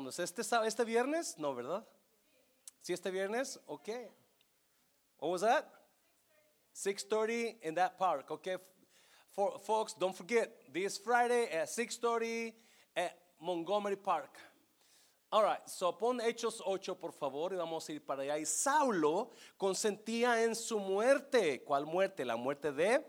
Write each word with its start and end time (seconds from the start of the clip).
¿Cuándo 0.00 0.08
es 0.08 0.18
este, 0.18 0.40
este 0.66 0.82
viernes? 0.82 1.36
No, 1.36 1.54
¿verdad? 1.54 1.86
¿Sí 2.80 2.94
este 2.94 3.10
viernes? 3.10 3.60
Okay. 3.66 4.08
What 5.18 5.30
was 5.30 5.42
that? 5.42 5.66
6:30 6.72 7.58
in 7.62 7.74
that 7.74 7.98
park. 7.98 8.30
Okay. 8.30 8.56
For 9.28 9.60
folks, 9.60 9.92
don't 9.92 10.16
forget 10.16 10.72
this 10.72 10.96
Friday 10.96 11.50
at 11.52 11.68
6:30 11.68 12.54
at 12.96 13.14
Montgomery 13.38 13.96
Park. 13.96 14.38
All 15.30 15.42
right, 15.42 15.68
so 15.68 15.92
pon 15.92 16.18
Hechos 16.20 16.62
8 16.64 16.98
por 16.98 17.12
favor 17.12 17.52
y 17.52 17.56
vamos 17.56 17.86
a 17.86 17.92
ir 17.92 18.00
para 18.00 18.22
allá. 18.22 18.38
Y 18.38 18.46
Saulo 18.46 19.32
consentía 19.58 20.42
en 20.42 20.54
su 20.54 20.78
muerte. 20.80 21.62
¿Cuál 21.62 21.84
muerte? 21.84 22.24
La 22.24 22.36
muerte 22.36 22.72
de 22.72 23.04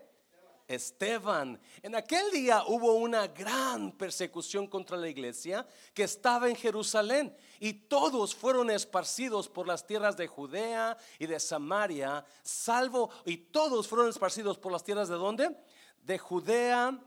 Esteban. 0.68 1.60
En 1.82 1.94
aquel 1.94 2.30
día 2.30 2.64
hubo 2.66 2.94
una 2.94 3.26
gran 3.28 3.92
persecución 3.92 4.66
contra 4.66 4.96
la 4.96 5.08
iglesia 5.08 5.66
que 5.94 6.04
estaba 6.04 6.48
en 6.48 6.56
Jerusalén 6.56 7.36
y 7.60 7.72
todos 7.72 8.34
fueron 8.34 8.70
esparcidos 8.70 9.48
por 9.48 9.66
las 9.66 9.86
tierras 9.86 10.16
de 10.16 10.26
Judea 10.26 10.96
y 11.18 11.26
de 11.26 11.38
Samaria, 11.38 12.24
salvo, 12.42 13.10
y 13.24 13.36
todos 13.36 13.86
fueron 13.88 14.08
esparcidos 14.08 14.58
por 14.58 14.72
las 14.72 14.84
tierras 14.84 15.08
de 15.08 15.16
dónde? 15.16 15.56
De 16.02 16.18
Judea 16.18 16.98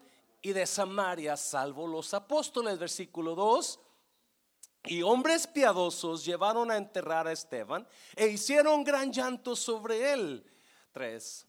y 0.41 0.53
de 0.53 0.65
Samaria, 0.65 1.35
salvo 1.37 1.87
los 1.87 2.13
apóstoles, 2.13 2.77
versículo 2.77 3.35
2. 3.35 3.79
Y 4.85 5.01
hombres 5.01 5.47
piadosos 5.47 6.23
llevaron 6.23 6.69
a 6.69 6.77
enterrar 6.77 7.27
a 7.27 7.31
Esteban 7.31 7.87
e 8.15 8.27
hicieron 8.27 8.83
gran 8.83 9.11
llanto 9.11 9.55
sobre 9.55 10.13
él. 10.13 10.45
3. 10.91 11.44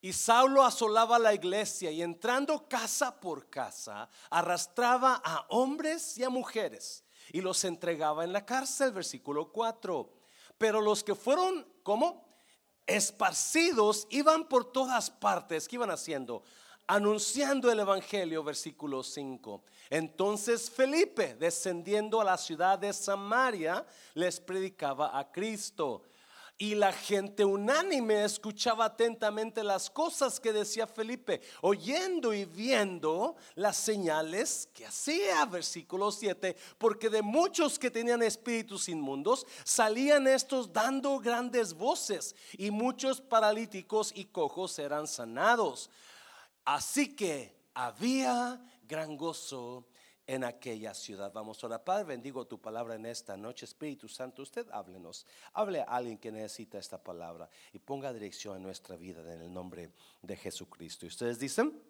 Y 0.00 0.12
Saulo 0.12 0.64
asolaba 0.64 1.18
la 1.18 1.34
iglesia 1.34 1.90
y 1.90 2.02
entrando 2.02 2.68
casa 2.68 3.18
por 3.20 3.50
casa, 3.50 4.08
arrastraba 4.30 5.20
a 5.24 5.46
hombres 5.48 6.16
y 6.18 6.24
a 6.24 6.30
mujeres 6.30 7.04
y 7.32 7.40
los 7.40 7.64
entregaba 7.64 8.24
en 8.24 8.32
la 8.32 8.44
cárcel, 8.44 8.92
versículo 8.92 9.52
4. 9.52 10.10
Pero 10.56 10.80
los 10.80 11.04
que 11.04 11.14
fueron, 11.14 11.66
¿cómo? 11.82 12.26
Esparcidos 12.86 14.06
iban 14.10 14.48
por 14.48 14.72
todas 14.72 15.10
partes. 15.10 15.68
¿Qué 15.68 15.76
iban 15.76 15.90
haciendo? 15.90 16.42
Anunciando 16.86 17.70
el 17.70 17.80
Evangelio, 17.80 18.42
versículo 18.42 19.02
5. 19.02 19.62
Entonces 19.90 20.70
Felipe, 20.70 21.34
descendiendo 21.34 22.20
a 22.20 22.24
la 22.24 22.38
ciudad 22.38 22.78
de 22.78 22.92
Samaria, 22.92 23.84
les 24.14 24.40
predicaba 24.40 25.18
a 25.18 25.30
Cristo. 25.30 26.02
Y 26.60 26.74
la 26.74 26.92
gente 26.92 27.44
unánime 27.44 28.24
escuchaba 28.24 28.86
atentamente 28.86 29.62
las 29.62 29.88
cosas 29.88 30.40
que 30.40 30.52
decía 30.52 30.88
Felipe, 30.88 31.40
oyendo 31.60 32.34
y 32.34 32.46
viendo 32.46 33.36
las 33.54 33.76
señales 33.76 34.68
que 34.74 34.84
hacía, 34.84 35.44
versículo 35.44 36.10
7, 36.10 36.56
porque 36.76 37.10
de 37.10 37.22
muchos 37.22 37.78
que 37.78 37.92
tenían 37.92 38.24
espíritus 38.24 38.88
inmundos 38.88 39.46
salían 39.62 40.26
estos 40.26 40.72
dando 40.72 41.20
grandes 41.20 41.74
voces 41.74 42.34
y 42.54 42.72
muchos 42.72 43.20
paralíticos 43.20 44.10
y 44.16 44.24
cojos 44.24 44.80
eran 44.80 45.06
sanados. 45.06 45.88
Así 46.64 47.14
que 47.14 47.56
había 47.72 48.60
gran 48.82 49.16
gozo 49.16 49.86
en 50.28 50.44
aquella 50.44 50.92
ciudad. 50.92 51.32
Vamos 51.32 51.64
a 51.64 51.66
orar, 51.66 51.82
Padre, 51.82 52.04
bendigo 52.04 52.46
tu 52.46 52.60
palabra 52.60 52.94
en 52.94 53.06
esta 53.06 53.36
noche. 53.36 53.64
Espíritu 53.64 54.08
Santo, 54.08 54.42
usted 54.42 54.66
háblenos. 54.70 55.26
Hable 55.54 55.80
a 55.80 55.84
alguien 55.84 56.18
que 56.18 56.30
necesita 56.30 56.78
esta 56.78 57.02
palabra 57.02 57.48
y 57.72 57.78
ponga 57.78 58.12
dirección 58.12 58.58
en 58.58 58.62
nuestra 58.62 58.94
vida 58.96 59.20
en 59.22 59.40
el 59.40 59.52
nombre 59.52 59.90
de 60.20 60.36
Jesucristo. 60.36 61.06
¿Y 61.06 61.08
ustedes 61.08 61.38
dicen? 61.38 61.80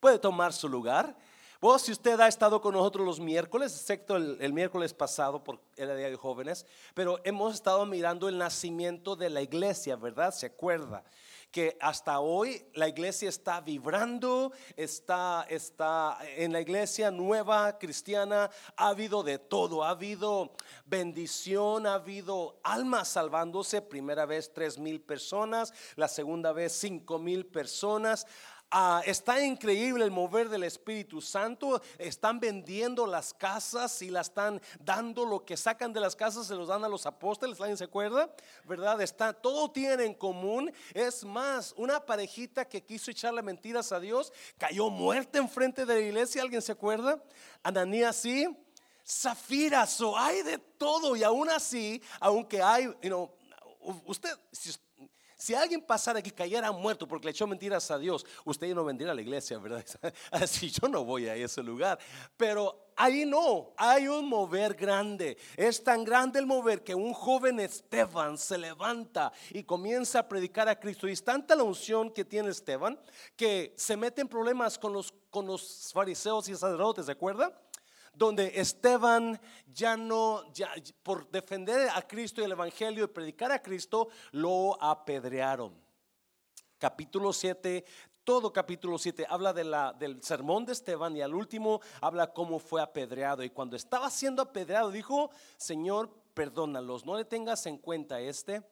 Puede 0.00 0.18
tomar 0.18 0.54
su 0.54 0.70
lugar. 0.70 1.14
Vos, 1.60 1.82
si 1.82 1.92
usted 1.92 2.18
ha 2.18 2.28
estado 2.28 2.62
con 2.62 2.72
nosotros 2.72 3.06
los 3.06 3.20
miércoles, 3.20 3.74
excepto 3.74 4.16
el, 4.16 4.38
el 4.40 4.54
miércoles 4.54 4.94
pasado 4.94 5.44
por 5.44 5.60
el 5.76 5.96
día 5.98 6.08
de 6.08 6.16
jóvenes, 6.16 6.64
pero 6.94 7.20
hemos 7.24 7.54
estado 7.54 7.84
mirando 7.84 8.26
el 8.28 8.38
nacimiento 8.38 9.16
de 9.16 9.28
la 9.28 9.42
iglesia, 9.42 9.96
¿verdad? 9.96 10.32
¿Se 10.32 10.46
acuerda? 10.46 11.04
Que 11.54 11.78
hasta 11.80 12.18
hoy 12.18 12.66
la 12.74 12.88
iglesia 12.88 13.28
está 13.28 13.60
vibrando, 13.60 14.50
está, 14.76 15.46
está 15.48 16.18
en 16.36 16.52
la 16.52 16.60
iglesia 16.60 17.12
nueva 17.12 17.78
cristiana, 17.78 18.50
ha 18.76 18.88
habido 18.88 19.22
de 19.22 19.38
todo, 19.38 19.84
ha 19.84 19.90
habido 19.90 20.50
bendición, 20.84 21.86
ha 21.86 21.94
habido 21.94 22.58
almas 22.64 23.06
salvándose, 23.06 23.82
primera 23.82 24.26
vez 24.26 24.52
tres 24.52 24.80
mil 24.80 25.00
personas, 25.00 25.72
la 25.94 26.08
segunda 26.08 26.50
vez 26.50 26.72
cinco 26.72 27.20
mil 27.20 27.46
personas. 27.46 28.26
Ah, 28.76 29.02
está 29.06 29.40
increíble 29.40 30.04
el 30.04 30.10
mover 30.10 30.48
del 30.48 30.64
Espíritu 30.64 31.20
Santo. 31.20 31.80
Están 31.96 32.40
vendiendo 32.40 33.06
las 33.06 33.32
casas 33.32 34.02
y 34.02 34.10
la 34.10 34.22
están 34.22 34.60
dando 34.80 35.24
lo 35.24 35.44
que 35.44 35.56
sacan 35.56 35.92
de 35.92 36.00
las 36.00 36.16
casas, 36.16 36.48
se 36.48 36.56
los 36.56 36.66
dan 36.66 36.82
a 36.82 36.88
los 36.88 37.06
apóstoles. 37.06 37.60
¿Alguien 37.60 37.76
se 37.76 37.84
acuerda? 37.84 38.34
¿Verdad? 38.64 39.00
Está, 39.00 39.32
todo 39.32 39.70
tiene 39.70 40.02
en 40.02 40.14
común. 40.14 40.72
Es 40.92 41.24
más, 41.24 41.72
una 41.76 42.04
parejita 42.04 42.64
que 42.64 42.82
quiso 42.82 43.12
echarle 43.12 43.42
mentiras 43.42 43.92
a 43.92 44.00
Dios 44.00 44.32
cayó 44.58 44.90
muerta 44.90 45.38
enfrente 45.38 45.86
de 45.86 45.94
la 45.94 46.00
iglesia. 46.00 46.42
¿Alguien 46.42 46.60
se 46.60 46.72
acuerda? 46.72 47.22
Ananías 47.62 48.16
sí. 48.16 48.44
Zafira, 49.06 49.86
so 49.86 50.18
hay 50.18 50.42
de 50.42 50.58
todo 50.58 51.14
y 51.14 51.22
aún 51.22 51.48
así, 51.48 52.02
aunque 52.18 52.60
hay, 52.60 52.86
you 52.86 53.08
know, 53.08 53.30
usted, 54.06 54.36
si, 54.50 54.72
si 55.44 55.54
alguien 55.54 55.82
pasara 55.82 56.22
que 56.22 56.32
cayera 56.32 56.72
muerto 56.72 57.06
porque 57.06 57.26
le 57.26 57.32
echó 57.32 57.46
mentiras 57.46 57.90
a 57.90 57.98
Dios, 57.98 58.24
usted 58.46 58.74
no 58.74 58.82
vendría 58.82 59.10
a 59.10 59.14
la 59.14 59.20
iglesia, 59.20 59.58
¿verdad? 59.58 59.84
Así 60.30 60.70
yo 60.70 60.88
no 60.88 61.04
voy 61.04 61.28
a 61.28 61.36
ese 61.36 61.62
lugar. 61.62 61.98
Pero 62.34 62.88
ahí 62.96 63.26
no, 63.26 63.74
hay 63.76 64.08
un 64.08 64.26
mover 64.26 64.72
grande. 64.72 65.36
Es 65.54 65.84
tan 65.84 66.02
grande 66.02 66.38
el 66.38 66.46
mover 66.46 66.82
que 66.82 66.94
un 66.94 67.12
joven 67.12 67.60
Esteban 67.60 68.38
se 68.38 68.56
levanta 68.56 69.34
y 69.50 69.64
comienza 69.64 70.20
a 70.20 70.28
predicar 70.28 70.66
a 70.66 70.80
Cristo. 70.80 71.06
Y 71.06 71.12
es 71.12 71.22
tanta 71.22 71.54
la 71.54 71.62
unción 71.62 72.10
que 72.10 72.24
tiene 72.24 72.48
Esteban 72.48 72.98
que 73.36 73.74
se 73.76 73.98
mete 73.98 74.22
en 74.22 74.28
problemas 74.28 74.78
con 74.78 74.94
los, 74.94 75.12
con 75.28 75.46
los 75.46 75.90
fariseos 75.92 76.48
y 76.48 76.52
sacerdotes, 76.52 77.04
¿de 77.04 77.12
acuerdo? 77.12 77.52
Donde 78.14 78.52
Esteban 78.60 79.40
ya 79.72 79.96
no, 79.96 80.52
ya, 80.52 80.72
por 81.02 81.30
defender 81.30 81.88
a 81.94 82.02
Cristo 82.02 82.40
y 82.40 82.44
el 82.44 82.52
Evangelio 82.52 83.04
y 83.04 83.08
predicar 83.08 83.52
a 83.52 83.62
Cristo, 83.62 84.08
lo 84.32 84.80
apedrearon. 84.82 85.74
Capítulo 86.78 87.32
7, 87.32 87.84
todo 88.24 88.52
capítulo 88.52 88.98
7 88.98 89.26
habla 89.28 89.52
de 89.52 89.64
la, 89.64 89.92
del 89.92 90.22
sermón 90.22 90.64
de 90.64 90.72
Esteban 90.72 91.16
y 91.16 91.22
al 91.22 91.34
último 91.34 91.80
habla 92.00 92.32
cómo 92.32 92.58
fue 92.58 92.80
apedreado. 92.80 93.42
Y 93.42 93.50
cuando 93.50 93.76
estaba 93.76 94.10
siendo 94.10 94.42
apedreado 94.42 94.90
dijo, 94.90 95.30
Señor, 95.56 96.10
perdónalos, 96.32 97.04
no 97.04 97.16
le 97.16 97.24
tengas 97.24 97.66
en 97.66 97.78
cuenta 97.78 98.20
este 98.20 98.62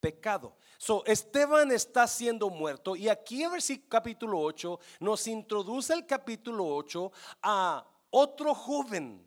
pecado. 0.00 0.56
So, 0.78 1.04
Esteban 1.06 1.72
está 1.72 2.06
siendo 2.06 2.50
muerto 2.50 2.96
y 2.96 3.08
aquí 3.08 3.42
en 3.42 3.52
versículo 3.52 3.88
capítulo 3.88 4.40
8 4.40 4.78
nos 5.00 5.26
introduce 5.26 5.92
el 5.92 6.06
capítulo 6.06 6.66
8 6.66 7.12
a 7.42 7.86
otro 8.10 8.54
joven. 8.54 9.26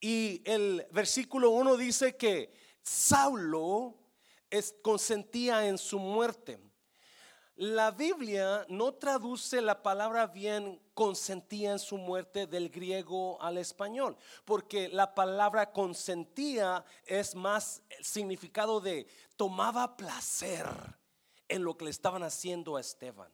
Y 0.00 0.42
el 0.44 0.86
versículo 0.90 1.50
1 1.50 1.76
dice 1.76 2.16
que 2.16 2.52
Saulo 2.82 3.94
consentía 4.82 5.66
en 5.66 5.78
su 5.78 5.98
muerte. 5.98 6.58
La 7.56 7.90
Biblia 7.90 8.66
no 8.68 8.92
traduce 8.94 9.62
la 9.62 9.82
palabra 9.82 10.26
bien 10.26 10.78
consentía 10.92 11.72
en 11.72 11.78
su 11.78 11.96
muerte 11.96 12.46
del 12.46 12.68
griego 12.68 13.40
al 13.40 13.56
español, 13.56 14.16
porque 14.44 14.90
la 14.90 15.14
palabra 15.14 15.72
consentía 15.72 16.84
es 17.06 17.34
más 17.34 17.82
el 17.88 18.04
significado 18.04 18.80
de 18.80 19.06
tomaba 19.36 19.96
placer 19.96 20.66
en 21.48 21.64
lo 21.64 21.76
que 21.78 21.86
le 21.86 21.90
estaban 21.90 22.22
haciendo 22.22 22.76
a 22.76 22.80
Esteban. 22.80 23.32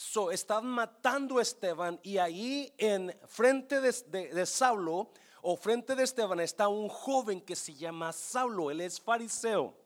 So, 0.00 0.30
estaban 0.30 0.66
matando 0.66 1.38
a 1.38 1.42
Esteban 1.42 1.98
y 2.04 2.18
ahí 2.18 2.72
en 2.78 3.12
frente 3.26 3.80
de, 3.80 3.92
de, 4.06 4.28
de, 4.32 4.46
Saulo 4.46 5.10
o 5.42 5.56
frente 5.56 5.96
de 5.96 6.04
Esteban 6.04 6.38
está 6.38 6.68
un 6.68 6.88
joven 6.88 7.40
que 7.40 7.56
se 7.56 7.74
llama 7.74 8.12
Saulo, 8.12 8.70
él 8.70 8.80
es 8.80 9.00
fariseo. 9.00 9.76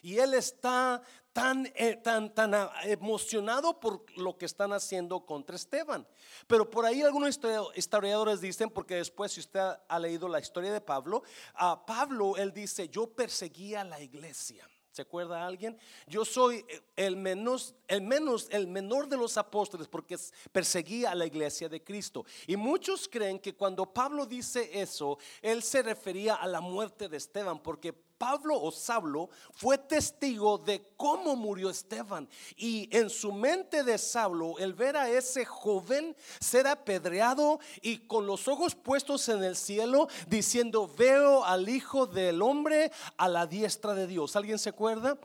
Y 0.00 0.18
él 0.18 0.32
está 0.34 1.02
tan, 1.32 1.66
eh, 1.74 1.96
tan, 1.96 2.32
tan 2.32 2.54
emocionado 2.84 3.80
por 3.80 4.06
lo 4.16 4.38
que 4.38 4.46
están 4.46 4.72
haciendo 4.72 5.26
contra 5.26 5.56
Esteban. 5.56 6.06
Pero 6.46 6.70
por 6.70 6.86
ahí 6.86 7.02
algunos 7.02 7.36
historiadores 7.74 8.40
dicen, 8.40 8.70
porque 8.70 8.94
después 8.94 9.32
si 9.32 9.40
usted 9.40 9.60
ha 9.88 9.98
leído 9.98 10.28
la 10.28 10.38
historia 10.38 10.72
de 10.72 10.80
Pablo, 10.80 11.24
a 11.54 11.84
Pablo 11.84 12.36
él 12.36 12.52
dice, 12.52 12.88
yo 12.88 13.10
perseguía 13.10 13.82
la 13.82 14.00
iglesia. 14.00 14.70
¿Se 15.00 15.04
acuerda 15.04 15.46
alguien? 15.46 15.78
Yo 16.06 16.26
soy 16.26 16.62
el 16.94 17.16
menos, 17.16 17.74
el 17.88 18.02
menos, 18.02 18.48
el 18.50 18.66
menor 18.66 19.08
de 19.08 19.16
los 19.16 19.38
apóstoles 19.38 19.88
porque 19.88 20.18
perseguía 20.52 21.12
a 21.12 21.14
la 21.14 21.24
iglesia 21.24 21.70
de 21.70 21.82
Cristo. 21.82 22.26
Y 22.46 22.54
muchos 22.58 23.08
creen 23.08 23.38
que 23.38 23.54
cuando 23.54 23.90
Pablo 23.90 24.26
dice 24.26 24.68
eso, 24.78 25.18
él 25.40 25.62
se 25.62 25.82
refería 25.82 26.34
a 26.34 26.46
la 26.46 26.60
muerte 26.60 27.08
de 27.08 27.16
Esteban, 27.16 27.62
porque 27.62 27.94
Pablo 28.20 28.60
o 28.60 28.70
Saulo 28.70 29.30
fue 29.54 29.78
testigo 29.78 30.58
de 30.58 30.92
cómo 30.98 31.36
murió 31.36 31.70
Esteban. 31.70 32.28
Y 32.54 32.86
en 32.94 33.08
su 33.08 33.32
mente 33.32 33.82
de 33.82 33.96
Saulo, 33.96 34.58
el 34.58 34.74
ver 34.74 34.98
a 34.98 35.08
ese 35.08 35.46
joven 35.46 36.14
ser 36.38 36.66
apedreado 36.66 37.60
y 37.80 37.96
con 37.96 38.26
los 38.26 38.46
ojos 38.46 38.74
puestos 38.74 39.26
en 39.30 39.42
el 39.42 39.56
cielo, 39.56 40.06
diciendo, 40.28 40.86
veo 40.98 41.46
al 41.46 41.70
Hijo 41.70 42.06
del 42.06 42.42
Hombre 42.42 42.92
a 43.16 43.26
la 43.26 43.46
diestra 43.46 43.94
de 43.94 44.06
Dios. 44.06 44.36
¿Alguien 44.36 44.58
se 44.58 44.68
acuerda? 44.68 45.16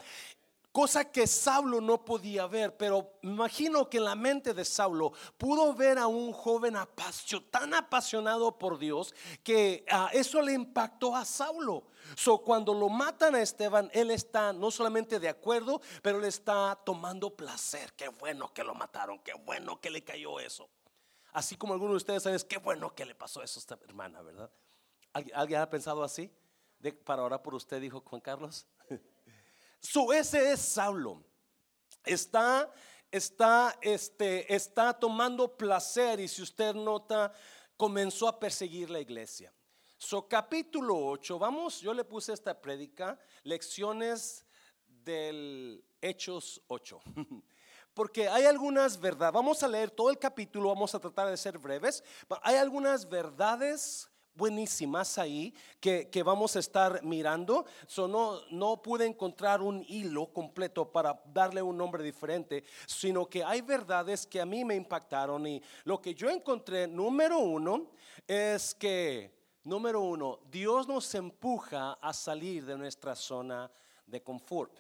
Cosa 0.75 1.10
que 1.10 1.25
Saulo 1.25 1.80
no 1.80 2.04
podía 2.04 2.48
ver, 2.48 2.75
pero 2.75 3.13
imagino 3.22 3.89
que 3.89 3.95
en 3.95 4.04
la 4.04 4.16
mente 4.16 4.54
de 4.54 4.66
Saulo 4.66 5.13
pudo 5.38 5.74
ver 5.74 5.98
a 5.98 6.07
un 6.07 6.33
joven 6.33 6.75
apasionado, 6.75 7.50
tan 7.50 7.74
apasionado 7.74 8.57
por 8.57 8.77
Dios 8.77 9.16
que 9.42 9.86
ah, 9.89 10.10
eso 10.12 10.42
le 10.42 10.51
impactó 10.51 11.16
a 11.16 11.24
Saulo. 11.24 11.86
So, 12.18 12.39
cuando 12.39 12.74
lo 12.74 12.89
matan 12.89 13.36
a 13.36 13.42
Esteban, 13.42 13.89
él 13.94 14.12
está 14.12 14.51
no 14.51 14.69
solamente 14.69 15.18
de 15.18 15.30
acuerdo, 15.30 15.80
pero 16.01 16.19
le 16.19 16.27
está 16.27 16.77
tomando 16.86 17.33
placer. 17.33 17.94
Qué 17.94 18.10
bueno 18.10 18.54
que 18.54 18.66
lo 18.66 18.75
mataron, 18.75 19.19
qué 19.19 19.33
bueno 19.33 19.80
que 19.80 19.89
le 19.89 20.04
cayó 20.04 20.42
eso. 20.42 20.68
Así 21.31 21.56
como 21.56 21.74
algunos 21.74 21.94
de 21.94 21.98
ustedes 21.98 22.24
saben, 22.24 22.42
qué 22.50 22.57
bueno 22.57 22.94
que 22.94 23.06
le 23.06 23.16
pasó 23.16 23.42
eso 23.42 23.60
a 23.60 23.62
esta 23.62 23.80
hermana, 23.88 24.22
¿verdad? 24.22 24.51
¿Alguien, 25.13 25.62
ha 25.62 25.69
pensado 25.69 26.04
así? 26.04 26.30
para 27.06 27.24
orar 27.24 27.42
por 27.42 27.56
usted, 27.56 27.80
dijo 27.80 28.04
Juan 28.06 28.19
Carlos. 28.19 28.68
So, 29.80 30.12
ese 30.13 30.51
es 30.51 30.60
Saulo. 30.60 31.24
Está, 32.04 32.72
está, 33.12 33.77
este, 33.81 34.54
está 34.54 34.94
tomando 34.94 35.56
placer 35.56 36.19
y 36.19 36.27
si 36.27 36.42
usted 36.42 36.74
nota, 36.74 37.31
comenzó 37.77 38.27
a 38.27 38.39
perseguir 38.39 38.89
la 38.89 39.00
iglesia. 39.00 39.54
So, 39.98 40.27
capítulo 40.27 40.98
8, 40.98 41.39
vamos, 41.39 41.80
yo 41.81 41.94
le 41.94 42.04
puse 42.04 42.33
esta 42.33 42.60
prédica, 42.60 43.19
lecciones 43.44 44.45
del 44.86 45.83
Hechos 46.01 46.62
8. 46.68 47.01
Porque 47.94 48.27
hay 48.27 48.44
algunas 48.44 49.00
verdades, 49.00 49.33
vamos 49.33 49.63
a 49.63 49.69
leer 49.69 49.89
todo 49.89 50.10
el 50.10 50.19
capítulo, 50.19 50.68
vamos 50.69 50.94
a 50.94 51.00
tratar 51.00 51.30
de 51.30 51.38
ser 51.38 51.57
breves, 51.57 52.04
hay 52.42 52.57
algunas 52.57 53.07
verdades 53.07 54.10
buenísimas 54.36 55.18
ahí 55.18 55.54
que, 55.80 56.24
vamos 56.24 56.56
a 56.56 56.60
estar 56.60 57.04
mirando. 57.04 57.66
So, 57.88 58.08
no, 58.08 58.82
pude 58.82 59.06
encontrar 59.06 59.62
un 59.62 59.84
hilo 59.88 60.32
completo 60.34 60.92
para 60.92 61.20
darle 61.34 61.62
un 61.62 61.78
nombre 61.78 62.04
diferente, 62.04 62.64
sino 62.86 63.28
que 63.28 63.44
hay 63.44 63.62
verdades 63.62 64.28
que 64.28 64.42
a 64.42 64.46
mí 64.46 64.64
me 64.66 64.76
impactaron 64.76 65.48
y 65.48 65.62
lo 65.84 66.02
que 66.02 66.14
yo 66.14 66.30
encontré, 66.30 66.88
número 66.88 67.40
uno, 67.40 67.92
es 68.28 68.76
que, 68.76 69.32
número 69.64 70.02
uno, 70.02 70.40
Dios 70.52 70.88
nos 70.88 71.14
empuja 71.16 71.94
a 71.94 72.14
salir 72.14 72.66
de 72.66 72.78
nuestra 72.78 73.16
zona 73.16 73.72
de 74.06 74.22
confort. 74.22 74.74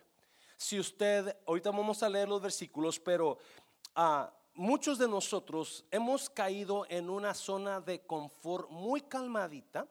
Si 0.57 0.79
usted, 0.79 1.35
ahorita 1.45 1.71
vamos 1.71 2.01
a 2.03 2.09
leer 2.09 2.29
los 2.29 2.41
versículos, 2.41 2.99
pero... 2.99 3.37
ah, 3.95 4.31
muchos 4.55 4.97
de 4.97 5.07
nosotros 5.07 5.85
hemos 5.91 6.29
caído 6.29 6.85
en 6.89 7.09
una 7.09 7.33
zona 7.33 7.81
de 7.81 8.01
confort 8.05 8.69
muy 8.69 9.01
calmadita, 9.01 9.87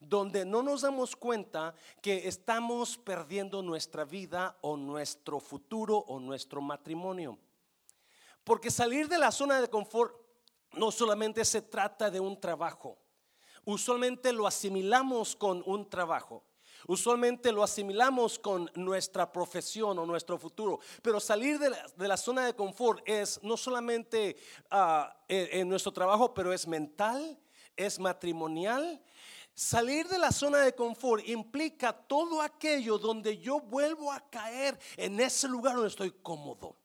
donde 0.00 0.44
no 0.44 0.62
nos 0.62 0.82
damos 0.82 1.16
cuenta 1.16 1.74
que 2.02 2.26
estamos 2.28 2.98
perdiendo 2.98 3.62
nuestra 3.62 4.04
vida 4.04 4.56
o 4.62 4.76
nuestro 4.76 5.40
futuro 5.40 5.98
o 5.98 6.18
nuestro 6.18 6.60
matrimonio. 6.60 7.38
Porque 8.44 8.70
salir 8.70 9.08
de 9.08 9.18
la 9.18 9.32
zona 9.32 9.60
de 9.60 9.68
confort 9.68 10.14
no 10.72 10.90
solamente 10.90 11.44
se 11.44 11.62
trata 11.62 12.10
de 12.10 12.20
un 12.20 12.38
trabajo, 12.40 12.98
usualmente 13.64 14.32
lo 14.32 14.46
asimilamos 14.46 15.34
con 15.34 15.62
un 15.66 15.88
trabajo. 15.88 16.44
Usualmente 16.86 17.52
lo 17.52 17.62
asimilamos 17.62 18.38
con 18.38 18.70
nuestra 18.74 19.30
profesión 19.32 19.98
o 19.98 20.06
nuestro 20.06 20.38
futuro, 20.38 20.80
pero 21.02 21.18
salir 21.20 21.58
de 21.58 22.08
la, 22.08 22.16
zona 22.16 22.46
de 22.46 22.54
confort 22.54 23.02
es 23.06 23.40
no 23.42 23.56
solamente 23.56 24.36
ah, 24.70 25.16
en, 25.28 25.68
nuestro 25.68 25.92
trabajo, 25.92 26.32
pero 26.32 26.52
es 26.52 26.66
mental, 26.66 27.38
es 27.76 27.98
matrimonial. 27.98 29.02
Salir 29.54 30.06
de 30.08 30.18
la 30.18 30.32
zona 30.32 30.58
de 30.58 30.74
confort 30.74 31.26
implica 31.26 31.92
todo 31.92 32.42
aquello 32.42 32.98
donde 32.98 33.38
yo 33.38 33.60
vuelvo 33.60 34.12
a 34.12 34.20
caer 34.28 34.78
en 34.96 35.18
ese 35.18 35.48
lugar 35.48 35.74
donde 35.74 35.88
estoy 35.88 36.10
cómodo. 36.22 36.76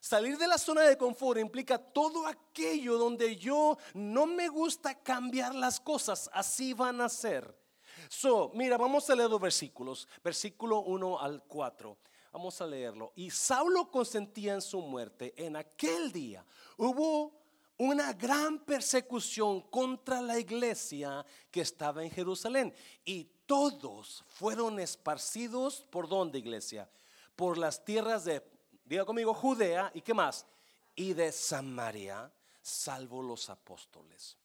Salir 0.00 0.36
de 0.36 0.46
la 0.46 0.58
zona 0.58 0.82
de 0.82 0.98
confort 0.98 1.40
implica 1.40 1.78
todo 1.78 2.26
aquello 2.26 2.98
donde 2.98 3.36
yo 3.36 3.78
no 3.94 4.26
me 4.26 4.48
gusta 4.48 4.94
cambiar 5.02 5.54
las 5.54 5.80
cosas, 5.80 6.28
así 6.34 6.74
van 6.74 7.00
a 7.00 7.08
ser. 7.08 7.63
So, 8.08 8.50
mira, 8.54 8.76
vamos 8.76 9.08
a 9.10 9.14
leer 9.14 9.30
los 9.30 9.40
versículos, 9.40 10.08
versículo 10.22 10.80
1 10.80 11.20
al 11.20 11.42
4. 11.44 11.96
Vamos 12.32 12.60
a 12.60 12.66
leerlo. 12.66 13.12
Y 13.14 13.30
Saulo 13.30 13.90
consentía 13.90 14.54
en 14.54 14.62
su 14.62 14.80
muerte. 14.80 15.34
En 15.36 15.56
aquel 15.56 16.10
día 16.10 16.44
hubo 16.76 17.44
una 17.78 18.12
gran 18.12 18.58
persecución 18.58 19.60
contra 19.62 20.20
la 20.20 20.38
iglesia 20.38 21.24
que 21.50 21.60
estaba 21.60 22.02
en 22.02 22.10
Jerusalén. 22.10 22.74
Y 23.04 23.24
todos 23.46 24.24
fueron 24.26 24.80
esparcidos 24.80 25.86
por 25.90 26.08
dónde, 26.08 26.38
iglesia? 26.38 26.88
Por 27.36 27.58
las 27.58 27.84
tierras 27.84 28.24
de, 28.24 28.42
diga 28.84 29.04
conmigo, 29.04 29.34
Judea 29.34 29.90
y 29.94 30.00
qué 30.00 30.14
más? 30.14 30.46
Y 30.94 31.12
de 31.12 31.32
Samaria, 31.32 32.32
salvo 32.62 33.22
los 33.22 33.50
apóstoles. 33.50 34.36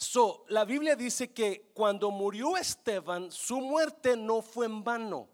So, 0.00 0.44
la 0.48 0.64
Biblia 0.64 0.94
dice 0.94 1.32
que 1.32 1.72
cuando 1.74 2.12
murió 2.12 2.56
Esteban, 2.56 3.32
su 3.32 3.60
muerte 3.60 4.16
no 4.16 4.42
fue 4.42 4.66
en 4.66 4.84
vano, 4.84 5.28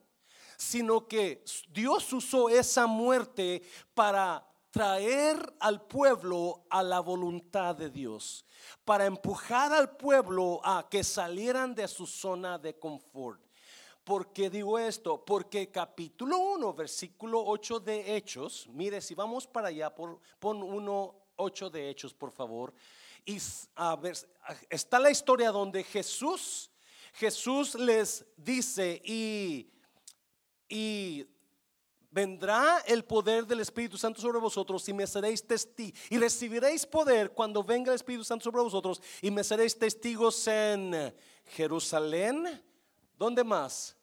sino 0.57 1.07
que 1.07 1.45
Dios 1.69 2.11
usó 2.15 2.49
esa 2.49 2.87
muerte 2.87 3.63
para 3.93 4.43
traer 4.71 5.55
al 5.61 5.83
pueblo 5.83 6.65
a 6.71 6.83
la 6.83 7.01
voluntad 7.01 7.77
de 7.77 7.91
Dios, 7.91 8.47
para 8.87 9.05
empujar 9.05 9.71
al 9.71 9.99
pueblo 9.99 10.63
a 10.65 10.89
que 10.89 11.05
salieran 11.05 11.75
de 11.75 11.87
su 11.87 12.07
zona 12.07 12.59
de 12.59 12.79
confort. 12.79 13.43
¿Por 14.03 14.33
qué 14.33 14.49
digo 14.49 14.79
esto? 14.79 15.23
Porque 15.23 15.71
capítulo 15.71 16.39
1, 16.39 16.73
versículo 16.73 17.45
8 17.45 17.81
de 17.81 18.17
Hechos, 18.17 18.67
mire, 18.73 19.03
si 19.03 19.15
vamos 19.15 19.47
para 19.47 19.69
allá, 19.69 19.95
por, 19.95 20.21
pon 20.39 20.63
1, 20.63 21.15
8 21.37 21.71
de 21.71 21.91
Hechos, 21.91 22.15
por 22.15 22.33
favor. 22.33 22.73
Está 23.27 24.99
la 24.99 25.11
historia 25.11 25.51
donde 25.51 25.83
Jesús, 25.83 26.71
Jesús 27.15 27.75
les 27.75 28.25
dice 28.37 29.01
y, 29.05 29.71
y 30.69 31.27
vendrá 32.11 32.79
el 32.87 33.05
poder 33.05 33.47
del 33.47 33.61
Espíritu 33.61 33.97
Santo 33.97 34.21
sobre 34.21 34.39
vosotros 34.39 34.89
y 34.89 34.93
me 34.93 35.07
seréis 35.07 35.45
testigos 35.47 35.99
y 36.11 36.19
recibiréis 36.19 36.87
poder 36.87 37.33
cuando 37.33 37.65
venga 37.65 37.91
el 37.91 37.97
Espíritu 37.97 38.25
Santo 38.25 38.45
sobre 38.45 38.63
vosotros 38.63 39.03
y 39.21 39.31
me 39.31 39.43
seréis 39.43 39.79
testigos 39.79 40.47
en 40.47 41.15
Jerusalén, 41.47 42.63
¿dónde 43.19 43.43
más? 43.43 43.97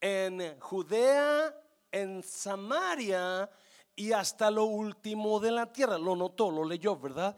En 0.00 0.58
Judea, 0.60 1.54
en 1.90 2.22
Samaria 2.22 3.50
y 3.94 4.12
hasta 4.12 4.50
lo 4.50 4.64
último 4.64 5.40
de 5.40 5.50
la 5.50 5.72
tierra. 5.72 5.98
Lo 5.98 6.14
notó, 6.14 6.50
lo 6.50 6.64
leyó, 6.64 6.96
¿verdad? 6.96 7.36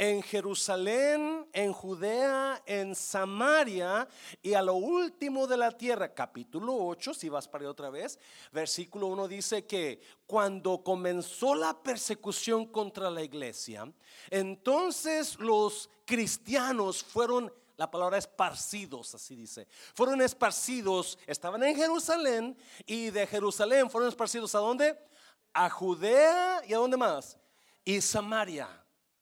En 0.00 0.22
Jerusalén, 0.22 1.46
en 1.52 1.74
Judea, 1.74 2.62
en 2.64 2.94
Samaria 2.94 4.08
y 4.40 4.54
a 4.54 4.62
lo 4.62 4.76
último 4.76 5.46
de 5.46 5.58
la 5.58 5.76
tierra. 5.76 6.14
Capítulo 6.14 6.74
8, 6.74 7.12
si 7.12 7.28
vas 7.28 7.46
para 7.46 7.68
otra 7.68 7.90
vez, 7.90 8.18
versículo 8.50 9.08
1 9.08 9.28
dice 9.28 9.66
que 9.66 10.00
cuando 10.26 10.82
comenzó 10.82 11.54
la 11.54 11.82
persecución 11.82 12.64
contra 12.64 13.10
la 13.10 13.22
iglesia, 13.22 13.92
entonces 14.30 15.38
los 15.38 15.90
cristianos 16.06 17.04
fueron 17.04 17.52
la 17.76 17.90
palabra 17.90 18.16
esparcidos, 18.16 19.14
así 19.14 19.36
dice. 19.36 19.68
Fueron 19.92 20.22
esparcidos, 20.22 21.18
estaban 21.26 21.62
en 21.62 21.76
Jerusalén 21.76 22.56
y 22.86 23.10
de 23.10 23.26
Jerusalén 23.26 23.90
fueron 23.90 24.08
esparcidos 24.08 24.54
a 24.54 24.60
dónde? 24.60 24.98
A 25.52 25.68
Judea 25.68 26.62
y 26.66 26.72
a 26.72 26.78
dónde 26.78 26.96
más? 26.96 27.36
Y 27.84 28.00
Samaria. 28.00 28.79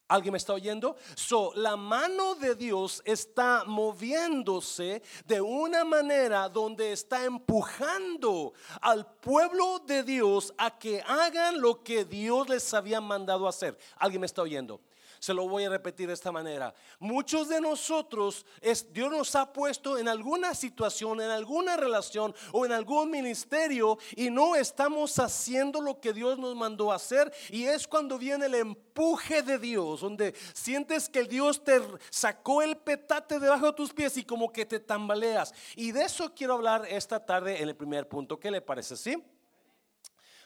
¿Alguien 0.09 0.33
me 0.33 0.39
está 0.39 0.55
oyendo? 0.55 0.97
So, 1.15 1.53
la 1.55 1.77
mano 1.77 2.35
de 2.35 2.55
Dios 2.55 3.03
está 3.05 3.65
moviéndose 3.67 5.03
de 5.27 5.41
una 5.41 5.85
manera 5.85 6.49
donde 6.49 6.93
está 6.93 7.25
empujando 7.25 8.55
al 8.81 9.07
pueblo 9.07 9.81
de 9.81 10.03
Dios 10.03 10.55
a 10.57 10.79
que 10.79 11.03
hagan 11.03 11.61
lo 11.61 11.85
que 11.85 12.07
Dios 12.07 12.49
les 12.49 12.73
había 12.73 13.03
mandado 13.03 13.47
hacer. 13.47 13.79
¿Alguien 13.99 14.23
me 14.23 14.27
está 14.27 14.41
oyendo? 14.41 14.81
Se 15.19 15.35
lo 15.35 15.49
voy 15.49 15.65
a 15.65 15.71
repetir 15.71 16.09
de 16.09 16.15
esta 16.15 16.33
manera. 16.33 16.75
Muchos 16.99 17.49
de 17.49 17.61
nosotros, 17.61 18.47
Dios 18.91 19.11
nos 19.11 19.35
ha 19.35 19.53
puesto 19.53 19.99
en 19.99 20.09
alguna 20.09 20.55
situación, 20.55 21.21
en 21.21 21.31
alguna 21.31 21.77
relación 21.77 22.35
o 22.53 22.65
en 22.65 22.73
algún 22.73 23.11
ministerio 23.11 23.99
y 24.17 24.31
no 24.31 24.55
estamos 24.57 25.19
haciendo 25.19 25.81
lo 25.81 26.01
que 26.01 26.13
Dios 26.13 26.39
nos 26.39 26.55
mandó 26.55 26.93
a 26.93 26.97
hacer. 26.97 27.33
Y 27.51 27.65
es 27.65 27.87
cuando 27.87 28.19
viene 28.19 28.47
el 28.47 28.55
empuje 28.55 29.43
de 29.43 29.59
Dios, 29.59 30.01
donde 30.01 30.35
sientes 30.55 31.09
que 31.09 31.25
Dios 31.25 31.63
te 31.63 31.81
sacó 32.11 32.63
el 32.63 32.77
petate 32.77 33.39
debajo 33.39 33.67
de 33.67 33.73
tus 33.73 33.93
pies 33.93 34.17
y 34.17 34.25
como 34.25 34.53
que 34.53 34.67
te 34.67 34.81
tambaleas. 34.81 35.53
Y 35.77 35.93
de 35.93 36.03
eso 36.03 36.35
quiero 36.35 36.55
hablar 36.55 36.87
esta 36.89 37.25
tarde 37.25 37.61
en 37.63 37.69
el 37.69 37.77
primer 37.77 38.09
punto. 38.09 38.39
¿Qué 38.39 38.51
le 38.51 38.61
parece? 38.61 38.97
¿Sí? 38.97 39.23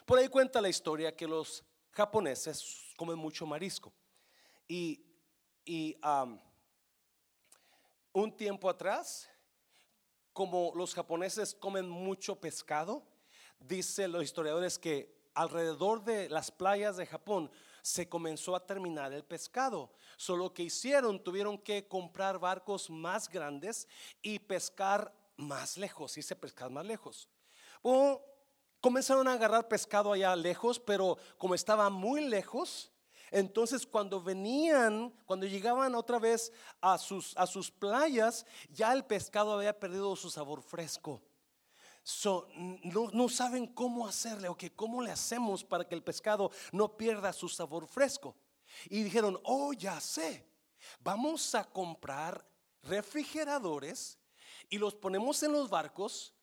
Por 0.05 0.19
ahí 0.19 0.27
cuenta 0.27 0.61
la 0.61 0.69
historia 0.69 1.15
que 1.15 1.27
los 1.27 1.63
japoneses 1.91 2.93
comen 2.97 3.17
mucho 3.17 3.45
marisco. 3.45 3.93
Y, 5.65 5.99
un 8.11 8.35
tiempo 8.35 8.69
atrás, 8.69 9.29
como 10.33 10.71
los 10.75 10.95
japoneses 10.95 11.53
comen 11.53 11.87
mucho 11.87 12.39
pescado, 12.39 13.03
dicen 13.59 14.11
los 14.11 14.23
historiadores 14.23 14.79
que 14.79 15.29
alrededor 15.35 16.03
de 16.03 16.27
las 16.29 16.49
playas 16.49 16.97
de 16.97 17.05
Japón 17.05 17.51
se 17.83 18.09
comenzó 18.09 18.55
a 18.55 18.65
terminar 18.65 19.13
el 19.13 19.23
pescado. 19.23 19.91
Solo 20.17 20.53
que 20.53 20.63
hicieron, 20.63 21.23
tuvieron 21.23 21.59
que 21.59 21.87
comprar 21.87 22.39
barcos 22.39 22.89
más 22.89 23.29
grandes 23.29 23.87
y 24.23 24.39
pescar 24.39 25.13
más 25.37 25.77
lejos, 25.77 26.13
se 26.13 26.35
pescar 26.35 26.71
más 26.71 26.85
lejos. 26.85 27.29
O 27.83 28.21
comenzaron 28.81 29.27
a 29.27 29.33
agarrar 29.33 29.67
pescado 29.67 30.13
allá 30.13 30.35
lejos, 30.35 30.79
pero 30.79 31.17
como 31.37 31.53
estaba 31.53 31.89
muy 31.91 32.25
lejos, 32.25 32.92
entonces 33.33 33.87
cuando 33.87 34.21
venían, 34.21 35.11
cuando 35.25 35.47
llegaban 35.47 35.95
otra 35.95 36.19
vez 36.19 36.53
a 36.79 36.99
sus, 36.99 37.35
a 37.35 37.47
sus 37.47 37.71
playas, 37.71 38.45
ya 38.69 38.93
el 38.93 39.03
pescado 39.03 39.53
había 39.53 39.77
perdido 39.77 40.15
su 40.15 40.29
sabor 40.29 40.61
fresco. 40.61 41.19
no, 43.11 43.29
saben 43.29 43.65
cómo 43.65 44.07
hacerle 44.07 44.49
o 44.49 44.55
que 44.55 44.71
cómo 44.71 45.01
le 45.01 45.09
hacemos 45.09 45.63
para 45.63 45.87
que 45.87 45.95
el 45.95 46.03
pescado 46.03 46.51
no 46.71 46.95
pierda 46.95 47.33
su 47.33 47.49
sabor 47.49 47.87
fresco. 47.87 48.35
Y 48.87 49.01
dijeron, 49.01 49.39
oh, 49.45 49.73
ya 49.73 49.99
sé, 49.99 50.47
vamos 50.99 51.55
a 51.55 51.63
comprar 51.63 52.47
refrigeradores 52.83 54.19
y 54.69 54.77
los 54.77 54.93
ponemos 54.93 55.41
en 55.41 55.53
los 55.53 55.71
barcos 55.71 56.35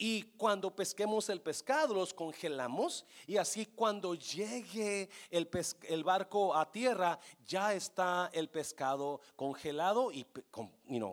y 0.00 0.22
cuando 0.36 0.74
pesquemos 0.74 1.28
el 1.28 1.40
pescado, 1.40 1.92
los 1.92 2.14
congelamos 2.14 3.04
y 3.26 3.36
así 3.36 3.66
cuando 3.66 4.14
llegue 4.14 5.10
el, 5.28 5.50
el 5.88 6.04
barco 6.04 6.54
a 6.54 6.70
tierra, 6.70 7.18
ya 7.44 7.74
está 7.74 8.30
el 8.32 8.48
pescado 8.48 9.20
congelado 9.34 10.12
y 10.12 10.24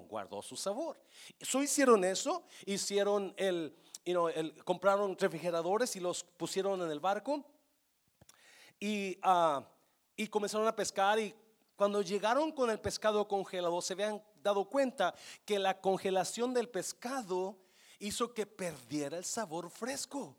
guardó 0.08 0.44
su 0.44 0.56
sabor. 0.56 1.02
Eso 1.40 1.64
hicieron 1.64 2.04
eso, 2.04 2.44
hicieron 2.68 3.34
el, 3.38 3.76
compraron 4.64 5.18
refrigeradores 5.18 5.96
y 5.96 6.00
los 6.00 6.24
pusieron 6.24 6.80
en 6.84 6.92
el 6.92 7.00
barco 7.00 7.44
y, 8.80 9.18
ah, 9.24 9.68
y 10.16 10.28
comenzaron 10.28 10.68
a 10.68 10.76
pescar 10.76 11.20
y 11.20 11.34
cuando 11.76 12.04
llegaron 12.04 12.52
con 12.52 12.70
el 12.70 12.80
pescado 12.80 13.28
congelado 13.28 13.82
se 13.82 13.94
habían 13.94 14.22
dado 14.44 14.70
cuenta 14.70 15.16
que 15.44 15.58
la 15.58 15.82
congelación 15.82 16.54
del 16.54 16.70
pescado 16.70 17.58
hizo 18.00 18.34
que 18.34 18.46
perdiera 18.46 19.18
el 19.18 19.26
sabor 19.26 19.70
fresco. 19.70 20.36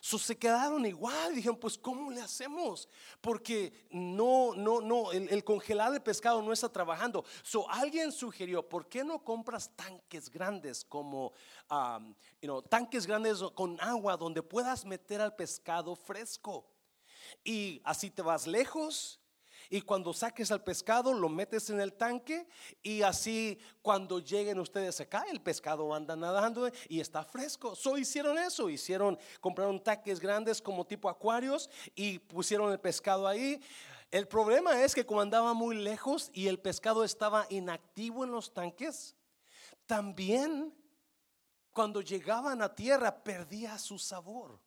So, 0.00 0.18
se 0.18 0.38
quedaron 0.38 0.86
igual, 0.86 1.34
dijeron, 1.34 1.58
pues 1.58 1.76
¿cómo 1.76 2.10
le 2.10 2.20
hacemos? 2.20 2.88
Porque 3.20 3.72
no, 3.90 4.54
no, 4.54 4.80
no, 4.80 5.10
el, 5.10 5.42
congelar 5.42 5.92
el 5.92 6.00
pescado 6.00 6.40
no 6.40 6.52
está 6.52 6.68
trabajando. 6.68 7.24
So, 7.42 7.68
alguien 7.68 8.12
sugirió, 8.12 8.68
¿por 8.68 8.88
qué 8.88 9.02
no 9.02 9.24
compras 9.24 9.70
tanques 9.74 10.30
grandes 10.30 10.84
como, 10.84 11.32
um, 11.70 12.14
tanques 12.68 13.06
grandes 13.06 13.42
con 13.54 13.80
agua 13.80 14.16
donde 14.16 14.42
puedas 14.42 14.84
meter 14.84 15.20
al 15.20 15.34
pescado 15.34 15.96
fresco? 15.96 16.70
Y 17.42 17.80
así 17.84 18.10
te 18.10 18.22
vas 18.22 18.46
lejos 18.46 19.20
y 19.70 19.82
cuando 19.82 20.12
saques 20.12 20.50
al 20.50 20.62
pescado 20.62 21.12
lo 21.12 21.28
metes 21.28 21.70
en 21.70 21.80
el 21.80 21.92
tanque 21.92 22.48
y 22.82 23.02
así 23.02 23.58
cuando 23.82 24.18
lleguen 24.18 24.58
ustedes 24.58 25.00
acá 25.00 25.24
el 25.30 25.40
pescado 25.40 25.94
anda 25.94 26.16
nadando 26.16 26.70
y 26.88 27.00
está 27.00 27.24
fresco. 27.24 27.74
So 27.74 27.98
hicieron 27.98 28.38
eso, 28.38 28.70
hicieron, 28.70 29.18
compraron 29.40 29.82
tanques 29.82 30.20
grandes 30.20 30.62
como 30.62 30.86
tipo 30.86 31.08
acuarios 31.08 31.68
y 31.94 32.18
pusieron 32.18 32.72
el 32.72 32.80
pescado 32.80 33.26
ahí. 33.26 33.60
El 34.10 34.26
problema 34.26 34.82
es 34.82 34.94
que 34.94 35.04
como 35.04 35.20
andaba 35.20 35.52
muy 35.52 35.76
lejos 35.76 36.30
y 36.32 36.46
el 36.46 36.58
pescado 36.58 37.04
estaba 37.04 37.46
inactivo 37.50 38.24
en 38.24 38.30
los 38.30 38.54
tanques, 38.54 39.14
también 39.86 40.74
cuando 41.72 42.00
llegaban 42.00 42.62
a 42.62 42.74
tierra 42.74 43.22
perdía 43.22 43.78
su 43.78 43.98
sabor. 43.98 44.58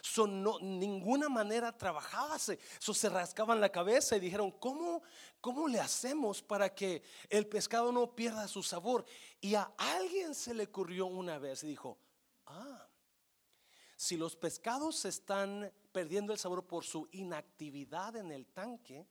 Son 0.00 0.42
no, 0.42 0.58
ninguna 0.60 1.28
manera 1.28 1.76
trabajaba, 1.76 2.38
se, 2.38 2.58
se 2.78 3.08
rascaban 3.08 3.60
la 3.60 3.70
cabeza 3.70 4.16
y 4.16 4.20
dijeron, 4.20 4.50
¿cómo, 4.52 5.02
¿cómo 5.40 5.68
le 5.68 5.80
hacemos 5.80 6.42
para 6.42 6.74
que 6.74 7.02
el 7.28 7.46
pescado 7.46 7.92
no 7.92 8.14
pierda 8.14 8.48
su 8.48 8.62
sabor? 8.62 9.04
Y 9.40 9.54
a 9.54 9.72
alguien 9.76 10.34
se 10.34 10.54
le 10.54 10.64
ocurrió 10.64 11.06
una 11.06 11.38
vez 11.38 11.64
y 11.64 11.68
dijo, 11.68 11.98
ah, 12.46 12.88
si 13.96 14.16
los 14.16 14.34
pescados 14.36 15.04
están 15.04 15.70
perdiendo 15.92 16.32
el 16.32 16.38
sabor 16.38 16.66
por 16.66 16.84
su 16.84 17.08
inactividad 17.12 18.16
en 18.16 18.32
el 18.32 18.46
tanque, 18.46 19.06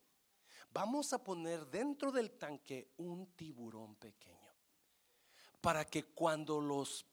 vamos 0.72 1.14
a 1.14 1.24
poner 1.24 1.68
dentro 1.68 2.12
del 2.12 2.32
tanque 2.32 2.92
un 2.98 3.28
tiburón 3.36 3.96
pequeño 3.96 4.40
para 5.62 5.86
que 5.86 6.06
cuando 6.06 6.62
los 6.62 7.06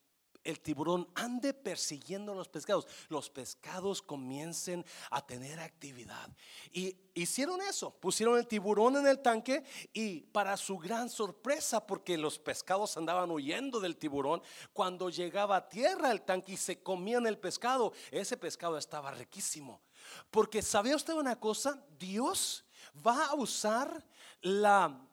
el 0.47 0.61
tiburón 0.61 1.09
ande 1.15 1.53
persiguiendo 1.53 2.35
los 2.35 2.49
pescados, 2.49 2.87
los 3.09 3.29
pescados 3.29 4.01
comiencen 4.01 4.85
a 5.11 5.27
tener 5.27 5.59
actividad. 5.59 6.31
Y 6.73 6.97
hicieron 7.15 7.61
eso, 7.63 7.91
pusieron 7.99 8.39
el 8.39 8.47
tiburón 8.47 8.97
en 8.97 9.07
el 9.07 9.21
tanque 9.21 9.65
y 9.93 10.21
para 10.21 10.57
su 10.57 10.79
gran 10.79 11.11
sorpresa, 11.11 11.87
porque 11.87 12.17
los 12.17 12.39
pescados 12.39 12.97
andaban 12.97 13.31
huyendo 13.31 13.81
del 13.81 13.97
tiburón, 13.97 14.41
cuando 14.73 15.11
llegaba 15.11 15.57
a 15.57 15.69
tierra 15.69 16.13
el 16.13 16.23
tanque 16.23 16.53
y 16.53 16.57
se 16.57 16.83
comían 16.83 17.27
el 17.27 17.39
pescado, 17.39 17.93
ese 18.11 18.37
pescado 18.37 18.79
estaba 18.79 19.11
riquísimo. 19.11 19.83
Porque 20.31 20.63
sabía 20.63 20.97
usted 20.97 21.15
una 21.15 21.39
cosa, 21.39 21.85
Dios 21.99 22.65
va 23.05 23.27
a 23.27 23.35
usar 23.35 24.05
la 24.41 25.06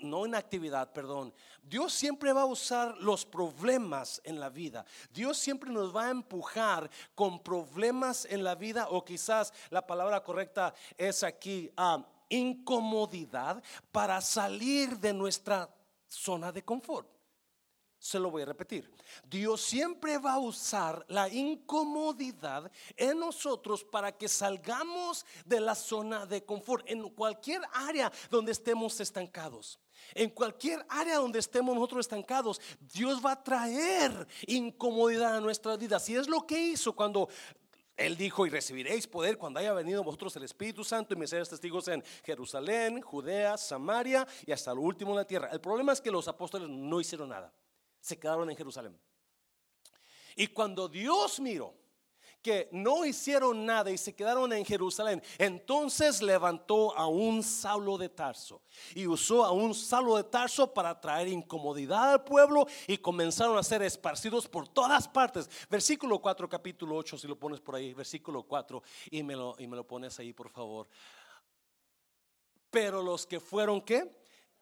no 0.00 0.26
inactividad, 0.26 0.92
perdón. 0.92 1.34
Dios 1.62 1.92
siempre 1.92 2.32
va 2.32 2.42
a 2.42 2.46
usar 2.46 2.96
los 2.98 3.26
problemas 3.26 4.20
en 4.24 4.40
la 4.40 4.48
vida. 4.48 4.84
Dios 5.12 5.36
siempre 5.36 5.70
nos 5.70 5.94
va 5.94 6.06
a 6.06 6.10
empujar 6.10 6.90
con 7.14 7.42
problemas 7.42 8.26
en 8.30 8.42
la 8.42 8.54
vida 8.54 8.88
o 8.90 9.04
quizás 9.04 9.52
la 9.70 9.86
palabra 9.86 10.22
correcta 10.22 10.74
es 10.96 11.22
aquí 11.22 11.70
ah, 11.76 12.06
incomodidad 12.28 13.62
para 13.92 14.20
salir 14.20 14.98
de 14.98 15.12
nuestra 15.12 15.68
zona 16.06 16.50
de 16.50 16.64
confort. 16.64 17.17
Se 17.98 18.18
lo 18.18 18.30
voy 18.30 18.42
a 18.42 18.46
repetir. 18.46 18.88
Dios 19.28 19.60
siempre 19.60 20.18
va 20.18 20.34
a 20.34 20.38
usar 20.38 21.04
la 21.08 21.28
incomodidad 21.28 22.70
en 22.96 23.18
nosotros 23.18 23.82
para 23.82 24.12
que 24.12 24.28
salgamos 24.28 25.26
de 25.44 25.60
la 25.60 25.74
zona 25.74 26.24
de 26.24 26.44
confort 26.44 26.88
en 26.88 27.08
cualquier 27.10 27.60
área 27.72 28.12
donde 28.30 28.52
estemos 28.52 29.00
estancados. 29.00 29.80
En 30.14 30.30
cualquier 30.30 30.86
área 30.88 31.16
donde 31.16 31.40
estemos 31.40 31.74
nosotros 31.74 32.00
estancados, 32.00 32.60
Dios 32.80 33.24
va 33.24 33.32
a 33.32 33.42
traer 33.42 34.28
incomodidad 34.46 35.36
a 35.36 35.40
nuestra 35.40 35.76
vida. 35.76 35.98
Si 35.98 36.14
es 36.14 36.28
lo 36.28 36.46
que 36.46 36.58
hizo 36.58 36.94
cuando 36.94 37.28
él 37.96 38.16
dijo, 38.16 38.46
y 38.46 38.50
recibiréis 38.50 39.08
poder 39.08 39.36
cuando 39.36 39.58
haya 39.58 39.72
venido 39.72 40.04
vosotros 40.04 40.36
el 40.36 40.44
Espíritu 40.44 40.84
Santo 40.84 41.14
y 41.14 41.16
me 41.16 41.26
seréis 41.26 41.48
testigos 41.48 41.88
en 41.88 42.04
Jerusalén, 42.24 43.02
Judea, 43.02 43.56
Samaria 43.56 44.24
y 44.46 44.52
hasta 44.52 44.72
lo 44.72 44.82
último 44.82 45.10
en 45.10 45.16
la 45.16 45.26
tierra. 45.26 45.48
El 45.50 45.60
problema 45.60 45.92
es 45.92 46.00
que 46.00 46.12
los 46.12 46.28
apóstoles 46.28 46.68
no 46.68 47.00
hicieron 47.00 47.30
nada 47.30 47.52
se 48.08 48.18
quedaron 48.18 48.48
en 48.50 48.56
Jerusalén. 48.56 48.98
Y 50.34 50.46
cuando 50.48 50.88
Dios 50.88 51.40
miró 51.40 51.74
que 52.40 52.68
no 52.70 53.04
hicieron 53.04 53.66
nada 53.66 53.90
y 53.90 53.98
se 53.98 54.14
quedaron 54.14 54.52
en 54.52 54.64
Jerusalén, 54.64 55.22
entonces 55.36 56.22
levantó 56.22 56.96
a 56.96 57.06
un 57.08 57.42
Saulo 57.42 57.98
de 57.98 58.08
Tarso 58.08 58.62
y 58.94 59.06
usó 59.06 59.44
a 59.44 59.50
un 59.50 59.74
Saulo 59.74 60.16
de 60.16 60.24
Tarso 60.24 60.72
para 60.72 60.98
traer 60.98 61.28
incomodidad 61.28 62.12
al 62.12 62.24
pueblo 62.24 62.66
y 62.86 62.96
comenzaron 62.98 63.58
a 63.58 63.62
ser 63.62 63.82
esparcidos 63.82 64.46
por 64.46 64.68
todas 64.68 65.08
partes. 65.08 65.50
Versículo 65.68 66.20
4, 66.20 66.48
capítulo 66.48 66.96
8, 66.96 67.18
si 67.18 67.26
lo 67.26 67.38
pones 67.38 67.60
por 67.60 67.74
ahí, 67.74 67.92
versículo 67.92 68.44
4 68.44 68.82
y 69.10 69.22
me 69.22 69.34
lo, 69.34 69.56
y 69.58 69.66
me 69.66 69.76
lo 69.76 69.86
pones 69.86 70.18
ahí, 70.20 70.32
por 70.32 70.48
favor. 70.48 70.88
Pero 72.70 73.02
los 73.02 73.26
que 73.26 73.40
fueron, 73.40 73.80
¿qué? 73.82 74.16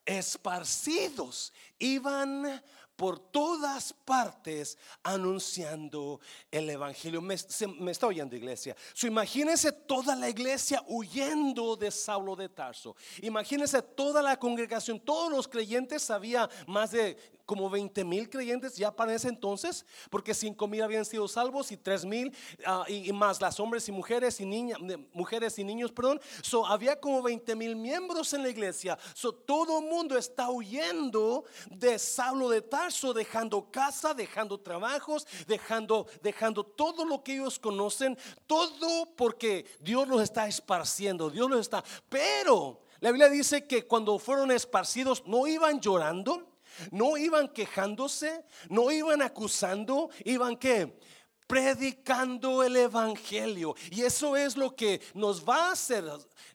Esparcidos, 0.06 1.52
iban 1.78 2.62
por 2.96 3.18
todas 3.18 3.92
partes 3.92 4.78
anunciando 5.02 6.20
el 6.50 6.68
Evangelio. 6.70 7.20
Me, 7.20 7.34
está 7.34 8.06
oyendo 8.06 8.34
iglesia. 8.34 8.74
So, 8.94 9.06
imagínense 9.06 9.70
toda 9.70 10.16
la 10.16 10.28
iglesia 10.28 10.82
huyendo 10.88 11.76
de 11.76 11.90
Saulo 11.90 12.34
de 12.34 12.48
Tarso. 12.48 12.96
Imagínense 13.22 13.82
toda 13.82 14.22
la 14.22 14.38
congregación, 14.38 14.98
todos 14.98 15.30
los 15.30 15.46
creyentes, 15.46 16.10
había 16.10 16.48
más 16.66 16.90
de 16.90 17.35
como 17.46 17.70
20 17.70 18.04
mil 18.04 18.28
creyentes 18.28 18.76
ya 18.76 18.94
para 18.94 19.14
ese 19.14 19.28
entonces, 19.28 19.86
porque 20.10 20.34
5 20.34 20.66
mil 20.66 20.82
habían 20.82 21.04
sido 21.04 21.28
salvos 21.28 21.70
y 21.72 21.76
3 21.76 22.04
mil 22.04 22.36
ah, 22.66 22.84
y, 22.88 23.12
más 23.12 23.40
las 23.40 23.58
hombres 23.60 23.88
y 23.88 23.92
mujeres 23.92 24.40
y 24.40 24.44
niñas, 24.44 24.78
mujeres 25.12 25.58
y 25.58 25.64
niños, 25.64 25.92
perdón. 25.92 26.20
So, 26.42 26.66
había 26.66 27.00
como 27.00 27.22
20 27.22 27.54
mil 27.54 27.76
miembros 27.76 28.34
en 28.34 28.42
la 28.42 28.48
iglesia. 28.48 28.98
So, 29.14 29.32
todo 29.32 29.78
el 29.78 29.86
mundo 29.86 30.18
está 30.18 30.50
huyendo 30.50 31.44
de 31.70 31.98
Saulo 31.98 32.50
de 32.50 32.62
Tarso, 32.62 33.14
dejando 33.14 33.70
casa, 33.70 34.12
dejando 34.12 34.58
trabajos, 34.58 35.26
dejando, 35.46 36.06
dejando 36.22 36.64
todo 36.64 37.04
lo 37.04 37.22
que 37.22 37.34
ellos 37.34 37.58
conocen, 37.58 38.18
todo 38.46 39.14
porque 39.14 39.64
Dios 39.80 40.08
los 40.08 40.20
está 40.20 40.48
esparciendo, 40.48 41.30
Dios 41.30 41.48
los 41.48 41.60
está. 41.60 41.84
Pero 42.08 42.82
la 43.00 43.10
Biblia 43.10 43.28
dice 43.28 43.66
que 43.66 43.86
cuando 43.86 44.18
fueron 44.18 44.50
esparcidos 44.50 45.22
no 45.26 45.46
iban 45.46 45.80
llorando 45.80 46.55
no 46.90 47.16
iban 47.16 47.48
quejándose, 47.48 48.44
no 48.68 48.90
iban 48.90 49.22
acusando, 49.22 50.10
iban 50.24 50.56
que 50.56 50.98
predicando 51.46 52.62
el 52.62 52.76
evangelio. 52.76 53.74
Y 53.90 54.02
eso 54.02 54.36
es 54.36 54.56
lo 54.56 54.74
que 54.74 55.00
nos 55.14 55.46
va 55.46 55.68
a 55.68 55.72
hacer 55.72 56.04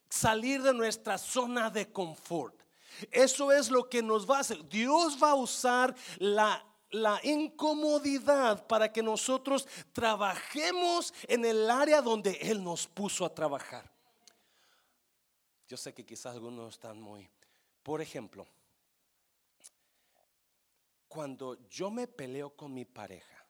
salir 0.10 0.62
de 0.62 0.74
nuestra 0.74 1.18
zona 1.18 1.70
de 1.70 1.92
confort. 1.92 2.62
Eso 3.10 3.52
es 3.52 3.72
lo 3.72 3.90
que 3.90 4.04
nos 4.04 4.30
va 4.30 4.38
a 4.38 4.42
hacer. 4.42 4.68
Dios 4.68 5.18
va 5.22 5.32
a 5.32 5.36
usar 5.36 5.96
la 6.18 6.66
la 6.92 7.20
incomodidad 7.24 8.68
para 8.68 8.92
que 8.92 9.02
nosotros 9.02 9.68
trabajemos 9.94 11.14
en 11.28 11.46
el 11.46 11.70
área 11.70 12.02
donde 12.02 12.32
Él 12.42 12.64
nos 12.64 12.88
puso 12.88 13.26
a 13.26 13.34
trabajar. 13.34 13.90
Yo 15.68 15.78
sé 15.78 15.94
que 15.94 16.06
quizás 16.06 16.34
algunos 16.34 16.74
están 16.74 17.02
muy, 17.02 17.30
por 17.82 18.02
ejemplo, 18.02 18.46
cuando 21.12 21.58
yo 21.68 21.92
me 21.92 22.08
peleo 22.08 22.56
con 22.56 22.74
mi 22.74 22.86
pareja 22.86 23.46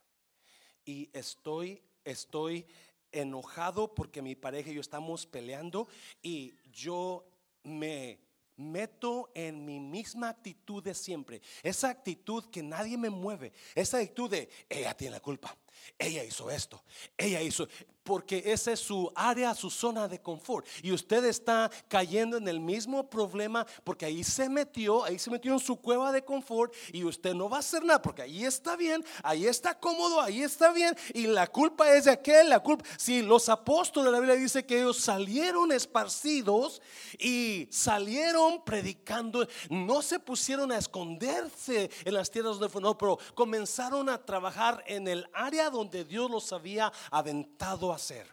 y 0.84 1.08
estoy, 1.12 1.80
estoy 2.04 2.66
enojado 3.12 3.94
porque 3.94 4.20
mi 4.20 4.34
pareja 4.34 4.70
y 4.70 4.74
yo 4.74 4.80
estamos 4.80 5.26
peleando 5.26 5.86
y 6.20 6.56
yo 6.72 7.24
me 7.62 8.18
meto 8.56 9.30
en 9.32 9.64
mi 9.64 9.78
misma 9.78 10.30
actitud 10.30 10.82
de 10.82 10.92
siempre, 10.92 11.40
esa 11.62 11.88
actitud 11.88 12.50
que 12.50 12.64
nadie 12.64 12.98
me 12.98 13.10
mueve, 13.10 13.52
esa 13.76 13.98
actitud 13.98 14.28
de 14.28 14.50
ella 14.68 14.96
tiene 14.96 15.12
la 15.12 15.20
culpa, 15.20 15.56
ella 15.96 16.24
hizo 16.24 16.50
esto, 16.50 16.82
ella 17.16 17.40
hizo, 17.40 17.68
porque 18.02 18.42
esa 18.46 18.72
es 18.72 18.80
su 18.80 19.10
área, 19.14 19.54
su 19.54 19.70
zona 19.70 20.08
de 20.08 20.20
confort. 20.20 20.66
Y 20.82 20.92
usted 20.92 21.24
está 21.24 21.70
cayendo 21.88 22.36
en 22.36 22.48
el 22.48 22.60
mismo 22.60 23.08
problema 23.08 23.66
porque 23.84 24.06
ahí 24.06 24.24
se 24.24 24.48
metió, 24.48 25.04
ahí 25.04 25.18
se 25.18 25.30
metió 25.30 25.52
en 25.52 25.60
su 25.60 25.76
cueva 25.76 26.12
de 26.12 26.24
confort 26.24 26.74
y 26.92 27.04
usted 27.04 27.34
no 27.34 27.48
va 27.48 27.58
a 27.58 27.60
hacer 27.60 27.84
nada 27.84 28.02
porque 28.02 28.22
ahí 28.22 28.44
está 28.44 28.76
bien, 28.76 29.04
ahí 29.22 29.46
está 29.46 29.78
cómodo, 29.78 30.20
ahí 30.20 30.42
está 30.42 30.72
bien. 30.72 30.96
Y 31.14 31.26
la 31.26 31.46
culpa 31.46 31.94
es 31.94 32.04
de 32.04 32.12
aquel, 32.12 32.48
la 32.48 32.60
culpa. 32.60 32.84
Si 32.96 33.22
los 33.22 33.48
apóstoles 33.48 34.06
de 34.06 34.12
la 34.12 34.20
Biblia 34.20 34.36
dice 34.36 34.66
que 34.66 34.80
ellos 34.80 34.98
salieron 34.98 35.72
esparcidos 35.72 36.82
y 37.18 37.68
salieron 37.70 38.64
predicando, 38.64 39.46
no 39.70 40.02
se 40.02 40.18
pusieron 40.18 40.72
a 40.72 40.78
esconderse 40.78 41.90
en 42.04 42.14
las 42.14 42.30
tierras 42.30 42.54
donde 42.54 42.68
fue, 42.68 42.82
no, 42.82 42.96
pero 42.98 43.18
comenzaron 43.34 44.08
a 44.08 44.18
trabajar 44.24 44.82
en 44.86 45.08
el 45.08 45.28
área 45.32 45.70
donde 45.70 46.04
Dios 46.04 46.30
los 46.30 46.52
había 46.52 46.92
aventado 47.10 47.91
hacer. 47.92 48.26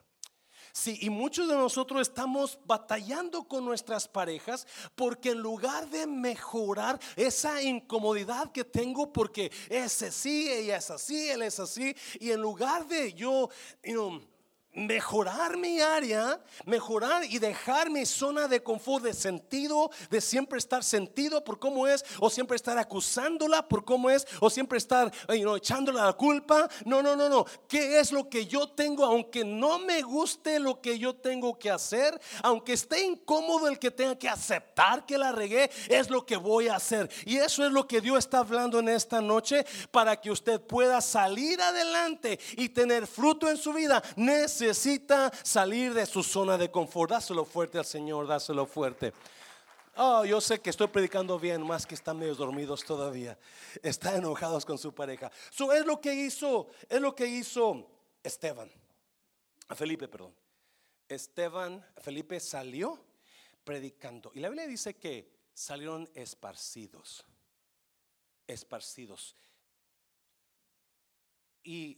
Sí, 0.71 0.97
y 1.01 1.09
muchos 1.09 1.47
de 1.47 1.55
nosotros 1.55 2.01
estamos 2.01 2.59
batallando 2.65 3.43
con 3.43 3.65
nuestras 3.65 4.07
parejas 4.07 4.67
porque 4.95 5.31
en 5.31 5.39
lugar 5.39 5.89
de 5.89 6.05
mejorar 6.05 6.99
esa 7.15 7.61
incomodidad 7.61 8.51
que 8.51 8.63
tengo 8.63 9.11
porque 9.11 9.51
ese 9.67 10.11
sí, 10.11 10.49
ella 10.49 10.77
es 10.77 10.91
así, 10.91 11.29
él 11.29 11.41
es 11.41 11.59
así, 11.59 11.95
y 12.19 12.31
en 12.31 12.41
lugar 12.41 12.87
de 12.87 13.13
yo 13.13 13.49
mejorar 14.73 15.57
mi 15.57 15.81
área, 15.81 16.39
mejorar 16.65 17.23
y 17.25 17.39
dejar 17.39 17.89
mi 17.89 18.05
zona 18.05 18.47
de 18.47 18.61
confort, 18.61 19.03
de 19.03 19.13
sentido, 19.13 19.89
de 20.09 20.21
siempre 20.21 20.59
estar 20.59 20.83
sentido 20.83 21.43
por 21.43 21.59
cómo 21.59 21.87
es, 21.87 22.05
o 22.19 22.29
siempre 22.29 22.55
estar 22.55 22.77
acusándola 22.77 23.67
por 23.67 23.83
cómo 23.83 24.09
es, 24.09 24.27
o 24.39 24.49
siempre 24.49 24.77
estar 24.77 25.11
you 25.29 25.55
echándole 25.55 25.99
la 25.99 26.13
culpa. 26.13 26.69
No, 26.85 27.01
no, 27.01 27.15
no, 27.15 27.29
no. 27.29 27.45
¿Qué 27.67 27.99
es 27.99 28.11
lo 28.11 28.29
que 28.29 28.45
yo 28.45 28.69
tengo? 28.69 29.05
Aunque 29.05 29.43
no 29.43 29.79
me 29.79 30.01
guste 30.01 30.59
lo 30.59 30.79
que 30.81 30.99
yo 30.99 31.15
tengo 31.15 31.57
que 31.57 31.71
hacer, 31.71 32.19
aunque 32.43 32.73
esté 32.73 33.03
incómodo 33.03 33.67
el 33.67 33.79
que 33.79 33.91
tenga 33.91 34.17
que 34.17 34.29
aceptar 34.29 35.05
que 35.05 35.17
la 35.17 35.31
regué, 35.31 35.69
es 35.89 36.09
lo 36.09 36.25
que 36.25 36.37
voy 36.37 36.67
a 36.67 36.75
hacer. 36.75 37.09
Y 37.25 37.37
eso 37.37 37.65
es 37.65 37.71
lo 37.71 37.87
que 37.87 38.01
Dios 38.01 38.19
está 38.19 38.39
hablando 38.39 38.79
en 38.79 38.89
esta 38.89 39.21
noche 39.21 39.65
para 39.91 40.19
que 40.19 40.31
usted 40.31 40.61
pueda 40.61 41.01
salir 41.01 41.61
adelante 41.61 42.39
y 42.55 42.69
tener 42.69 43.07
fruto 43.07 43.49
en 43.49 43.57
su 43.57 43.73
vida 43.73 44.01
salir 44.73 45.93
de 45.93 46.05
su 46.05 46.23
zona 46.23 46.57
de 46.57 46.69
confort. 46.71 47.11
Dáselo 47.11 47.45
fuerte 47.45 47.77
al 47.77 47.85
Señor, 47.85 48.27
dáselo 48.27 48.65
fuerte. 48.65 49.13
Oh, 49.95 50.23
yo 50.23 50.39
sé 50.39 50.61
que 50.61 50.69
estoy 50.69 50.87
predicando 50.87 51.37
bien, 51.37 51.61
más 51.61 51.85
que 51.85 51.95
están 51.95 52.17
medio 52.17 52.33
dormidos 52.33 52.85
todavía. 52.85 53.37
Están 53.83 54.15
enojados 54.15 54.65
con 54.65 54.77
su 54.77 54.93
pareja. 54.93 55.31
Eso 55.51 55.73
es 55.73 55.85
lo 55.85 55.99
que 55.99 56.13
hizo, 56.13 56.69
es 56.87 57.01
lo 57.01 57.13
que 57.13 57.27
hizo 57.27 57.85
Esteban. 58.23 58.71
Felipe, 59.75 60.07
perdón. 60.07 60.33
Esteban, 61.07 61.85
Felipe 61.97 62.39
salió 62.39 62.99
predicando. 63.63 64.31
Y 64.33 64.39
la 64.39 64.49
Biblia 64.49 64.67
dice 64.67 64.95
que 64.95 65.29
salieron 65.53 66.09
esparcidos. 66.13 67.25
Esparcidos. 68.47 69.35
Y 71.63 71.97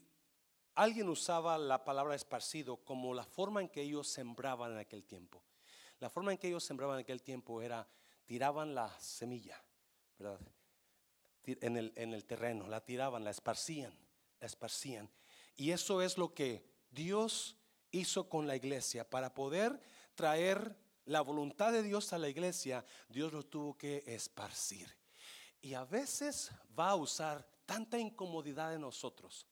alguien 0.75 1.09
usaba 1.09 1.57
la 1.57 1.83
palabra 1.83 2.15
esparcido 2.15 2.77
como 2.77 3.13
la 3.13 3.25
forma 3.25 3.61
en 3.61 3.69
que 3.69 3.81
ellos 3.81 4.07
sembraban 4.07 4.73
en 4.73 4.77
aquel 4.79 5.03
tiempo. 5.03 5.43
La 5.99 6.09
forma 6.09 6.31
en 6.31 6.37
que 6.37 6.47
ellos 6.47 6.63
sembraban 6.63 6.97
en 6.97 7.03
aquel 7.03 7.21
tiempo 7.21 7.61
era 7.61 7.87
tiraban 8.25 8.73
la 8.73 8.97
semilla, 8.99 9.61
¿verdad? 10.17 10.39
En 11.43 11.77
el, 11.77 11.91
en 11.95 12.13
el 12.13 12.25
terreno, 12.25 12.67
la 12.67 12.83
tiraban, 12.83 13.23
la 13.23 13.31
esparcían, 13.31 13.93
la 14.39 14.47
esparcían. 14.47 15.09
Y 15.55 15.71
eso 15.71 16.01
es 16.01 16.17
lo 16.17 16.33
que 16.33 16.63
Dios 16.89 17.57
hizo 17.91 18.29
con 18.29 18.47
la 18.47 18.55
iglesia. 18.55 19.09
Para 19.09 19.33
poder 19.33 19.79
traer 20.15 20.75
la 21.05 21.21
voluntad 21.21 21.71
de 21.71 21.83
Dios 21.83 22.13
a 22.13 22.17
la 22.17 22.29
iglesia, 22.29 22.85
Dios 23.09 23.33
lo 23.33 23.43
tuvo 23.43 23.77
que 23.77 24.03
esparcir. 24.05 24.87
Y 25.61 25.73
a 25.73 25.83
veces 25.83 26.51
va 26.77 26.91
a 26.91 26.95
usar 26.95 27.47
tanta 27.65 27.99
incomodidad 27.99 28.73
en 28.73 28.81
nosotros 28.81 29.47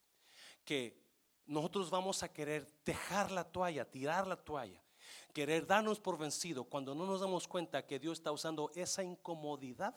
que 0.63 1.08
nosotros 1.49 1.89
vamos 1.89 2.21
a 2.21 2.31
querer 2.31 2.71
dejar 2.85 3.31
la 3.31 3.43
toalla, 3.43 3.83
tirar 3.83 4.27
la 4.27 4.35
toalla, 4.35 4.79
querer 5.33 5.65
darnos 5.65 5.99
por 5.99 6.15
vencido 6.15 6.63
cuando 6.63 6.93
no 6.93 7.07
nos 7.07 7.21
damos 7.21 7.47
cuenta 7.47 7.85
que 7.87 7.97
Dios 7.97 8.19
está 8.19 8.31
usando 8.31 8.71
esa 8.75 9.03
incomodidad 9.03 9.95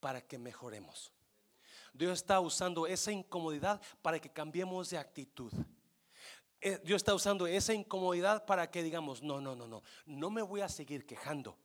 para 0.00 0.20
que 0.20 0.36
mejoremos. 0.36 1.12
Dios 1.92 2.18
está 2.18 2.40
usando 2.40 2.88
esa 2.88 3.12
incomodidad 3.12 3.80
para 4.02 4.18
que 4.18 4.28
cambiemos 4.28 4.90
de 4.90 4.98
actitud. 4.98 5.52
Eh, 6.60 6.80
Dios 6.82 6.96
está 6.96 7.14
usando 7.14 7.46
esa 7.46 7.72
incomodidad 7.72 8.44
para 8.44 8.68
que 8.68 8.82
digamos, 8.82 9.22
no, 9.22 9.40
no, 9.40 9.54
no, 9.54 9.68
no, 9.68 9.84
no 10.06 10.30
me 10.30 10.42
voy 10.42 10.60
a 10.60 10.68
seguir 10.68 11.06
quejando 11.06 11.56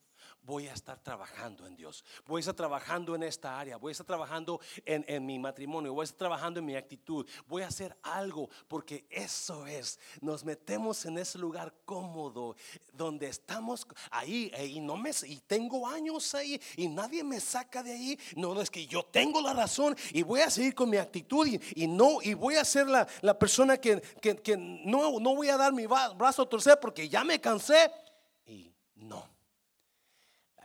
voy 0.43 0.67
a 0.67 0.73
estar 0.73 0.99
trabajando 0.99 1.67
en 1.67 1.75
Dios. 1.75 2.03
Voy 2.25 2.39
a 2.39 2.41
estar 2.41 2.55
trabajando 2.55 3.15
en 3.15 3.23
esta 3.23 3.59
área. 3.59 3.77
Voy 3.77 3.91
a 3.91 3.93
estar 3.93 4.05
trabajando 4.05 4.59
en, 4.85 5.25
mi 5.25 5.37
matrimonio. 5.37 5.93
Voy 5.93 6.03
a 6.03 6.05
estar 6.05 6.17
trabajando 6.17 6.59
en 6.59 6.65
mi 6.65 6.75
actitud. 6.75 7.27
Voy 7.47 7.61
a 7.61 7.67
hacer 7.67 7.95
algo 8.03 8.49
porque 8.67 9.05
eso 9.09 9.67
es. 9.67 9.99
Nos 10.21 10.43
metemos 10.43 11.05
en 11.05 11.17
ese 11.17 11.37
lugar 11.37 11.73
cómodo 11.85 12.55
donde 12.93 13.27
estamos 13.27 13.87
ahí 14.11 14.51
y 14.67 14.79
no 14.79 14.97
me 14.97 15.11
y 15.23 15.39
tengo 15.47 15.87
años 15.87 16.35
ahí 16.35 16.61
y 16.77 16.87
nadie 16.87 17.23
me 17.23 17.39
saca 17.39 17.83
de 17.83 17.91
ahí. 17.91 18.19
No, 18.35 18.59
es 18.61 18.69
que 18.69 18.85
yo 18.85 19.03
tengo 19.03 19.41
la 19.41 19.53
razón 19.53 19.95
y 20.11 20.23
voy 20.23 20.41
a 20.41 20.49
seguir 20.49 20.75
con 20.75 20.89
mi 20.89 20.97
actitud 20.97 21.47
y, 21.47 21.87
no 21.87 22.21
y 22.21 22.33
voy 22.33 22.55
a 22.55 22.65
ser 22.65 22.87
la, 22.87 23.07
persona 23.37 23.77
que, 23.77 24.01
no, 24.85 25.19
no 25.19 25.35
voy 25.35 25.49
a 25.49 25.57
dar 25.57 25.73
mi 25.73 25.85
brazo 25.85 26.43
a 26.43 26.49
torcer 26.49 26.79
porque 26.79 27.07
ya 27.09 27.23
me 27.23 27.39
cansé. 27.39 27.91
Y 28.45 28.73
no 28.95 29.38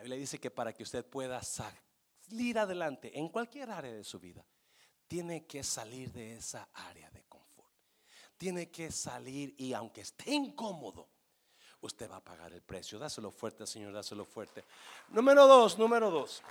le 0.09 0.17
dice 0.17 0.39
que 0.39 0.51
para 0.51 0.73
que 0.73 0.83
usted 0.83 1.05
pueda 1.05 1.43
salir 1.43 2.59
adelante 2.59 3.19
en 3.19 3.29
cualquier 3.29 3.71
área 3.71 3.93
de 3.93 4.05
su 4.05 4.19
vida, 4.19 4.45
tiene 5.07 5.47
que 5.47 5.63
salir 5.63 6.13
de 6.13 6.37
esa 6.37 6.69
área 6.73 7.11
de 7.11 7.25
confort. 7.25 7.73
Tiene 8.37 8.71
que 8.71 8.91
salir 8.91 9.55
y 9.59 9.73
aunque 9.73 10.03
esté 10.03 10.33
incómodo, 10.33 11.09
usted 11.81 12.11
va 12.11 12.17
a 12.17 12.25
pagar 12.25 12.53
el 12.53 12.63
precio. 12.63 12.99
Dáselo 12.99 13.31
fuerte, 13.31 13.67
Señor, 13.67 13.93
dáselo 13.93 14.25
fuerte. 14.25 14.65
Número 15.09 15.47
dos, 15.47 15.79
número 15.79 16.11
dos. 16.11 16.43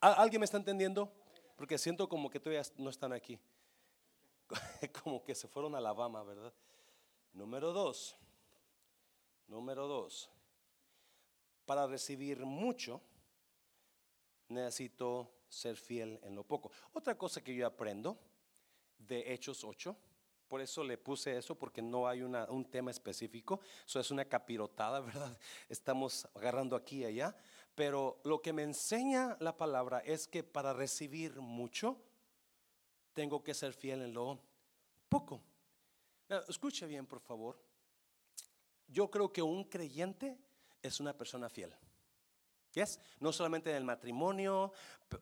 ¿Alguien 0.00 0.40
me 0.40 0.44
está 0.44 0.56
entendiendo? 0.56 1.12
Porque 1.56 1.78
siento 1.78 2.08
como 2.08 2.28
que 2.28 2.40
todavía 2.40 2.62
no 2.76 2.90
están 2.90 3.12
aquí. 3.12 3.38
Como 5.02 5.22
que 5.22 5.34
se 5.34 5.48
fueron 5.48 5.74
a 5.74 5.78
Alabama, 5.78 6.22
¿verdad? 6.24 6.52
Número 7.32 7.72
dos. 7.72 8.16
Número 9.46 9.86
dos. 9.86 10.28
Para 11.64 11.86
recibir 11.86 12.44
mucho, 12.44 13.00
necesito 14.48 15.30
ser 15.48 15.76
fiel 15.76 16.18
en 16.22 16.34
lo 16.34 16.44
poco. 16.44 16.70
Otra 16.92 17.16
cosa 17.16 17.42
que 17.42 17.54
yo 17.54 17.66
aprendo 17.66 18.18
de 18.98 19.32
Hechos 19.32 19.64
8, 19.64 19.96
por 20.48 20.60
eso 20.60 20.84
le 20.84 20.98
puse 20.98 21.36
eso, 21.36 21.54
porque 21.54 21.80
no 21.80 22.06
hay 22.06 22.22
un 22.22 22.64
tema 22.66 22.90
específico, 22.90 23.60
eso 23.86 24.00
es 24.00 24.10
una 24.10 24.24
capirotada, 24.24 25.00
¿verdad? 25.00 25.38
Estamos 25.68 26.28
agarrando 26.34 26.76
aquí 26.76 26.98
y 26.98 27.04
allá, 27.04 27.34
pero 27.74 28.20
lo 28.24 28.42
que 28.42 28.52
me 28.52 28.62
enseña 28.62 29.36
la 29.40 29.56
palabra 29.56 30.00
es 30.00 30.26
que 30.28 30.42
para 30.42 30.72
recibir 30.72 31.40
mucho, 31.40 31.96
tengo 33.14 33.42
que 33.42 33.54
ser 33.54 33.72
fiel 33.72 34.02
en 34.02 34.14
lo 34.14 34.38
poco. 35.08 35.42
escuche 36.48 36.86
bien, 36.86 37.06
por 37.06 37.20
favor. 37.20 37.58
Yo 38.88 39.10
creo 39.10 39.32
que 39.32 39.42
un 39.42 39.64
creyente 39.64 40.38
es 40.82 41.00
una 41.00 41.16
persona 41.16 41.48
fiel. 41.48 41.74
Yes? 42.72 42.98
No 43.20 43.32
solamente 43.32 43.70
en 43.70 43.76
el 43.76 43.84
matrimonio 43.84 44.72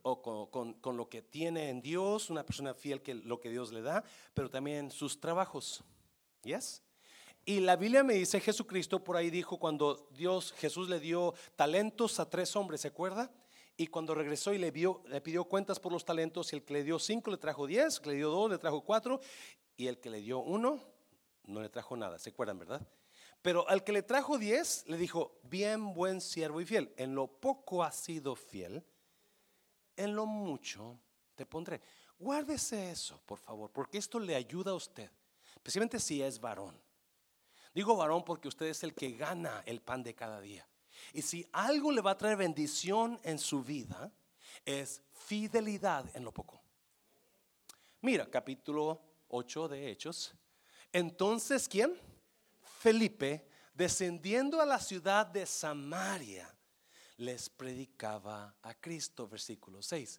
o 0.02 0.50
con, 0.50 0.96
lo 0.96 1.08
que 1.08 1.22
tiene 1.22 1.68
en 1.68 1.82
Dios, 1.82 2.30
una 2.30 2.44
persona 2.44 2.74
fiel 2.74 3.02
que 3.02 3.14
lo 3.14 3.40
que 3.40 3.50
Dios 3.50 3.72
le 3.72 3.82
da, 3.82 4.04
pero 4.34 4.50
también 4.50 4.76
en 4.78 4.90
sus 4.90 5.20
trabajos. 5.20 5.82
Yes? 6.42 6.82
Y 7.44 7.60
la 7.60 7.76
Biblia 7.76 8.04
me 8.04 8.14
dice, 8.14 8.40
Jesucristo 8.40 9.02
por 9.02 9.16
ahí 9.16 9.30
dijo 9.30 9.58
cuando 9.58 10.08
Dios, 10.12 10.52
Jesús 10.52 10.88
le 10.88 11.00
dio 11.00 11.34
talentos 11.56 12.20
a 12.20 12.28
tres 12.28 12.54
hombres, 12.54 12.82
¿se 12.82 12.88
acuerda? 12.88 13.30
Y 13.76 13.86
cuando 13.86 14.14
regresó 14.14 14.52
y 14.52 14.58
le, 14.58 14.70
le 14.70 15.20
pidió 15.20 15.44
cuentas 15.44 15.80
por 15.80 15.90
los 15.90 16.04
talentos, 16.04 16.52
y 16.52 16.56
el 16.56 16.64
que 16.64 16.74
le 16.74 16.84
dio 16.84 16.98
cinco 16.98 17.30
le 17.30 17.38
trajo 17.38 17.66
diez, 17.66 17.96
el 17.96 18.02
que 18.02 18.10
le 18.10 18.16
dio 18.16 18.30
dos 18.30 18.50
le 18.50 18.58
trajo 18.58 18.82
cuatro, 18.82 19.20
y 19.76 19.86
el 19.86 19.98
que 19.98 20.10
le 20.10 20.20
dio 20.20 20.38
uno 20.40 20.78
no 21.44 21.62
le 21.62 21.68
trajo 21.68 21.96
nada, 21.96 22.18
¿se 22.18 22.30
acuerdan, 22.30 22.58
verdad? 22.58 22.86
Pero 23.42 23.66
al 23.68 23.84
que 23.84 23.92
le 23.92 24.02
trajo 24.02 24.38
diez, 24.38 24.84
le 24.86 24.98
dijo, 24.98 25.38
bien 25.44 25.94
buen 25.94 26.20
siervo 26.20 26.60
y 26.60 26.66
fiel, 26.66 26.92
en 26.96 27.14
lo 27.14 27.26
poco 27.26 27.82
has 27.82 27.96
sido 27.96 28.36
fiel, 28.36 28.84
en 29.96 30.14
lo 30.14 30.26
mucho 30.26 30.98
te 31.34 31.46
pondré. 31.46 31.80
Guárdese 32.18 32.90
eso, 32.90 33.20
por 33.24 33.38
favor, 33.38 33.70
porque 33.70 33.96
esto 33.96 34.18
le 34.18 34.34
ayuda 34.34 34.72
a 34.72 34.74
usted, 34.74 35.10
especialmente 35.54 35.98
si 35.98 36.22
es 36.22 36.38
varón. 36.38 36.78
Digo 37.72 37.96
varón 37.96 38.24
porque 38.24 38.48
usted 38.48 38.66
es 38.66 38.82
el 38.82 38.94
que 38.94 39.12
gana 39.12 39.62
el 39.64 39.80
pan 39.80 40.02
de 40.02 40.14
cada 40.14 40.40
día. 40.40 40.68
Y 41.14 41.22
si 41.22 41.46
algo 41.52 41.92
le 41.92 42.02
va 42.02 42.10
a 42.10 42.18
traer 42.18 42.36
bendición 42.36 43.18
en 43.22 43.38
su 43.38 43.62
vida, 43.62 44.12
es 44.66 45.02
fidelidad 45.12 46.04
en 46.14 46.24
lo 46.24 46.32
poco. 46.32 46.60
Mira, 48.02 48.28
capítulo 48.28 49.00
8 49.28 49.68
de 49.68 49.90
Hechos. 49.90 50.34
Entonces, 50.92 51.68
¿quién? 51.68 51.98
Felipe, 52.80 53.46
descendiendo 53.74 54.58
a 54.58 54.64
la 54.64 54.80
ciudad 54.80 55.26
de 55.26 55.44
Samaria, 55.44 56.50
les 57.18 57.50
predicaba 57.50 58.56
a 58.62 58.72
Cristo, 58.72 59.28
versículo 59.28 59.82
6. 59.82 60.18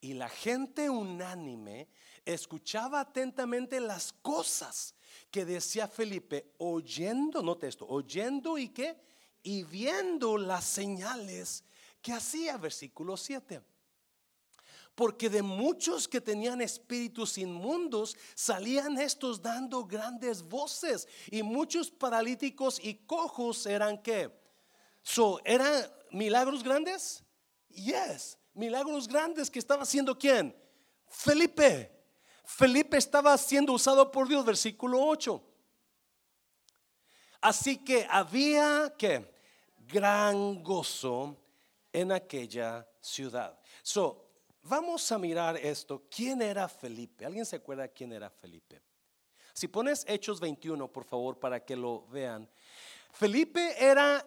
Y 0.00 0.14
la 0.14 0.30
gente 0.30 0.88
unánime 0.88 1.86
escuchaba 2.24 3.00
atentamente 3.00 3.78
las 3.78 4.14
cosas 4.22 4.94
que 5.30 5.44
decía 5.44 5.86
Felipe, 5.86 6.54
oyendo, 6.56 7.42
note 7.42 7.68
esto, 7.68 7.86
oyendo 7.86 8.56
y 8.56 8.70
qué, 8.70 8.96
y 9.42 9.64
viendo 9.64 10.38
las 10.38 10.64
señales 10.64 11.62
que 12.00 12.14
hacía, 12.14 12.56
versículo 12.56 13.18
7 13.18 13.60
porque 14.98 15.30
de 15.30 15.42
muchos 15.42 16.08
que 16.08 16.20
tenían 16.20 16.60
espíritus 16.60 17.38
inmundos 17.38 18.16
salían 18.34 18.98
estos 18.98 19.40
dando 19.40 19.84
grandes 19.84 20.42
voces 20.42 21.06
y 21.30 21.44
muchos 21.44 21.88
paralíticos 21.88 22.80
y 22.82 22.94
cojos 23.06 23.64
eran 23.66 24.02
que 24.02 24.28
so 25.00 25.40
eran 25.44 25.88
milagros 26.10 26.64
grandes 26.64 27.22
yes 27.68 28.36
milagros 28.54 29.06
grandes 29.06 29.48
que 29.48 29.60
estaba 29.60 29.84
haciendo 29.84 30.18
quién 30.18 30.52
Felipe. 31.06 31.92
Felipe 32.44 32.96
estaba 32.96 33.38
siendo 33.38 33.74
usado 33.74 34.10
por 34.10 34.26
Dios 34.26 34.44
versículo 34.44 35.00
8 35.00 35.40
así 37.40 37.76
que 37.84 38.04
había 38.10 38.92
que 38.98 39.32
gran 39.86 40.60
gozo 40.60 41.36
en 41.92 42.10
aquella 42.10 42.84
ciudad. 43.00 43.56
So 43.82 44.27
Vamos 44.68 45.10
a 45.12 45.18
mirar 45.18 45.56
esto. 45.56 46.02
¿Quién 46.14 46.42
era 46.42 46.68
Felipe? 46.68 47.24
¿Alguien 47.24 47.46
se 47.46 47.56
acuerda 47.56 47.88
quién 47.88 48.12
era 48.12 48.28
Felipe? 48.28 48.82
Si 49.54 49.66
pones 49.66 50.04
Hechos 50.06 50.40
21, 50.40 50.92
por 50.92 51.04
favor, 51.04 51.38
para 51.38 51.64
que 51.64 51.74
lo 51.74 52.06
vean. 52.08 52.46
Felipe 53.10 53.82
era 53.82 54.22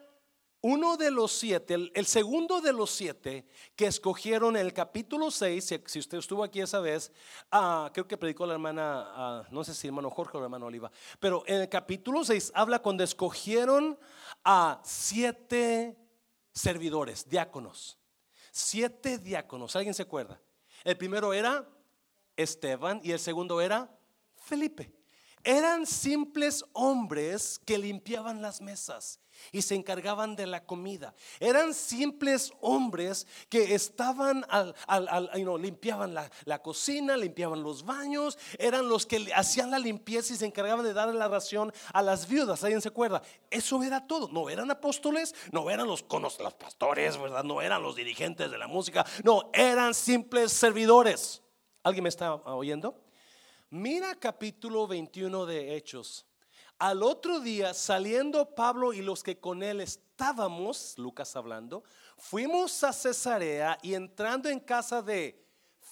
uno 0.62 0.98
de 0.98 1.12
los 1.12 1.32
siete, 1.32 1.76
el, 1.94 2.06
segundo 2.08 2.60
de 2.60 2.74
los 2.74 2.90
siete 2.90 3.46
que 3.76 3.86
escogieron 3.86 4.56
en 4.58 4.66
el 4.66 4.74
capítulo 4.74 5.30
6, 5.30 5.80
si, 5.86 6.00
usted 6.00 6.18
estuvo 6.18 6.44
aquí 6.44 6.60
esa 6.60 6.80
vez, 6.80 7.12
ah, 7.52 7.90
creo 7.94 8.08
que 8.08 8.18
predicó 8.18 8.46
la 8.46 8.54
hermana, 8.54 9.06
ah, 9.16 9.48
no 9.52 9.64
sé 9.64 9.74
si 9.74 9.88
hermano 9.88 10.10
Jorge 10.10 10.38
o 10.38 10.44
hermano 10.44 10.68
Oliva, 10.68 10.92
pero 11.20 11.44
en 11.48 11.62
el 11.62 11.70
capítulo 11.70 12.24
6 12.24 12.52
habla 12.54 12.80
cuando 12.80 13.04
escogieron 13.04 13.98
a 14.44 14.82
siete 14.84 15.98
servidores, 16.52 17.28
diáconos 17.28 18.01
siete 18.52 19.18
diáconos. 19.18 19.76
¿Alguien 19.76 19.94
se 19.94 20.04
acuerda? 20.04 20.40
El 20.84 20.98
primero 20.98 21.34
era 21.34 21.68
Esteban 22.36 23.02
y 23.04 23.12
el 23.12 23.20
segundo 23.20 23.62
era 23.62 23.90
Felipe. 24.36 24.94
Eran 25.44 25.86
simples 25.86 26.64
hombres 26.74 27.60
que 27.66 27.78
limpiaban 27.78 28.42
las 28.42 28.62
mesas 28.62 29.20
y 29.52 29.62
se 29.62 29.76
encargaban 29.76 30.36
de 30.36 30.46
la 30.48 30.64
comida. 30.66 31.14
Eran 31.40 31.74
simples 31.74 32.52
hombres 32.62 33.28
que 33.50 33.74
estaban 33.74 34.46
al, 34.50 34.76
limpiaban 35.60 36.14
la, 36.14 36.62
cocina, 36.62 37.18
limpiaban 37.18 37.64
los 37.64 37.84
baños, 37.84 38.38
eran 38.58 38.88
los 38.88 39.06
que 39.06 39.32
hacían 39.34 39.72
la 39.72 39.80
limpieza 39.80 40.34
y 40.34 40.38
se 40.38 40.46
encargaban 40.46 40.86
de 40.86 40.94
darle 40.94 41.16
la 41.16 41.28
ración 41.28 41.74
a 41.94 42.02
las 42.02 42.28
viudas. 42.28 42.64
¿Alguien 42.64 42.82
se 42.82 42.90
acuerda? 42.90 43.22
Eso 43.50 43.82
era 43.84 44.06
todo. 44.06 44.30
No 44.32 44.50
eran 44.50 44.70
apóstoles, 44.70 45.34
no 45.52 45.70
eran 45.70 45.88
los, 45.88 46.06
los 46.10 46.54
pastores, 46.54 47.18
¿verdad? 47.18 47.44
No 47.44 47.62
eran 47.62 47.82
los 47.82 47.96
dirigentes 47.96 48.52
de 48.52 48.58
la 48.58 48.68
música, 48.68 49.06
no, 49.24 49.50
eran 49.54 49.94
simples 49.94 50.52
servidores. 50.52 51.42
¿Alguien 51.84 52.04
me 52.04 52.10
está 52.10 52.36
oyendo? 52.36 52.96
Mira 53.74 54.16
capítulo 54.16 54.86
21 54.86 55.46
de 55.46 55.78
Hechos. 55.78 56.26
Al 56.78 57.02
otro 57.04 57.40
día, 57.40 57.74
saliendo 57.74 58.54
Pablo 58.54 58.92
y 58.92 59.02
los 59.02 59.24
que 59.24 59.40
con 59.40 59.64
él 59.64 59.80
estábamos, 59.80 60.96
Lucas 60.98 61.38
hablando, 61.38 61.86
fuimos 62.18 62.84
a 62.84 62.92
Cesarea 62.92 63.78
y 63.82 63.94
entrando 63.94 64.50
en 64.50 64.60
casa 64.60 65.02
de 65.02 65.42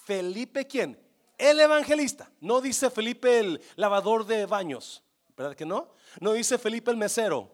Felipe, 0.04 0.66
¿quién? 0.66 1.00
El 1.38 1.58
evangelista. 1.58 2.30
No 2.38 2.60
dice 2.60 2.90
Felipe 2.90 3.38
el 3.38 3.62
lavador 3.76 4.26
de 4.26 4.44
baños, 4.44 5.02
¿verdad 5.34 5.56
que 5.56 5.64
no? 5.64 5.88
No 6.20 6.34
dice 6.34 6.58
Felipe 6.58 6.90
el 6.90 6.98
mesero. 6.98 7.50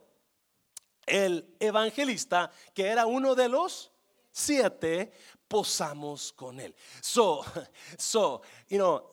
El 1.06 1.54
evangelista, 1.60 2.50
que 2.74 2.88
era 2.88 3.06
uno 3.06 3.36
de 3.36 3.48
los 3.48 3.92
siete, 4.32 5.12
posamos 5.46 6.32
con 6.32 6.58
él. 6.58 6.74
So, 7.00 7.44
so, 7.96 8.42
you 8.68 8.78
know, 8.78 9.08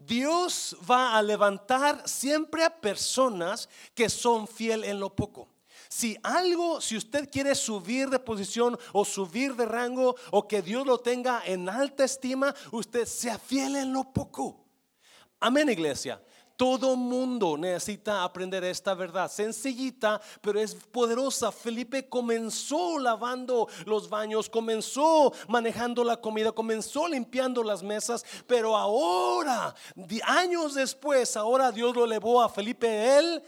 Dios 0.00 0.76
va 0.90 1.16
a 1.16 1.22
levantar 1.22 2.08
siempre 2.08 2.64
a 2.64 2.80
personas 2.80 3.68
que 3.94 4.08
son 4.08 4.48
fiel 4.48 4.82
en 4.84 4.98
lo 4.98 5.14
poco. 5.14 5.48
Si 5.88 6.16
algo, 6.22 6.80
si 6.80 6.96
usted 6.96 7.28
quiere 7.30 7.54
subir 7.54 8.08
de 8.08 8.18
posición 8.18 8.78
o 8.92 9.04
subir 9.04 9.54
de 9.56 9.66
rango 9.66 10.16
o 10.30 10.48
que 10.48 10.62
Dios 10.62 10.86
lo 10.86 10.98
tenga 10.98 11.42
en 11.44 11.68
alta 11.68 12.04
estima, 12.04 12.54
usted 12.70 13.04
sea 13.06 13.38
fiel 13.38 13.76
en 13.76 13.92
lo 13.92 14.04
poco. 14.04 14.64
Amén, 15.38 15.68
iglesia. 15.68 16.22
Todo 16.60 16.94
mundo 16.94 17.56
necesita 17.56 18.22
aprender 18.22 18.62
esta 18.64 18.92
verdad, 18.92 19.30
sencillita, 19.30 20.20
pero 20.42 20.60
es 20.60 20.74
poderosa. 20.74 21.50
Felipe 21.50 22.06
comenzó 22.06 22.98
lavando 22.98 23.66
los 23.86 24.10
baños, 24.10 24.50
comenzó 24.50 25.32
manejando 25.48 26.04
la 26.04 26.18
comida, 26.18 26.52
comenzó 26.52 27.08
limpiando 27.08 27.62
las 27.62 27.82
mesas, 27.82 28.26
pero 28.46 28.76
ahora, 28.76 29.74
años 30.26 30.74
después, 30.74 31.34
ahora 31.34 31.72
Dios 31.72 31.96
lo 31.96 32.04
elevó 32.04 32.42
a 32.42 32.50
Felipe 32.50 33.16
el 33.16 33.42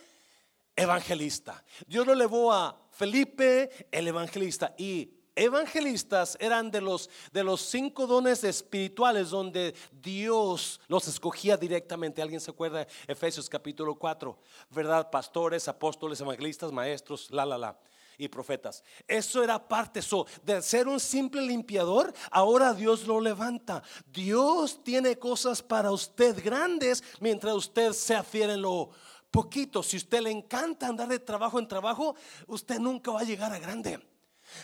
evangelista. 0.74 1.62
Dios 1.86 2.06
lo 2.06 2.14
elevó 2.14 2.50
a 2.50 2.74
Felipe 2.92 3.88
el 3.92 4.08
evangelista 4.08 4.74
y 4.78 5.21
evangelistas 5.34 6.36
eran 6.40 6.70
de 6.70 6.80
los, 6.80 7.08
de 7.32 7.44
los 7.44 7.60
cinco 7.60 8.06
dones 8.06 8.44
espirituales 8.44 9.30
donde 9.30 9.74
Dios 9.90 10.80
los 10.88 11.08
escogía 11.08 11.56
directamente. 11.56 12.22
¿Alguien 12.22 12.40
se 12.40 12.50
acuerda? 12.50 12.86
Efesios 13.06 13.48
capítulo 13.48 13.94
4, 13.94 14.38
¿verdad? 14.70 15.10
Pastores, 15.10 15.68
apóstoles, 15.68 16.20
evangelistas, 16.20 16.72
maestros, 16.72 17.30
la, 17.30 17.46
la, 17.46 17.58
la. 17.58 17.78
y 18.18 18.28
profetas. 18.28 18.84
Eso 19.08 19.42
era 19.42 19.68
parte 19.68 20.02
so, 20.02 20.26
de 20.42 20.60
ser 20.62 20.86
un 20.86 21.00
simple 21.00 21.42
limpiador. 21.42 22.12
Ahora 22.30 22.74
Dios 22.74 23.06
lo 23.06 23.20
levanta. 23.20 23.82
Dios 24.06 24.82
tiene 24.84 25.18
cosas 25.18 25.62
para 25.62 25.90
usted 25.90 26.42
grandes 26.44 27.02
mientras 27.20 27.54
usted 27.54 27.92
se 27.92 28.22
fiel 28.22 28.50
en 28.50 28.62
lo 28.62 28.90
poquito. 29.30 29.82
Si 29.82 29.96
usted 29.96 30.20
le 30.20 30.30
encanta 30.30 30.86
andar 30.86 31.08
de 31.08 31.18
trabajo 31.18 31.58
en 31.58 31.66
trabajo, 31.66 32.14
usted 32.46 32.78
nunca 32.78 33.10
va 33.10 33.20
a 33.20 33.24
llegar 33.24 33.52
a 33.52 33.58
grande. 33.58 34.11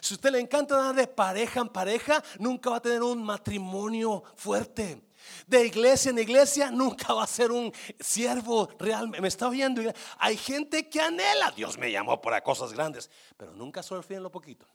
Si 0.01 0.15
usted 0.15 0.31
le 0.31 0.41
encanta 0.41 0.77
andar 0.77 0.95
de 0.95 1.07
pareja 1.07 1.61
en 1.61 1.69
pareja, 1.69 2.23
nunca 2.39 2.71
va 2.71 2.77
a 2.77 2.83
tener 2.83 3.03
un 3.03 3.23
matrimonio 3.23 4.23
fuerte. 4.37 5.09
De 5.47 5.67
iglesia 5.67 6.11
en 6.11 6.19
iglesia 6.19 6.71
nunca 6.73 7.13
va 7.13 7.25
a 7.25 7.27
ser 7.27 7.51
un 7.51 7.73
siervo 7.99 8.69
real. 8.79 9.09
Me 9.09 9.29
está 9.29 9.49
oyendo. 9.49 9.83
Hay 10.19 10.37
gente 10.37 10.89
que 10.89 11.01
anhela. 11.01 11.51
Dios 11.53 11.79
me 11.79 11.91
llamó 11.91 12.21
para 12.21 12.43
cosas 12.43 12.73
grandes, 12.73 13.11
pero 13.37 13.53
nunca 13.55 13.83
en 14.09 14.23
lo 14.23 14.31
poquito. 14.31 14.67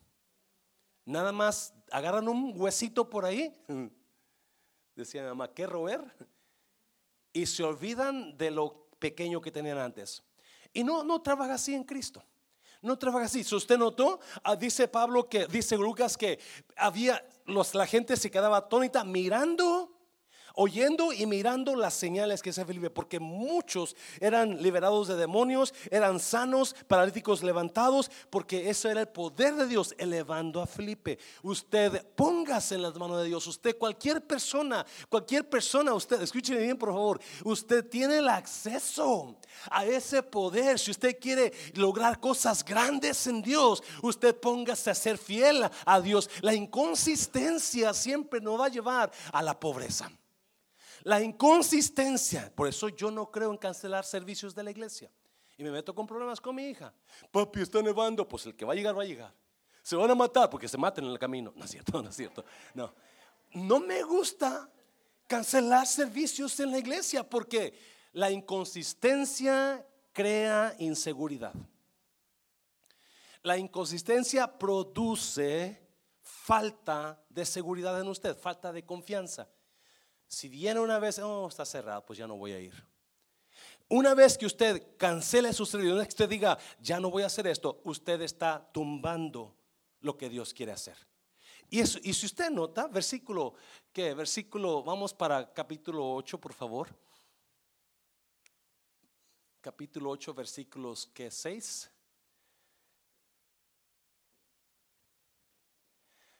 Nada 1.06 1.32
más 1.32 1.74
agarran 1.92 2.28
un 2.28 2.54
huesito 2.56 3.10
por 3.10 3.26
ahí. 3.26 3.54
Decía 4.96 5.24
mi 5.24 5.30
mamá, 5.30 5.54
¿qué 5.54 5.66
roer? 5.66 6.02
Y 7.32 7.46
se 7.46 7.64
olvidan 7.64 8.38
de 8.38 8.52
lo 8.52 8.88
pequeño 9.00 9.42
que 9.42 9.52
tenían 9.52 9.80
antes. 9.80 10.24
Y 10.72 10.84
no, 10.84 11.04
no 11.04 11.22
trabaja 11.22 11.56
así 11.56 11.74
en 11.74 11.84
Cristo. 11.84 12.24
No 12.84 12.98
trabaja 12.98 13.26
así. 13.26 13.44
Si 13.44 13.56
usted 13.56 13.78
notó, 13.78 14.20
ah, 14.44 14.56
dice 14.58 14.88
Pablo 14.90 15.30
que, 15.30 15.48
dice 15.48 15.78
Lucas 15.78 16.18
que 16.18 16.38
había, 16.76 17.26
los, 17.46 17.74
la 17.74 17.88
gente 17.88 18.18
se 18.18 18.30
quedaba 18.30 18.58
atónita 18.58 19.06
mirando 19.06 19.93
oyendo 20.54 21.14
y 21.14 21.26
mirando 21.26 21.76
las 21.76 21.94
señales 21.94 22.42
que 22.42 22.54
se 22.54 22.64
Felipe, 22.66 22.90
porque 22.90 23.20
muchos 23.20 23.96
eran 24.20 24.62
liberados 24.62 25.08
de 25.08 25.16
demonios, 25.16 25.74
eran 25.92 26.20
sanos, 26.20 26.76
paralíticos 26.88 27.44
levantados, 27.44 28.10
porque 28.30 28.70
eso 28.70 28.90
era 28.90 29.02
el 29.02 29.08
poder 29.08 29.56
de 29.56 29.68
Dios 29.68 29.94
elevando 29.98 30.62
a 30.62 30.68
Felipe. 30.68 31.20
Usted 31.42 32.06
póngase 32.16 32.76
en 32.76 32.84
las 32.84 32.96
manos 32.96 33.22
de 33.22 33.28
Dios, 33.28 33.46
usted, 33.48 33.78
cualquier 33.78 34.26
persona, 34.26 34.86
cualquier 35.10 35.50
persona, 35.50 35.94
usted, 35.94 36.22
escúcheme 36.22 36.62
bien 36.62 36.78
por 36.78 36.90
favor, 36.90 37.20
usted 37.44 37.88
tiene 37.88 38.18
el 38.18 38.30
acceso 38.30 39.36
a 39.70 39.86
ese 39.86 40.24
poder. 40.24 40.80
Si 40.80 40.92
usted 40.92 41.18
quiere 41.20 41.52
lograr 41.74 42.20
cosas 42.20 42.64
grandes 42.64 43.28
en 43.28 43.42
Dios, 43.42 43.84
usted 44.02 44.36
póngase 44.36 44.90
a 44.90 44.96
ser 44.96 45.18
fiel 45.18 45.68
a 45.86 46.02
Dios. 46.02 46.30
La 46.42 46.54
inconsistencia 46.54 47.94
siempre 47.94 48.40
nos 48.40 48.60
va 48.60 48.66
a 48.66 48.70
llevar 48.70 49.12
a 49.32 49.42
la 49.42 49.60
pobreza. 49.60 50.12
La 51.04 51.22
inconsistencia. 51.22 52.52
Por 52.56 52.68
eso 52.68 52.90
yo 52.90 53.12
no 53.12 53.30
creo 53.30 53.52
en 53.52 53.58
cancelar 53.58 54.06
servicios 54.06 54.56
de 54.56 54.64
la 54.64 54.72
iglesia. 54.72 55.12
Y 55.58 55.64
me 55.64 55.72
meto 55.72 55.94
con 55.94 56.08
problemas 56.08 56.42
con 56.42 56.56
mi 56.56 56.68
hija. 56.68 56.94
Papi, 57.32 57.62
está 57.62 57.82
nevando. 57.82 58.28
Pues 58.28 58.46
el 58.46 58.56
que 58.56 58.66
va 58.66 58.74
a 58.74 58.76
llegar, 58.76 58.98
va 58.98 59.04
a 59.04 59.06
llegar. 59.06 59.34
Se 59.82 59.96
van 59.96 60.10
a 60.10 60.16
matar 60.16 60.50
porque 60.50 60.68
se 60.68 60.78
maten 60.78 61.06
en 61.06 61.12
el 61.12 61.20
camino. 61.20 61.54
No 61.56 61.66
es 61.66 61.72
cierto, 61.72 62.02
no 62.02 62.10
es 62.10 62.16
cierto. 62.16 62.44
No. 62.74 62.94
No 63.54 63.80
me 63.80 64.02
gusta 64.04 64.70
cancelar 65.28 65.86
servicios 65.86 66.60
en 66.60 66.72
la 66.72 66.80
iglesia 66.80 67.30
porque 67.30 67.78
la 68.14 68.32
inconsistencia 68.32 69.86
crea 70.14 70.76
inseguridad. 70.80 71.54
La 73.42 73.58
inconsistencia 73.58 74.58
produce 74.58 75.86
falta 76.22 77.22
de 77.30 77.46
seguridad 77.46 78.00
en 78.00 78.08
usted, 78.08 78.38
falta 78.38 78.72
de 78.72 78.86
confianza. 78.86 79.50
Si 80.34 80.50
viene 80.50 80.80
una 80.80 80.98
vez, 80.98 81.20
oh, 81.20 81.48
está 81.48 81.64
cerrado, 81.64 82.04
pues 82.04 82.18
ya 82.18 82.26
no 82.26 82.36
voy 82.36 82.54
a 82.54 82.60
ir. 82.60 82.74
Una 83.88 84.16
vez 84.16 84.36
que 84.36 84.48
usted 84.48 84.98
cancele 84.98 85.54
sus 85.54 85.72
reuniones, 85.72 86.08
que 86.08 86.14
usted 86.14 86.28
diga, 86.28 86.58
ya 86.82 87.00
no 87.00 87.12
voy 87.12 87.22
a 87.22 87.28
hacer 87.28 87.46
esto, 87.46 87.82
usted 87.84 88.20
está 88.22 88.68
tumbando 88.74 89.56
lo 90.00 90.18
que 90.18 90.30
Dios 90.30 90.52
quiere 90.52 90.72
hacer. 90.72 90.98
Y, 91.70 91.82
eso, 91.82 92.00
y 92.02 92.16
si 92.16 92.26
usted 92.26 92.50
nota, 92.50 92.88
versículo, 92.88 93.54
¿qué? 93.92 94.16
Versículo, 94.16 94.82
vamos 94.82 95.14
para 95.14 95.54
capítulo 95.54 96.16
8, 96.16 96.40
por 96.40 96.54
favor. 96.54 96.90
Capítulo 99.62 100.10
8, 100.10 100.34
versículos 100.34 101.06
que 101.14 101.30
6. 101.30 101.92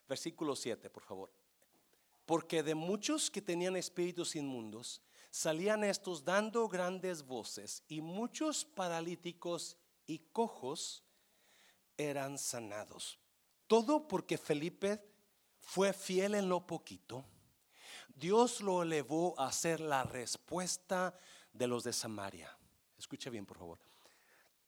Versículo 0.08 0.56
7, 0.56 0.90
por 0.90 1.04
favor. 1.04 1.43
Porque 2.26 2.64
de 2.64 2.76
muchos 2.76 3.30
que 3.30 3.42
tenían 3.42 3.76
espíritus 3.76 4.36
inmundos, 4.36 5.02
salían 5.30 5.84
estos 5.84 6.24
dando 6.24 6.68
grandes 6.68 7.24
voces 7.24 7.84
y 7.88 8.02
muchos 8.02 8.64
paralíticos 8.66 9.78
y 10.06 10.20
cojos 10.32 11.04
eran 11.98 12.38
sanados. 12.38 13.20
Todo 13.68 14.08
porque 14.08 14.38
Felipe 14.38 15.04
fue 15.60 15.94
fiel 15.94 16.36
en 16.36 16.50
lo 16.50 16.68
poquito. 16.68 17.26
Dios 18.16 18.62
lo 18.62 18.84
elevó 18.84 19.40
a 19.40 19.52
ser 19.52 19.80
la 19.80 20.04
respuesta 20.04 21.18
de 21.52 21.68
los 21.68 21.84
de 21.84 21.94
Samaria. 21.94 22.56
Escuche 22.98 23.30
bien, 23.30 23.46
por 23.46 23.58
favor. 23.58 23.80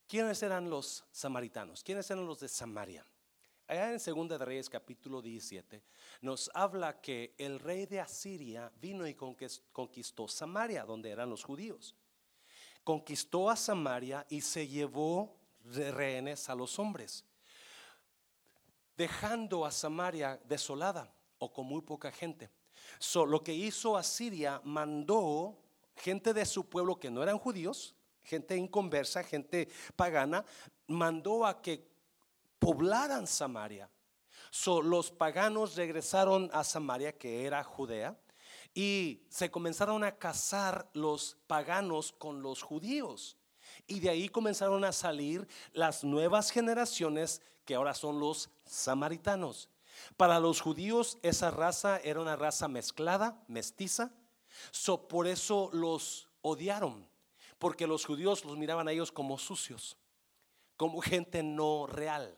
¿Quiénes 0.08 0.42
eran 0.44 0.70
los 0.70 1.04
samaritanos? 1.12 1.84
¿Quiénes 1.84 2.10
eran 2.10 2.26
los 2.26 2.40
de 2.40 2.48
Samaria? 2.48 3.06
Allá 3.68 3.92
en 3.92 4.00
Segunda 4.00 4.38
de 4.38 4.46
Reyes 4.46 4.70
capítulo 4.70 5.24
17 5.24 5.82
nos 6.22 6.52
habla 6.54 7.02
que 7.02 7.34
el 7.40 7.60
rey 7.60 7.88
de 7.88 8.00
Asiria 8.00 8.72
vino 8.80 9.08
y 9.08 9.16
conquistó 9.16 10.28
Samaria, 10.28 10.86
donde 10.86 11.10
eran 11.10 11.32
los 11.32 11.44
judíos. 11.44 11.96
Conquistó 12.84 13.50
a 13.50 13.56
Samaria 13.56 14.24
y 14.30 14.42
se 14.42 14.68
llevó 14.68 15.36
de 15.64 15.92
rehenes 15.92 16.48
a 16.48 16.54
los 16.54 16.78
hombres, 16.78 17.26
dejando 18.96 19.66
a 19.66 19.72
Samaria 19.72 20.40
desolada 20.46 21.12
o 21.40 21.52
con 21.52 21.66
muy 21.66 21.82
poca 21.82 22.12
gente. 22.12 22.52
lo 23.16 23.44
que 23.44 23.54
hizo 23.56 23.98
Asiria 23.98 24.62
mandó 24.64 25.58
gente 25.96 26.36
de 26.36 26.46
su 26.46 26.70
pueblo 26.70 27.00
que 27.00 27.10
no 27.10 27.24
eran 27.24 27.40
judíos, 27.40 27.96
gente 28.24 28.56
inconversa, 28.56 29.24
gente 29.24 29.70
pagana, 29.96 30.46
mandó 30.86 31.48
a 31.48 31.64
que 31.64 31.95
poblaran 32.60 33.28
Samaria. 33.28 33.90
los 34.84 35.12
paganos 35.12 35.76
regresaron 35.76 36.50
a 36.54 36.64
Samaria, 36.64 37.18
que 37.18 37.46
era 37.46 37.64
Judea, 37.64 38.18
y 38.74 39.24
se 39.30 39.52
comenzaron 39.52 40.04
a 40.04 40.18
casar 40.18 40.90
los 40.94 41.38
paganos 41.48 42.12
con 42.12 42.42
los 42.42 42.62
judíos. 42.62 43.38
Y 43.88 44.00
de 44.00 44.10
ahí 44.10 44.30
comenzaron 44.30 44.84
a 44.84 44.92
salir 44.92 45.48
las 45.74 46.04
nuevas 46.04 46.52
generaciones 46.52 47.42
que 47.66 47.76
ahora 47.76 47.94
son 47.94 48.20
los 48.20 48.50
samaritanos. 48.66 49.70
Para 50.18 50.40
los 50.40 50.62
judíos 50.62 51.18
esa 51.22 51.52
raza 51.52 52.00
era 52.00 52.20
una 52.20 52.36
raza 52.36 52.68
mezclada, 52.68 53.44
mestiza. 53.48 54.12
So, 54.72 55.08
por 55.08 55.28
eso 55.28 55.70
los 55.74 56.30
odiaron, 56.42 57.08
porque 57.60 57.88
los 57.88 58.06
judíos 58.06 58.46
los 58.46 58.58
miraban 58.58 58.88
a 58.88 58.92
ellos 58.92 59.12
como 59.12 59.38
sucios, 59.38 59.98
como 60.78 61.02
gente 61.02 61.44
no 61.44 61.88
real 61.88 62.38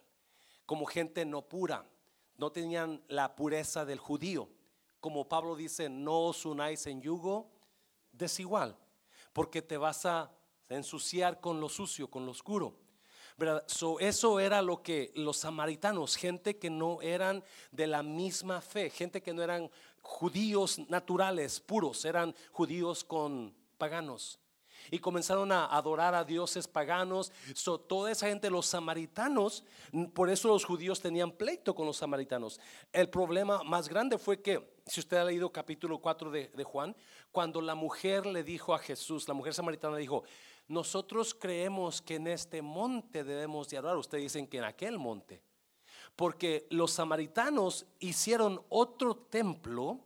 como 0.68 0.86
gente 0.86 1.26
no 1.26 1.42
pura, 1.42 1.90
no 2.38 2.52
tenían 2.52 3.02
la 3.08 3.36
pureza 3.36 3.86
del 3.86 4.00
judío. 4.00 4.50
Como 5.00 5.28
Pablo 5.28 5.56
dice, 5.56 5.90
no 5.90 6.26
os 6.26 6.46
unáis 6.46 6.86
en 6.88 7.02
yugo 7.02 7.50
desigual, 8.12 8.78
porque 9.32 9.62
te 9.62 9.78
vas 9.78 10.06
a 10.06 10.30
ensuciar 10.68 11.40
con 11.40 11.62
lo 11.62 11.70
sucio, 11.70 12.12
con 12.12 12.26
lo 12.26 12.34
oscuro. 12.34 12.78
eso 14.00 14.40
era 14.42 14.62
lo 14.62 14.84
que 14.84 15.14
los 15.16 15.38
samaritanos, 15.38 16.18
gente 16.18 16.58
que 16.58 16.70
no 16.70 17.02
eran 17.02 17.44
de 17.72 17.88
la 17.88 18.04
misma 18.04 18.60
fe, 18.60 18.90
gente 18.90 19.24
que 19.24 19.34
no 19.34 19.42
eran 19.42 19.72
judíos 20.02 20.80
naturales, 20.90 21.62
puros, 21.62 22.04
eran 22.04 22.36
judíos 22.52 23.06
con 23.06 23.56
paganos 23.78 24.38
y 24.92 25.00
comenzaron 25.00 25.52
a 25.52 25.66
adorar 25.66 26.16
a 26.16 26.24
dioses 26.24 26.68
paganos. 26.68 27.32
So, 27.54 27.80
toda 27.80 28.12
esa 28.12 28.28
gente, 28.28 28.50
los 28.50 28.66
samaritanos, 28.66 29.64
por 30.14 30.30
eso 30.30 30.48
los 30.48 30.66
judíos 30.66 31.02
tenían 31.02 31.32
pleito 31.32 31.74
con 31.76 31.86
los 31.86 31.98
samaritanos. 31.98 32.60
El 32.92 33.10
problema 33.10 33.64
más 33.64 33.90
grande 33.90 34.18
fue 34.18 34.42
que, 34.42 34.78
si 34.86 35.00
usted 35.00 35.18
ha 35.18 35.26
leído 35.26 35.52
capítulo 35.52 36.00
4 36.00 36.32
de, 36.32 36.48
de 36.50 36.64
Juan, 36.64 36.96
cuando 37.32 37.62
la 37.62 37.76
mujer 37.76 38.26
le 38.26 38.44
dijo 38.44 38.74
a 38.74 38.80
Jesús, 38.80 39.28
la 39.28 39.34
mujer 39.34 39.54
samaritana 39.54 39.98
dijo, 39.98 40.24
nosotros 40.68 41.34
creemos 41.34 42.02
que 42.02 42.16
en 42.16 42.28
este 42.28 42.62
monte 42.62 43.24
debemos 43.24 43.70
de 43.70 43.78
adorar. 43.78 43.98
Ustedes 43.98 44.24
dicen 44.24 44.48
que 44.48 44.58
en 44.58 44.66
aquel 44.66 44.98
monte. 44.98 45.42
Porque 46.16 46.68
los 46.70 46.92
samaritanos 46.92 47.86
hicieron 48.00 48.62
otro 48.70 49.16
templo 49.16 50.00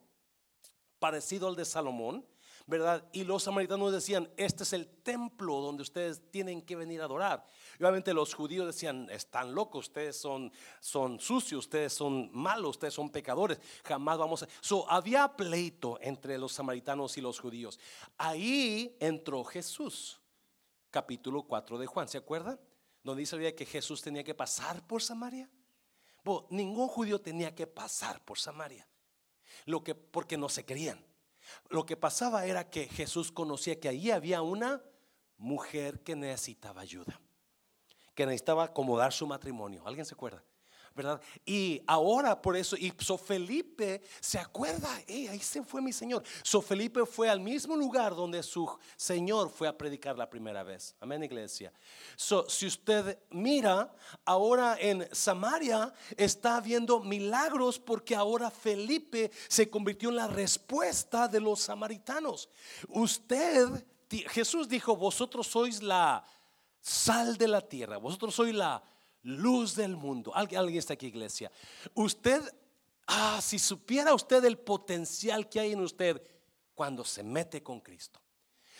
parecido 1.00 1.48
al 1.48 1.56
de 1.56 1.66
Salomón, 1.66 2.26
¿verdad? 2.68 3.08
Y 3.12 3.24
los 3.24 3.44
samaritanos 3.44 3.92
decían, 3.92 4.30
este 4.38 4.64
es 4.64 4.74
el 4.74 4.88
templo 4.88 5.62
donde 5.62 5.84
ustedes 5.84 6.30
tienen 6.32 6.62
que 6.62 6.76
venir 6.76 7.02
a 7.02 7.06
adorar. 7.06 7.46
Y 7.80 7.84
obviamente 7.84 8.14
los 8.14 8.34
judíos 8.34 8.68
decían, 8.68 9.10
están 9.10 9.54
locos, 9.54 9.88
ustedes 9.88 10.16
son, 10.18 10.52
son 10.80 11.20
sucios, 11.20 11.66
ustedes 11.66 11.94
son 11.94 12.30
malos, 12.34 12.72
ustedes 12.72 12.94
son 12.94 13.10
pecadores, 13.10 13.60
jamás 13.84 14.18
vamos 14.18 14.44
a... 14.44 14.48
So, 14.60 14.90
había 14.90 15.28
pleito 15.36 16.00
entre 16.02 16.38
los 16.38 16.54
samaritanos 16.54 17.18
y 17.18 17.22
los 17.22 17.40
judíos. 17.40 17.80
Ahí 18.18 18.96
entró 19.00 19.44
Jesús, 19.44 20.20
capítulo 20.90 21.44
4 21.44 21.78
de 21.78 21.86
Juan, 21.88 22.08
¿se 22.08 22.18
acuerdan? 22.18 22.60
donde 23.04 23.22
dice 23.22 23.56
que 23.56 23.66
Jesús 23.66 24.02
tenía 24.02 24.24
que 24.24 24.36
pasar 24.36 24.86
por 24.86 25.02
Samaria. 25.02 25.50
Ningún 26.50 26.88
judío 26.88 27.20
tenía 27.20 27.54
que 27.56 27.66
pasar 27.66 28.24
por 28.24 28.38
Samaria, 28.38 28.88
lo 29.66 29.84
que 29.84 29.96
porque 29.96 30.38
no 30.38 30.50
se 30.50 30.64
querían. 30.64 31.04
Lo 31.70 31.86
que 31.86 31.98
pasaba 31.98 32.46
era 32.46 32.70
que 32.70 32.88
Jesús 32.88 33.32
conocía 33.32 33.80
que 33.80 33.90
allí 33.90 34.12
había 34.12 34.42
una 34.42 34.82
mujer 35.38 36.02
que 36.02 36.16
necesitaba 36.16 36.82
ayuda, 36.82 37.20
que 38.14 38.26
necesitaba 38.26 38.66
acomodar 38.66 39.14
su 39.14 39.26
matrimonio. 39.26 39.84
¿Alguien 39.86 40.06
se 40.06 40.14
acuerda? 40.14 40.44
¿Verdad? 40.96 41.22
Y 41.46 41.82
ahora 41.88 42.42
por 42.42 42.56
eso, 42.58 42.76
y 42.76 42.94
So 43.00 43.18
Felipe 43.18 44.02
se 44.20 44.38
acuerda, 44.38 44.90
ahí 45.08 45.40
se 45.40 45.64
fue 45.64 45.82
mi 45.82 45.94
Señor. 45.94 46.24
So 46.44 46.62
Felipe 46.62 47.06
fue 47.06 47.30
al 47.30 47.40
mismo 47.40 47.76
lugar 47.76 48.16
donde 48.16 48.44
su 48.44 48.70
Señor 48.96 49.50
fue 49.50 49.68
a 49.68 49.78
predicar 49.78 50.18
la 50.18 50.30
primera 50.30 50.64
vez. 50.64 50.96
Amén, 51.00 51.24
iglesia. 51.24 51.74
So, 52.16 52.48
si 52.50 52.68
usted 52.68 53.20
mira, 53.30 53.94
ahora 54.26 54.78
en 54.80 55.08
Samaria 55.12 55.94
está 56.18 56.58
habiendo 56.58 57.00
milagros 57.00 57.80
porque 57.80 58.16
ahora 58.16 58.52
Felipe 58.52 59.32
se 59.48 59.70
convirtió 59.70 60.10
en 60.10 60.18
la 60.18 60.28
respuesta 60.28 61.28
de 61.28 61.40
los 61.40 61.62
samaritanos. 61.62 62.50
Usted, 62.90 63.86
Jesús 64.10 64.68
dijo, 64.68 64.96
vosotros 64.96 65.48
sois 65.48 65.82
la 65.82 66.24
sal 66.82 67.38
de 67.38 67.48
la 67.48 67.62
tierra, 67.62 67.98
vosotros 67.98 68.34
sois 68.34 68.54
la 68.54 68.84
luz 69.24 69.76
del 69.76 69.96
mundo. 69.96 70.32
¿Alguien, 70.36 70.78
está 70.78 70.94
aquí, 70.94 71.08
iglesia. 71.08 71.52
Usted, 71.94 72.42
ah, 73.08 73.40
si 73.42 73.60
supiera 73.60 74.14
usted 74.14 74.44
el 74.46 74.58
potencial 74.58 75.50
que 75.50 75.60
hay 75.60 75.74
en 75.74 75.82
usted 75.82 76.22
cuando 76.74 77.04
se 77.04 77.24
mete 77.24 77.62
con 77.62 77.80
Cristo. 77.80 78.20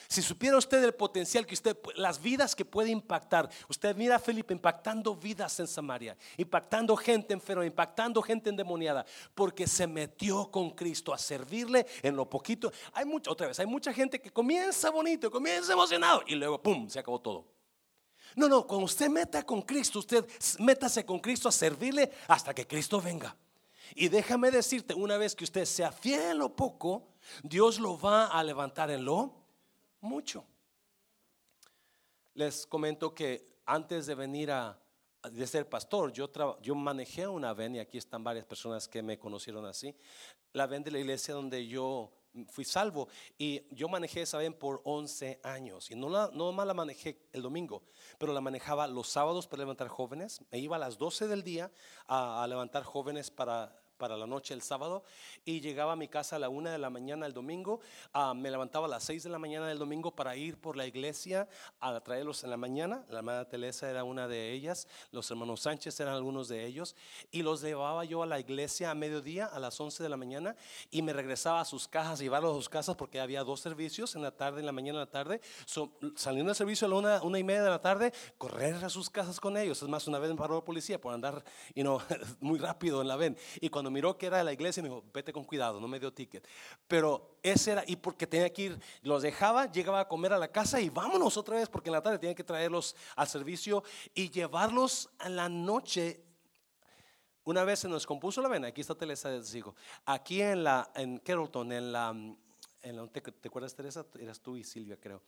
Si 0.08 0.22
supiera 0.22 0.58
usted 0.58 0.84
el 0.84 0.94
potencial 0.94 1.46
que 1.46 1.54
usted, 1.54 1.78
las 1.96 2.22
vidas 2.22 2.54
que 2.54 2.66
puede 2.66 2.90
impactar. 2.90 3.50
Usted 3.70 3.96
mira 3.96 4.18
a 4.18 4.20
Felipe 4.20 4.54
impactando 4.54 5.16
vidas 5.16 5.58
en 5.62 5.68
Samaria, 5.68 6.18
impactando 6.36 6.98
gente 6.98 7.34
enferma, 7.34 7.66
impactando 7.66 8.22
gente 8.22 8.50
endemoniada, 8.50 9.06
porque 9.34 9.68
se 9.68 9.88
metió 9.88 10.52
con 10.52 10.72
Cristo 10.72 11.14
a 11.14 11.18
servirle 11.18 11.86
en 12.02 12.18
lo 12.18 12.30
poquito. 12.30 12.74
Hay 12.92 13.06
mucha, 13.06 13.32
otra 13.32 13.48
vez, 13.48 13.60
hay 13.62 13.68
mucha 13.68 13.94
gente 13.94 14.20
que 14.20 14.32
comienza 14.32 14.90
bonito, 14.90 15.32
comienza 15.32 15.72
emocionado 15.72 16.24
y 16.28 16.36
luego, 16.36 16.62
¡pum!, 16.62 16.90
se 16.90 17.00
acabó 17.00 17.22
todo. 17.22 17.61
No, 18.36 18.48
no, 18.48 18.66
cuando 18.66 18.86
usted 18.86 19.10
meta 19.10 19.44
con 19.44 19.62
Cristo, 19.62 20.00
usted 20.00 20.26
métase 20.60 21.06
con 21.06 21.20
Cristo 21.20 21.50
a 21.50 21.52
servirle 21.52 22.12
hasta 22.28 22.54
que 22.54 22.66
Cristo 22.66 23.02
venga. 23.02 23.36
Y 23.96 24.08
déjame 24.08 24.52
decirte, 24.52 24.94
una 24.94 25.18
vez 25.18 25.36
que 25.36 25.44
usted 25.44 25.66
sea 25.66 25.92
fiel 25.92 26.32
en 26.32 26.38
lo 26.40 26.56
poco, 26.56 27.08
Dios 27.44 27.80
lo 27.80 28.00
va 28.00 28.28
a 28.28 28.44
levantar 28.44 28.90
en 28.90 29.04
lo 29.04 29.34
mucho. 30.00 30.46
Les 32.34 32.66
comento 32.66 33.14
que 33.14 33.60
antes 33.66 34.06
de 34.06 34.16
venir 34.16 34.52
a, 34.52 34.82
de 35.30 35.46
ser 35.46 35.68
pastor, 35.68 36.12
yo, 36.14 36.30
yo 36.62 36.76
manejé 36.76 37.28
una 37.28 37.54
ven 37.54 37.76
y 37.76 37.80
aquí 37.80 37.98
están 37.98 38.24
varias 38.24 38.46
personas 38.46 38.88
que 38.88 39.04
me 39.04 39.20
conocieron 39.20 39.66
así. 39.66 39.94
La 40.54 40.68
ven 40.68 40.84
de 40.84 40.92
la 40.92 41.00
iglesia 41.00 41.34
donde 41.34 41.68
yo 41.68 42.12
fui 42.48 42.66
salvo. 42.66 43.08
Y 43.38 43.64
yo 43.74 43.90
manejé 43.90 44.22
esa 44.22 44.38
ven 44.38 44.54
por 44.54 44.82
11 44.84 45.40
años. 45.44 45.92
Y 45.92 45.96
no, 45.96 46.10
la, 46.10 46.30
no 46.34 46.52
más 46.52 46.68
la 46.68 46.74
manejé 46.74 47.20
el 47.34 47.42
domingo, 47.42 47.84
pero 48.18 48.34
la 48.34 48.42
manejaba 48.42 48.88
los 48.88 49.10
sábados 49.10 49.48
para 49.48 49.62
levantar 49.62 49.88
jóvenes. 49.88 50.42
Me 50.52 50.60
iba 50.60 50.76
a 50.76 50.80
las 50.80 50.98
12 50.98 51.28
del 51.28 51.44
día 51.44 51.72
a, 52.08 52.44
a 52.44 52.48
levantar 52.48 52.84
jóvenes 52.84 53.32
para 53.32 53.81
para 54.02 54.18
la 54.18 54.26
noche 54.26 54.56
el 54.56 54.64
sábado 54.64 55.04
y 55.46 55.62
llegaba 55.62 55.94
a 55.94 55.96
mi 55.96 56.08
casa 56.08 56.38
a 56.38 56.40
la 56.40 56.50
una 56.50 56.72
de 56.72 56.80
la 56.80 56.90
mañana 56.90 57.28
el 57.28 57.34
domingo. 57.34 57.82
Ah, 58.14 58.34
me 58.34 58.50
levantaba 58.50 58.88
a 58.88 58.90
las 58.90 59.04
seis 59.04 59.22
de 59.22 59.30
la 59.30 59.38
mañana 59.38 59.68
del 59.68 59.78
domingo 59.78 60.16
para 60.16 60.36
ir 60.36 60.58
por 60.60 60.76
la 60.76 60.88
iglesia 60.88 61.48
a 61.80 62.00
traerlos 62.00 62.44
en 62.44 62.50
la 62.50 62.58
mañana. 62.58 63.06
La 63.10 63.20
hermana 63.20 63.46
Teresa 63.46 63.92
era 63.92 64.04
una 64.04 64.28
de 64.28 64.54
ellas, 64.54 64.88
los 65.12 65.30
hermanos 65.30 65.62
Sánchez 65.62 66.00
eran 66.00 66.16
algunos 66.16 66.48
de 66.48 66.66
ellos 66.66 66.96
y 67.30 67.44
los 67.44 67.62
llevaba 67.62 68.04
yo 68.04 68.24
a 68.24 68.26
la 68.26 68.40
iglesia 68.40 68.90
a 68.90 68.96
mediodía 68.96 69.46
a 69.46 69.60
las 69.60 69.80
once 69.80 70.02
de 70.02 70.10
la 70.10 70.18
mañana 70.18 70.56
y 70.90 71.04
me 71.04 71.14
regresaba 71.14 71.62
a 71.62 71.66
sus 71.66 71.88
casas, 71.88 72.18
llevarlos 72.18 72.54
a 72.54 72.56
sus 72.56 72.70
casas 72.70 72.96
porque 72.96 73.20
había 73.20 73.44
dos 73.44 73.60
servicios 73.60 74.16
en 74.16 74.24
la 74.24 74.32
tarde, 74.32 74.62
en 74.62 74.66
la 74.66 74.72
mañana, 74.72 74.98
en 74.98 75.06
la 75.06 75.12
tarde. 75.12 75.42
saliendo 76.16 76.50
del 76.50 76.56
servicio 76.56 76.88
a 76.88 76.90
la 76.90 76.96
una, 76.96 77.22
una 77.22 77.38
y 77.38 77.44
media 77.44 77.62
de 77.62 77.70
la 77.70 77.82
tarde, 77.82 78.12
correr 78.40 78.84
a 78.84 78.90
sus 78.90 79.12
casas 79.12 79.40
con 79.40 79.58
ellos. 79.58 79.80
Es 79.80 79.88
más, 79.88 80.08
una 80.08 80.18
vez 80.18 80.32
me 80.32 80.38
paró 80.38 80.56
la 80.56 80.66
policía 80.66 81.00
por 81.00 81.14
andar 81.14 81.44
you 81.76 81.84
know, 81.84 82.02
muy 82.40 82.58
rápido 82.58 83.04
en 83.04 83.08
la 83.08 83.16
ven 83.16 83.38
y 83.60 83.70
cuando 83.70 83.91
miró 83.92 84.18
que 84.18 84.26
era 84.26 84.38
de 84.38 84.44
la 84.44 84.54
iglesia, 84.54 84.82
me 84.82 84.90
dijo, 84.90 85.04
vete 85.14 85.32
con 85.32 85.44
cuidado, 85.44 85.80
no 85.80 85.88
me 85.88 86.00
dio 86.00 86.12
ticket. 86.12 86.48
Pero 86.88 87.38
ese 87.44 87.74
era, 87.74 87.84
y 87.86 87.96
porque 87.96 88.26
tenía 88.26 88.52
que 88.52 88.62
ir, 88.64 88.80
los 89.04 89.22
dejaba, 89.22 89.72
llegaba 89.72 90.00
a 90.00 90.08
comer 90.08 90.34
a 90.34 90.40
la 90.40 90.48
casa 90.48 90.82
y 90.82 90.90
vámonos 90.90 91.38
otra 91.38 91.58
vez, 91.58 91.70
porque 91.70 91.90
en 91.90 91.94
la 91.94 92.02
tarde 92.02 92.18
tenía 92.18 92.36
que 92.36 92.44
traerlos 92.44 92.96
al 93.16 93.28
servicio 93.28 93.84
y 94.14 94.30
llevarlos 94.30 95.10
a 95.20 95.30
la 95.30 95.50
noche. 95.50 96.24
Una 97.44 97.64
vez 97.64 97.80
se 97.80 97.90
nos 97.90 98.06
compuso 98.06 98.42
la 98.42 98.50
vena, 98.50 98.68
aquí 98.68 98.82
está 98.82 98.96
Teresa, 98.96 99.30
les 99.30 99.52
digo, 99.52 99.76
aquí 100.06 100.42
en 100.42 100.64
la, 100.64 100.92
en 100.96 101.18
Carrollton, 101.18 101.72
en 101.72 101.92
la, 101.92 102.10
en 102.82 102.96
la 102.96 103.08
¿te, 103.08 103.48
acuerdas 103.48 103.76
Teresa? 103.76 104.06
Eras 104.20 104.40
tú 104.40 104.58
y 104.58 104.64
Silvia, 104.64 104.98
creo. 105.00 105.22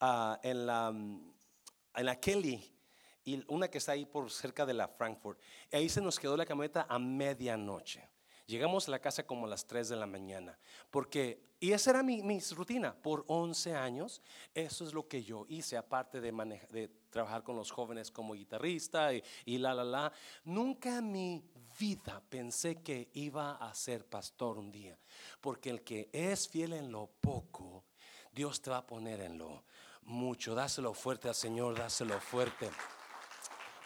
Ah, 0.00 0.38
en 0.42 0.66
la, 0.66 0.88
en 0.88 2.06
la 2.06 2.20
Kelly 2.20 2.79
y 3.24 3.42
una 3.48 3.68
que 3.68 3.78
está 3.78 3.92
ahí 3.92 4.06
por 4.06 4.30
cerca 4.30 4.64
de 4.66 4.74
la 4.74 4.88
Frankfurt. 4.88 5.38
ahí 5.72 5.88
se 5.88 6.00
nos 6.00 6.18
quedó 6.18 6.36
la 6.36 6.46
camioneta 6.46 6.86
a 6.88 6.98
medianoche. 6.98 8.08
Llegamos 8.46 8.88
a 8.88 8.90
la 8.90 8.98
casa 8.98 9.24
como 9.24 9.46
a 9.46 9.48
las 9.48 9.64
3 9.64 9.90
de 9.90 9.96
la 9.96 10.06
mañana, 10.06 10.58
porque, 10.90 11.40
y 11.60 11.70
esa 11.70 11.90
era 11.90 12.02
mi, 12.02 12.40
rutina, 12.50 12.92
por 12.92 13.24
11 13.28 13.76
años, 13.76 14.20
eso 14.52 14.84
es 14.84 14.92
lo 14.92 15.06
que 15.06 15.22
yo 15.22 15.46
hice, 15.48 15.76
aparte 15.76 16.20
de, 16.20 16.32
de 16.70 16.88
trabajar 17.10 17.44
con 17.44 17.54
los 17.54 17.70
jóvenes 17.70 18.10
como 18.10 18.34
guitarrista 18.34 19.14
y, 19.14 19.22
y, 19.44 19.58
la, 19.58 19.72
la, 19.72 19.84
la. 19.84 20.12
Nunca 20.42 20.98
en 20.98 21.12
mi 21.12 21.44
vida 21.78 22.20
pensé 22.28 22.82
que 22.82 23.10
iba 23.14 23.52
a 23.52 23.72
ser 23.72 24.04
pastor 24.04 24.58
un 24.58 24.72
día, 24.72 24.98
porque 25.40 25.70
el 25.70 25.84
que 25.84 26.08
es 26.12 26.48
fiel 26.48 26.72
en 26.72 26.90
lo 26.90 27.06
poco, 27.20 27.84
Dios 28.32 28.60
te 28.60 28.70
va 28.70 28.78
a 28.78 28.86
poner 28.86 29.20
en 29.20 29.38
lo 29.38 29.62
mucho. 30.02 30.56
Dáselo 30.56 30.92
fuerte 30.92 31.28
al 31.28 31.34
Señor, 31.34 31.78
dáselo 31.78 32.20
fuerte. 32.20 32.68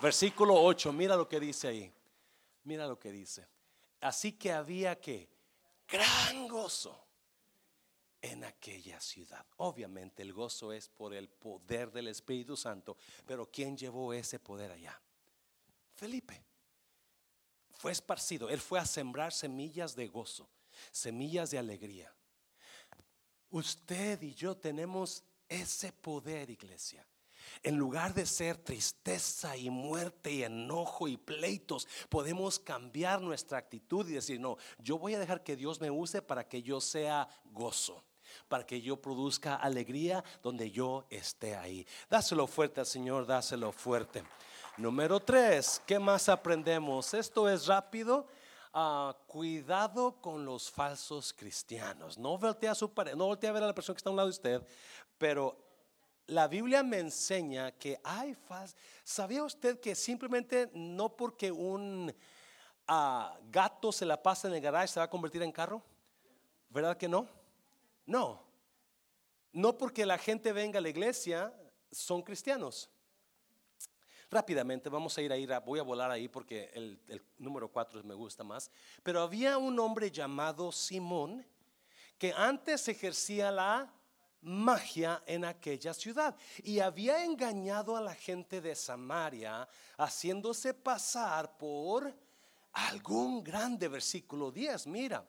Versículo 0.05 0.63
8, 0.63 0.93
mira 0.93 1.17
lo 1.17 1.27
que 1.27 1.41
dice 1.41 1.67
ahí. 1.67 1.91
Mira 2.65 2.87
lo 2.87 2.99
que 2.99 3.11
dice. 3.11 3.49
Así 4.03 4.33
que 4.33 4.53
había 4.53 5.01
que 5.01 5.31
gran 5.89 6.47
gozo 6.47 7.07
en 8.21 8.45
aquella 8.45 9.01
ciudad. 9.01 9.47
Obviamente 9.57 10.21
el 10.21 10.35
gozo 10.35 10.75
es 10.75 10.91
por 10.91 11.15
el 11.15 11.31
poder 11.31 11.91
del 11.91 12.09
Espíritu 12.09 12.55
Santo, 12.55 12.99
pero 13.25 13.51
¿quién 13.51 13.79
llevó 13.79 14.13
ese 14.13 14.39
poder 14.39 14.73
allá? 14.73 15.01
Felipe. 15.95 16.45
Fue 17.71 17.91
esparcido, 17.91 18.51
él 18.51 18.61
fue 18.61 18.79
a 18.79 18.85
sembrar 18.85 19.33
semillas 19.33 19.97
de 19.97 20.09
gozo, 20.09 20.51
semillas 20.93 21.51
de 21.51 21.57
alegría. 21.57 22.15
Usted 23.49 24.21
y 24.21 24.35
yo 24.35 24.55
tenemos 24.55 25.25
ese 25.49 25.93
poder, 25.93 26.51
iglesia. 26.51 27.07
En 27.63 27.77
lugar 27.77 28.15
de 28.15 28.27
ser 28.27 28.57
tristeza 28.59 29.57
y 29.57 29.71
muerte 29.71 30.33
y 30.33 30.43
enojo 30.43 31.09
y 31.09 31.17
pleitos, 31.17 31.89
podemos 32.09 32.59
cambiar 32.59 33.21
nuestra 33.21 33.59
actitud 33.59 34.09
y 34.09 34.15
decir, 34.15 34.41
no, 34.41 34.57
yo 34.79 34.99
voy 34.99 35.15
a 35.15 35.19
dejar 35.19 35.43
que 35.43 35.57
Dios 35.57 35.81
me 35.81 35.91
use 35.91 36.23
para 36.23 36.49
que 36.49 36.63
yo 36.63 36.81
sea 36.81 37.29
gozo 37.45 38.05
para 38.49 38.67
que 38.67 38.81
yo 38.81 39.01
produzca 39.01 39.55
alegría 39.55 40.25
donde 40.43 40.71
yo 40.71 41.05
esté 41.09 41.55
ahí. 41.55 41.87
Dáselo 42.11 42.47
fuerte 42.47 42.81
al 42.81 42.87
Señor, 42.87 43.27
dáselo 43.27 43.71
fuerte. 43.73 44.25
Número 44.77 45.21
tres, 45.21 45.81
¿qué 45.87 45.99
más 45.99 46.29
aprendemos? 46.29 47.15
Esto 47.15 47.49
es 47.49 47.67
rápido. 47.67 48.27
Ah, 48.73 49.17
cuidado 49.29 50.21
con 50.21 50.45
los 50.45 50.69
falsos 50.69 51.33
cristianos. 51.33 52.19
No 52.19 52.37
voltea 52.37 52.73
a 52.73 52.75
su 52.75 52.91
no 53.17 53.27
voltea 53.27 53.51
a 53.51 53.53
ver 53.53 53.63
a 53.63 53.67
la 53.69 53.75
persona 53.75 53.95
que 53.95 53.99
está 53.99 54.11
a 54.11 54.13
un 54.13 54.17
lado 54.17 54.29
de 54.29 54.33
usted, 54.33 54.67
pero 55.17 55.64
la 56.27 56.49
Biblia 56.49 56.83
me 56.83 56.99
enseña 56.99 57.73
que 57.73 58.01
hay 58.03 58.35
falsos. 58.35 58.77
¿Sabía 59.03 59.45
usted 59.45 59.81
que 59.81 59.95
simplemente 59.95 60.71
no 60.73 61.15
porque 61.15 61.53
un 61.53 62.15
ah, 62.87 63.39
gato 63.51 63.93
se 63.93 64.07
la 64.07 64.23
pasa 64.23 64.49
en 64.49 64.55
el 64.55 64.61
garage 64.61 64.89
se 64.89 65.01
va 65.01 65.05
a 65.05 65.11
convertir 65.11 65.43
en 65.43 65.53
carro? 65.53 65.83
¿Verdad 66.71 66.97
que 66.97 67.09
no? 67.09 67.29
No. 68.07 68.43
No 69.53 69.77
porque 69.77 70.07
la 70.07 70.19
gente 70.19 70.53
venga 70.53 70.79
a 70.79 70.83
la 70.83 70.89
iglesia 70.89 71.53
son 71.91 72.23
cristianos. 72.23 72.91
Rápidamente 74.31 74.89
vamos 74.89 75.17
a 75.17 75.23
ir 75.23 75.31
a 75.31 75.37
ir, 75.37 75.53
voy 75.65 75.79
a 75.79 75.85
volar 75.85 76.11
ahí 76.11 76.27
porque 76.27 76.71
el, 76.75 76.99
el 77.07 77.23
número 77.39 77.69
cuatro 77.69 78.03
me 78.03 78.15
gusta 78.15 78.43
más. 78.43 78.71
Pero 79.03 79.21
había 79.21 79.59
un 79.59 79.79
hombre 79.79 80.11
llamado 80.11 80.73
Simón 80.73 81.47
que 82.19 82.33
antes 82.33 82.89
ejercía 82.89 83.51
la 83.51 83.94
magia 84.45 85.23
en 85.27 85.45
aquella 85.45 85.95
ciudad 85.95 86.37
y 86.63 86.79
había 86.79 87.25
engañado 87.25 87.97
a 87.97 88.01
la 88.01 88.15
gente 88.15 88.61
de 88.61 88.75
Samaria 88.75 89.69
haciéndose 89.99 90.75
pasar 90.75 91.57
por 91.57 92.15
algún 92.73 93.43
grande 93.43 93.89
versículo 93.89 94.51
10. 94.51 94.87
Mira, 94.87 95.25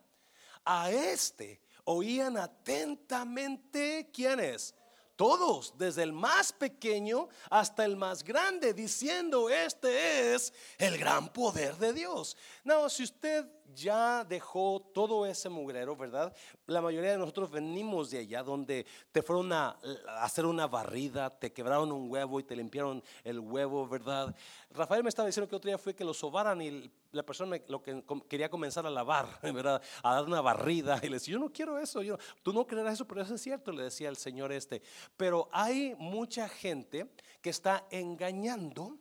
a 0.63 0.91
este 0.91 1.61
oían 1.85 2.37
atentamente 2.37 4.09
quiénes, 4.11 4.73
todos, 5.15 5.77
desde 5.77 6.03
el 6.03 6.11
más 6.11 6.51
pequeño 6.51 7.29
hasta 7.49 7.85
el 7.85 7.95
más 7.95 8.23
grande, 8.23 8.73
diciendo, 8.73 9.49
este 9.49 10.33
es 10.33 10.53
el 10.77 10.97
gran 10.97 11.31
poder 11.31 11.77
de 11.77 11.93
Dios. 11.93 12.35
No, 12.63 12.89
si 12.89 13.03
usted 13.03 13.47
ya 13.73 14.23
dejó 14.23 14.81
todo 14.93 15.25
ese 15.25 15.49
mugrero, 15.49 15.95
¿verdad? 15.95 16.33
La 16.67 16.81
mayoría 16.81 17.11
de 17.11 17.17
nosotros 17.17 17.51
venimos 17.51 18.11
de 18.11 18.19
allá 18.19 18.43
donde 18.43 18.85
te 19.11 19.21
fueron 19.21 19.51
a, 19.53 19.79
hacer 20.19 20.45
una 20.45 20.67
barrida, 20.67 21.29
te 21.29 21.51
quebraron 21.51 21.91
un 21.91 22.09
huevo 22.09 22.39
y 22.39 22.43
te 22.43 22.55
limpiaron 22.55 23.03
el 23.23 23.39
huevo, 23.39 23.87
¿verdad? 23.87 24.35
Rafael 24.71 25.03
me 25.03 25.09
estaba 25.09 25.27
diciendo 25.27 25.49
que 25.49 25.55
otro 25.55 25.69
día 25.69 25.77
fue 25.77 25.95
que 25.95 26.03
lo 26.03 26.13
sobaran 26.13 26.61
y 26.61 26.91
la 27.11 27.23
persona 27.23 27.57
lo 27.67 27.81
que 27.81 28.03
quería 28.27 28.49
comenzar 28.49 28.85
a 28.85 28.89
lavar, 28.89 29.27
¿verdad? 29.41 29.81
A 30.03 30.15
dar 30.15 30.25
una 30.25 30.41
barrida 30.41 30.99
y 31.01 31.07
le 31.07 31.15
decía, 31.15 31.33
yo 31.33 31.39
no 31.39 31.51
quiero 31.51 31.79
eso, 31.79 32.01
yo, 32.01 32.17
tú 32.43 32.53
no 32.53 32.65
creerás 32.67 32.95
eso, 32.95 33.07
pero 33.07 33.21
eso 33.21 33.35
es 33.35 33.41
cierto, 33.41 33.71
le 33.71 33.83
decía 33.83 34.09
el 34.09 34.17
Señor 34.17 34.51
este. 34.51 34.81
Pero 35.17 35.49
hay 35.51 35.95
mucha 35.97 36.47
gente 36.49 37.09
que 37.41 37.49
está 37.49 37.85
engañando 37.89 38.97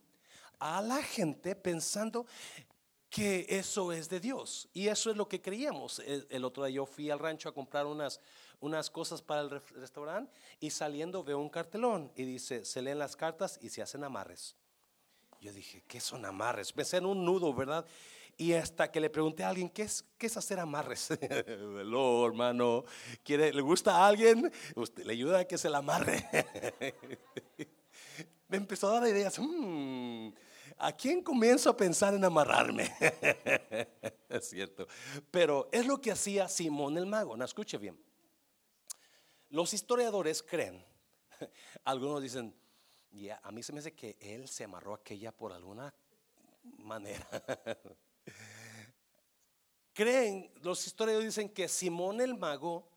a 0.59 0.81
la 0.81 1.03
gente 1.03 1.55
pensando 1.57 2.27
que 3.15 3.47
eso 3.49 3.93
es 3.93 4.09
de 4.09 4.19
Dios. 4.19 4.69
Y 4.73 4.89
eso 4.89 5.09
es 5.09 5.17
lo 5.17 5.29
que 5.29 5.41
creíamos. 5.41 6.01
El, 6.01 6.45
otro 6.45 6.65
día 6.65 6.75
yo 6.75 6.85
fui 6.85 7.11
al 7.11 7.21
rancho 7.21 7.49
a 7.49 7.55
comprar 7.55 7.87
unas, 7.87 8.19
unas 8.59 8.91
cosas 8.91 9.23
para 9.23 9.43
el 9.43 9.51
restaurante 9.51 10.33
y 10.59 10.71
saliendo 10.71 11.23
veo 11.23 11.39
un 11.39 11.49
cartelón 11.49 12.11
y 12.17 12.25
dice, 12.25 12.65
se 12.65 12.83
leen 12.83 12.99
las 12.99 13.15
cartas 13.15 13.61
y 13.63 13.69
se 13.69 13.83
hacen 13.83 14.03
amarres. 14.03 14.57
Yo 15.41 15.53
dije, 15.53 15.85
¿qué 15.87 16.01
son 16.01 16.25
amarres? 16.25 16.73
Pensé 16.73 16.97
en 16.97 17.07
un 17.07 17.25
nudo, 17.25 17.55
¿verdad? 17.55 17.87
Y 18.37 18.55
hasta 18.55 18.91
que 18.91 18.99
le 18.99 19.11
pregunté 19.11 19.45
a 19.45 19.51
alguien, 19.51 19.71
¿qué 19.71 19.83
es, 19.83 20.05
qué 20.19 20.27
es 20.27 20.37
hacer 20.37 20.59
amarres? 20.59 21.11
Hello, 21.21 22.27
hermano, 22.27 22.85
¿quiere, 23.23 23.53
¿le 23.53 23.63
gusta 23.63 23.95
a 23.95 24.09
alguien? 24.09 24.51
Usted 24.75 25.05
le 25.05 25.13
ayuda 25.13 25.39
a 25.39 25.45
que 25.45 25.57
se 25.57 25.71
la 25.71 25.79
amarre. 25.79 26.29
Me 28.49 28.57
empezó 28.57 28.89
a 28.89 28.99
dar 28.99 29.09
ideas. 29.09 29.39
Hmm, 29.39 30.31
¿A 30.79 30.93
quién 30.93 31.23
comienzo 31.23 31.71
a 31.71 31.77
pensar 31.77 32.15
en 32.15 32.25
amarrarme? 32.25 32.93
es 34.29 34.49
cierto. 34.49 34.87
Pero 35.31 35.69
es 35.73 35.87
lo 35.87 36.01
que 36.01 36.11
hacía 36.11 36.49
Simón 36.49 36.99
el 36.99 37.07
mago. 37.07 37.37
No, 37.37 37.45
escuche 37.45 37.79
bien. 37.79 37.99
Los 39.51 39.73
historiadores 39.73 40.43
creen, 40.43 40.85
algunos 41.85 42.21
dicen, 42.21 42.55
ya, 43.13 43.41
a 43.43 43.53
mí 43.53 43.63
se 43.63 43.73
me 43.73 43.79
hace 43.79 43.95
que 43.95 44.17
él 44.21 44.49
se 44.49 44.65
amarró 44.65 44.95
aquella 44.95 45.31
por 45.31 45.53
alguna 45.53 45.95
manera. 46.79 47.27
creen, 49.93 50.53
los 50.63 50.85
historiadores 50.87 51.29
dicen 51.29 51.49
que 51.49 51.69
Simón 51.69 52.21
el 52.21 52.35
mago 52.35 52.89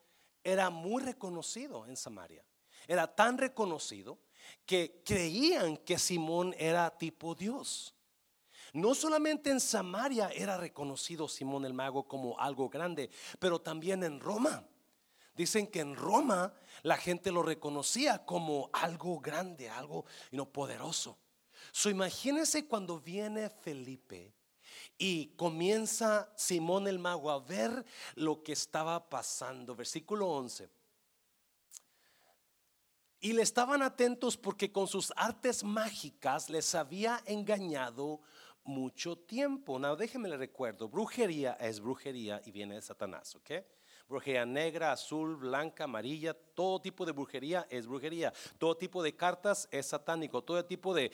era 0.43 0.69
muy 0.69 1.03
reconocido 1.03 1.85
en 1.85 1.95
Samaria. 1.95 2.43
Era 2.87 3.13
tan 3.13 3.37
reconocido 3.37 4.17
que 4.65 5.01
creían 5.05 5.77
que 5.77 5.97
Simón 5.97 6.53
era 6.57 6.89
tipo 6.97 7.35
Dios. 7.35 7.93
No 8.73 8.93
solamente 8.93 9.49
en 9.49 9.59
Samaria 9.59 10.29
era 10.29 10.57
reconocido 10.57 11.27
Simón 11.27 11.65
el 11.65 11.73
mago 11.73 12.07
como 12.07 12.39
algo 12.39 12.69
grande, 12.69 13.09
pero 13.39 13.59
también 13.59 14.03
en 14.03 14.19
Roma. 14.19 14.67
Dicen 15.35 15.67
que 15.67 15.79
en 15.79 15.95
Roma 15.95 16.53
la 16.83 16.97
gente 16.97 17.31
lo 17.31 17.43
reconocía 17.43 18.25
como 18.25 18.69
algo 18.73 19.19
grande, 19.19 19.69
algo 19.69 20.05
poderoso. 20.51 21.17
So, 21.71 21.89
imagínense 21.89 22.67
cuando 22.67 22.99
viene 22.99 23.49
Felipe 23.49 24.33
y 24.97 25.27
comienza 25.35 26.31
Simón 26.35 26.87
el 26.87 26.99
mago 26.99 27.29
a 27.31 27.39
ver 27.39 27.85
lo 28.15 28.43
que 28.43 28.53
estaba 28.53 29.09
pasando. 29.09 29.75
Versículo 29.75 30.27
11. 30.27 30.69
Y 33.19 33.33
le 33.33 33.41
estaban 33.41 33.81
atentos 33.81 34.37
porque 34.37 34.71
con 34.71 34.87
sus 34.87 35.11
artes 35.15 35.63
mágicas 35.63 36.49
les 36.49 36.75
había 36.75 37.21
engañado 37.25 38.21
mucho 38.63 39.17
tiempo. 39.17 39.79
Now, 39.79 39.95
déjeme 39.95 40.29
le 40.29 40.37
recuerdo, 40.37 40.87
brujería 40.87 41.53
es 41.53 41.79
brujería 41.79 42.41
y 42.45 42.51
viene 42.51 42.75
de 42.75 42.81
Satanás, 42.81 43.35
¿ok? 43.35 43.51
Brujería 44.07 44.45
negra, 44.45 44.93
azul, 44.93 45.35
blanca, 45.35 45.83
amarilla, 45.83 46.33
todo 46.33 46.79
tipo 46.79 47.05
de 47.05 47.11
brujería 47.11 47.67
es 47.69 47.85
brujería. 47.85 48.31
Todo 48.57 48.77
tipo 48.77 49.03
de 49.03 49.13
cartas 49.13 49.67
es 49.69 49.87
satánico. 49.87 50.41
Todo 50.43 50.63
tipo 50.63 50.93
de, 50.93 51.11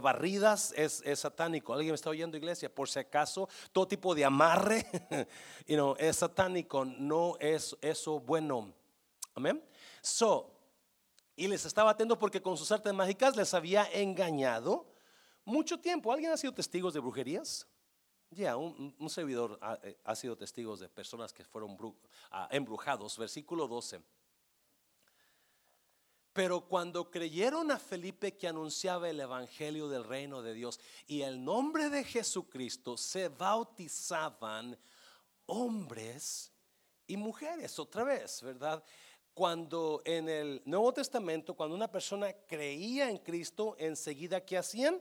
barridas 0.00 0.72
es, 0.76 1.02
satánico. 1.18 1.74
¿Alguien 1.74 1.90
me 1.90 1.96
está 1.96 2.10
oyendo, 2.10 2.36
iglesia? 2.36 2.72
Por 2.72 2.88
si 2.88 3.00
acaso, 3.00 3.48
todo 3.72 3.88
tipo 3.88 4.14
de 4.14 4.24
amarre 4.24 4.86
you 5.66 5.74
know, 5.74 5.96
es 5.98 6.18
satánico. 6.18 6.84
No 6.84 7.36
es 7.40 7.76
eso 7.80 8.20
bueno. 8.20 8.72
Amén. 9.34 9.60
So, 10.00 10.57
y 11.38 11.46
les 11.46 11.64
estaba 11.64 11.92
atento 11.92 12.18
porque 12.18 12.42
con 12.42 12.56
sus 12.56 12.72
artes 12.72 12.92
mágicas 12.92 13.36
les 13.36 13.54
había 13.54 13.84
engañado 13.92 14.92
mucho 15.44 15.78
tiempo. 15.78 16.12
¿Alguien 16.12 16.32
ha 16.32 16.36
sido 16.36 16.52
testigo 16.52 16.90
de 16.90 16.98
brujerías? 16.98 17.66
Ya, 18.30 18.56
un, 18.56 19.08
servidor 19.08 19.58
eh, 19.84 19.96
ha, 20.04 20.16
sido 20.16 20.36
testigo 20.36 20.76
de 20.76 20.88
personas 20.88 21.32
que 21.32 21.44
fueron 21.44 21.78
ah, 22.32 22.48
embrujados. 22.50 23.16
Versículo 23.16 23.68
12. 23.68 24.02
Pero 26.32 26.68
cuando 26.68 27.08
creyeron 27.08 27.70
a 27.70 27.78
Felipe 27.78 28.36
que 28.36 28.48
anunciaba 28.48 29.08
el 29.08 29.20
Evangelio 29.20 29.88
del 29.88 30.04
reino 30.04 30.42
de 30.42 30.54
Dios 30.54 30.80
y 31.06 31.22
el 31.22 31.42
nombre 31.42 31.88
de 31.88 32.02
Jesucristo, 32.02 32.96
se 32.96 33.28
bautizaban 33.28 34.76
hombres 35.46 36.52
y 37.06 37.16
mujeres 37.16 37.78
otra 37.78 38.02
vez, 38.02 38.42
¿verdad? 38.42 38.82
Cuando 39.38 40.02
en 40.04 40.28
el 40.28 40.62
Nuevo 40.64 40.92
Testamento, 40.92 41.54
cuando 41.54 41.76
una 41.76 41.86
persona 41.86 42.32
creía 42.48 43.08
en 43.08 43.18
Cristo, 43.18 43.76
enseguida 43.78 44.44
¿qué 44.44 44.58
hacían? 44.58 45.00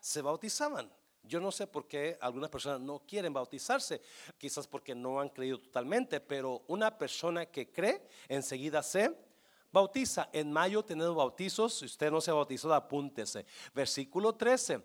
Se 0.00 0.22
bautizaban. 0.22 0.92
Yo 1.22 1.38
no 1.38 1.52
sé 1.52 1.68
por 1.68 1.86
qué 1.86 2.18
algunas 2.20 2.50
personas 2.50 2.80
no 2.80 2.98
quieren 3.06 3.32
bautizarse, 3.32 4.02
quizás 4.36 4.66
porque 4.66 4.92
no 4.92 5.20
han 5.20 5.28
creído 5.28 5.60
totalmente, 5.60 6.18
pero 6.18 6.64
una 6.66 6.98
persona 6.98 7.46
que 7.46 7.70
cree 7.70 8.02
enseguida 8.26 8.82
se 8.82 9.14
bautiza. 9.70 10.30
En 10.32 10.50
mayo 10.50 10.84
tenemos 10.84 11.14
bautizos, 11.14 11.74
si 11.74 11.84
usted 11.84 12.10
no 12.10 12.20
se 12.20 12.32
bautizó, 12.32 12.74
apúntese. 12.74 13.46
Versículo 13.72 14.34
13. 14.34 14.82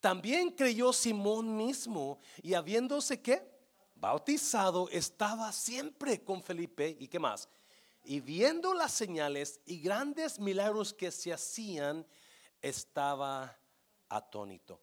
También 0.00 0.50
creyó 0.50 0.92
Simón 0.92 1.56
mismo 1.56 2.20
y 2.42 2.52
habiéndose 2.52 3.22
que 3.22 3.51
bautizado, 4.02 4.88
estaba 4.90 5.52
siempre 5.52 6.24
con 6.24 6.42
Felipe 6.42 6.96
y 6.98 7.06
qué 7.06 7.20
más. 7.20 7.48
Y 8.04 8.18
viendo 8.18 8.74
las 8.74 8.90
señales 8.90 9.60
y 9.64 9.78
grandes 9.78 10.40
milagros 10.40 10.92
que 10.92 11.12
se 11.12 11.32
hacían, 11.32 12.04
estaba 12.60 13.56
atónito. 14.08 14.80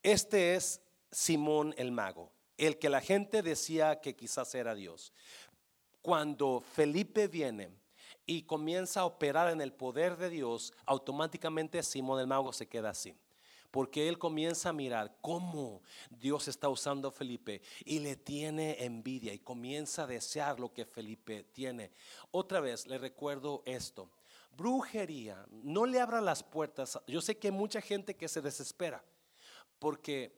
Este 0.00 0.54
es 0.54 0.80
Simón 1.10 1.74
el 1.76 1.90
mago, 1.90 2.30
el 2.56 2.78
que 2.78 2.88
la 2.88 3.00
gente 3.00 3.42
decía 3.42 4.00
que 4.00 4.14
quizás 4.14 4.54
era 4.54 4.76
Dios. 4.76 5.12
Cuando 6.00 6.60
Felipe 6.60 7.26
viene 7.26 7.68
y 8.26 8.42
comienza 8.42 9.00
a 9.00 9.06
operar 9.06 9.50
en 9.50 9.60
el 9.60 9.72
poder 9.72 10.16
de 10.16 10.30
Dios, 10.30 10.72
automáticamente 10.84 11.82
Simón 11.82 12.20
el 12.20 12.28
mago 12.28 12.52
se 12.52 12.68
queda 12.68 12.90
así 12.90 13.12
porque 13.76 14.08
él 14.08 14.18
comienza 14.18 14.70
a 14.70 14.72
mirar 14.72 15.18
cómo 15.20 15.82
Dios 16.08 16.48
está 16.48 16.70
usando 16.70 17.08
a 17.08 17.12
Felipe 17.12 17.60
y 17.84 17.98
le 17.98 18.16
tiene 18.16 18.82
envidia 18.82 19.34
y 19.34 19.38
comienza 19.38 20.04
a 20.04 20.06
desear 20.06 20.58
lo 20.58 20.72
que 20.72 20.86
Felipe 20.86 21.44
tiene. 21.52 21.90
Otra 22.30 22.60
vez 22.60 22.86
le 22.86 22.96
recuerdo 22.96 23.62
esto. 23.66 24.08
Brujería, 24.56 25.44
no 25.50 25.84
le 25.84 26.00
abra 26.00 26.22
las 26.22 26.42
puertas. 26.42 26.98
Yo 27.06 27.20
sé 27.20 27.36
que 27.36 27.48
hay 27.48 27.52
mucha 27.52 27.82
gente 27.82 28.16
que 28.16 28.28
se 28.28 28.40
desespera 28.40 29.04
porque 29.78 30.32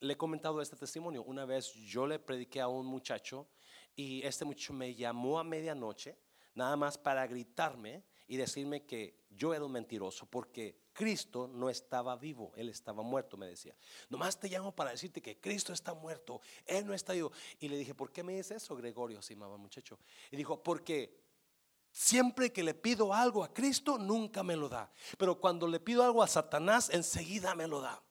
le 0.00 0.14
he 0.14 0.16
comentado 0.16 0.60
este 0.60 0.74
testimonio. 0.74 1.22
Una 1.22 1.44
vez 1.44 1.72
yo 1.74 2.08
le 2.08 2.18
prediqué 2.18 2.60
a 2.60 2.66
un 2.66 2.86
muchacho 2.86 3.46
y 3.94 4.26
este 4.26 4.44
muchacho 4.44 4.72
me 4.72 4.96
llamó 4.96 5.38
a 5.38 5.44
medianoche 5.44 6.18
nada 6.56 6.76
más 6.76 6.98
para 6.98 7.24
gritarme 7.28 8.02
y 8.26 8.36
decirme 8.36 8.84
que 8.84 9.14
yo 9.30 9.54
era 9.54 9.64
un 9.64 9.70
mentiroso 9.70 10.26
porque 10.26 10.87
Cristo 10.98 11.46
no 11.46 11.70
estaba 11.70 12.16
vivo, 12.16 12.50
Él 12.56 12.68
estaba 12.68 13.04
muerto, 13.04 13.36
me 13.36 13.46
decía. 13.46 13.72
Nomás 14.08 14.40
te 14.40 14.48
llamo 14.48 14.74
para 14.74 14.90
decirte 14.90 15.22
que 15.22 15.38
Cristo 15.38 15.72
está 15.72 15.94
muerto, 15.94 16.40
Él 16.66 16.84
no 16.84 16.92
está 16.92 17.12
vivo. 17.12 17.30
Y 17.60 17.68
le 17.68 17.76
dije, 17.76 17.94
¿por 17.94 18.10
qué 18.10 18.24
me 18.24 18.34
dice 18.34 18.56
eso, 18.56 18.74
Gregorio? 18.74 19.22
Se 19.22 19.34
llamaba 19.34 19.56
muchacho. 19.56 19.96
Y 20.32 20.36
dijo, 20.36 20.60
porque 20.60 21.22
siempre 21.92 22.52
que 22.52 22.64
le 22.64 22.74
pido 22.74 23.14
algo 23.14 23.44
a 23.44 23.54
Cristo, 23.54 23.96
nunca 23.96 24.42
me 24.42 24.56
lo 24.56 24.68
da. 24.68 24.90
Pero 25.16 25.38
cuando 25.38 25.68
le 25.68 25.78
pido 25.78 26.02
algo 26.02 26.20
a 26.20 26.26
Satanás, 26.26 26.90
enseguida 26.90 27.54
me 27.54 27.68
lo 27.68 27.80
da. 27.80 28.02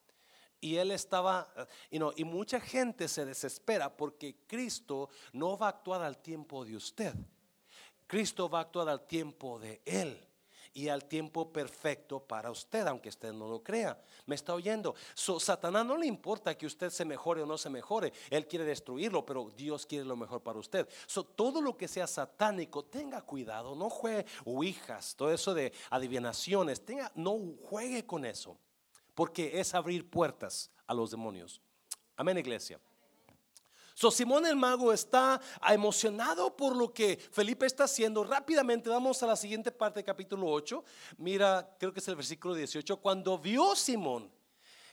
Y 0.62 0.78
él 0.78 0.92
estaba, 0.92 1.54
y, 1.92 2.00
y 2.22 2.24
mucha 2.24 2.62
gente 2.62 3.10
se 3.10 3.26
desespera 3.26 3.98
porque 3.98 4.46
Cristo 4.48 5.10
no 5.34 5.58
va 5.58 5.66
a 5.66 5.72
actuar 5.72 6.04
al 6.04 6.20
tiempo 6.20 6.64
de 6.64 6.78
usted. 6.78 7.14
Cristo 8.08 8.50
va 8.50 8.60
a 8.60 8.62
actuar 8.62 8.88
al 8.88 9.06
tiempo 9.06 9.60
de 9.60 9.82
Él. 9.84 10.26
Y 10.74 10.90
al 10.90 11.06
tiempo 11.06 11.52
perfecto 11.52 12.20
para 12.20 12.52
usted, 12.52 12.86
aunque 12.88 13.10
usted 13.10 13.34
no 13.34 13.48
lo 13.48 13.64
crea. 13.64 14.00
¿Me 14.26 14.36
está 14.36 14.54
oyendo? 14.54 14.96
So, 15.14 15.40
Satanás 15.40 15.86
no 15.86 15.98
le 15.98 16.08
importa 16.08 16.58
que 16.58 16.66
usted 16.66 16.90
se 16.90 17.06
mejore 17.06 17.42
o 17.42 17.46
no 17.46 17.58
se 17.58 17.70
mejore. 17.70 18.14
Él 18.30 18.48
quiere 18.48 18.66
destruirlo, 18.66 19.26
pero 19.26 19.52
Dios 19.56 19.86
quiere 19.86 20.06
lo 20.06 20.16
mejor 20.16 20.42
para 20.42 20.60
usted. 20.60 20.88
So, 21.06 21.24
todo 21.24 21.62
lo 21.62 21.78
que 21.78 21.88
sea 21.88 22.08
satánico, 22.08 22.86
tenga 22.86 23.22
cuidado. 23.22 23.76
No 23.76 23.90
juegue 23.90 24.26
ouijas, 24.46 25.16
todo 25.16 25.32
eso 25.32 25.54
de 25.54 25.74
adivinaciones. 25.90 26.84
Tenga, 26.84 27.12
no 27.16 27.40
juegue 27.64 28.06
con 28.06 28.26
eso. 28.26 28.58
Porque 29.14 29.60
es 29.60 29.74
abrir 29.74 30.10
puertas 30.10 30.72
a 30.86 30.94
los 30.94 31.12
demonios. 31.12 31.62
Amén, 32.16 32.38
iglesia. 32.38 32.80
So, 34.00 34.12
Simón 34.12 34.46
el 34.46 34.56
mago 34.56 34.94
está 34.94 35.42
emocionado 35.68 36.56
por 36.56 36.76
lo 36.76 36.94
que 36.94 37.18
Felipe 37.32 37.66
está 37.66 37.86
haciendo. 37.86 38.24
Rápidamente 38.24 38.92
vamos 38.92 39.24
a 39.24 39.26
la 39.26 39.36
siguiente 39.36 39.72
parte 39.72 39.98
del 39.98 40.06
capítulo 40.06 40.46
8. 40.52 40.84
Mira, 41.18 41.76
creo 41.80 41.92
que 41.92 42.00
es 42.00 42.08
el 42.08 42.16
versículo 42.16 42.54
18. 42.54 42.98
Cuando 42.98 43.40
vio 43.40 43.76
Simón 43.76 44.32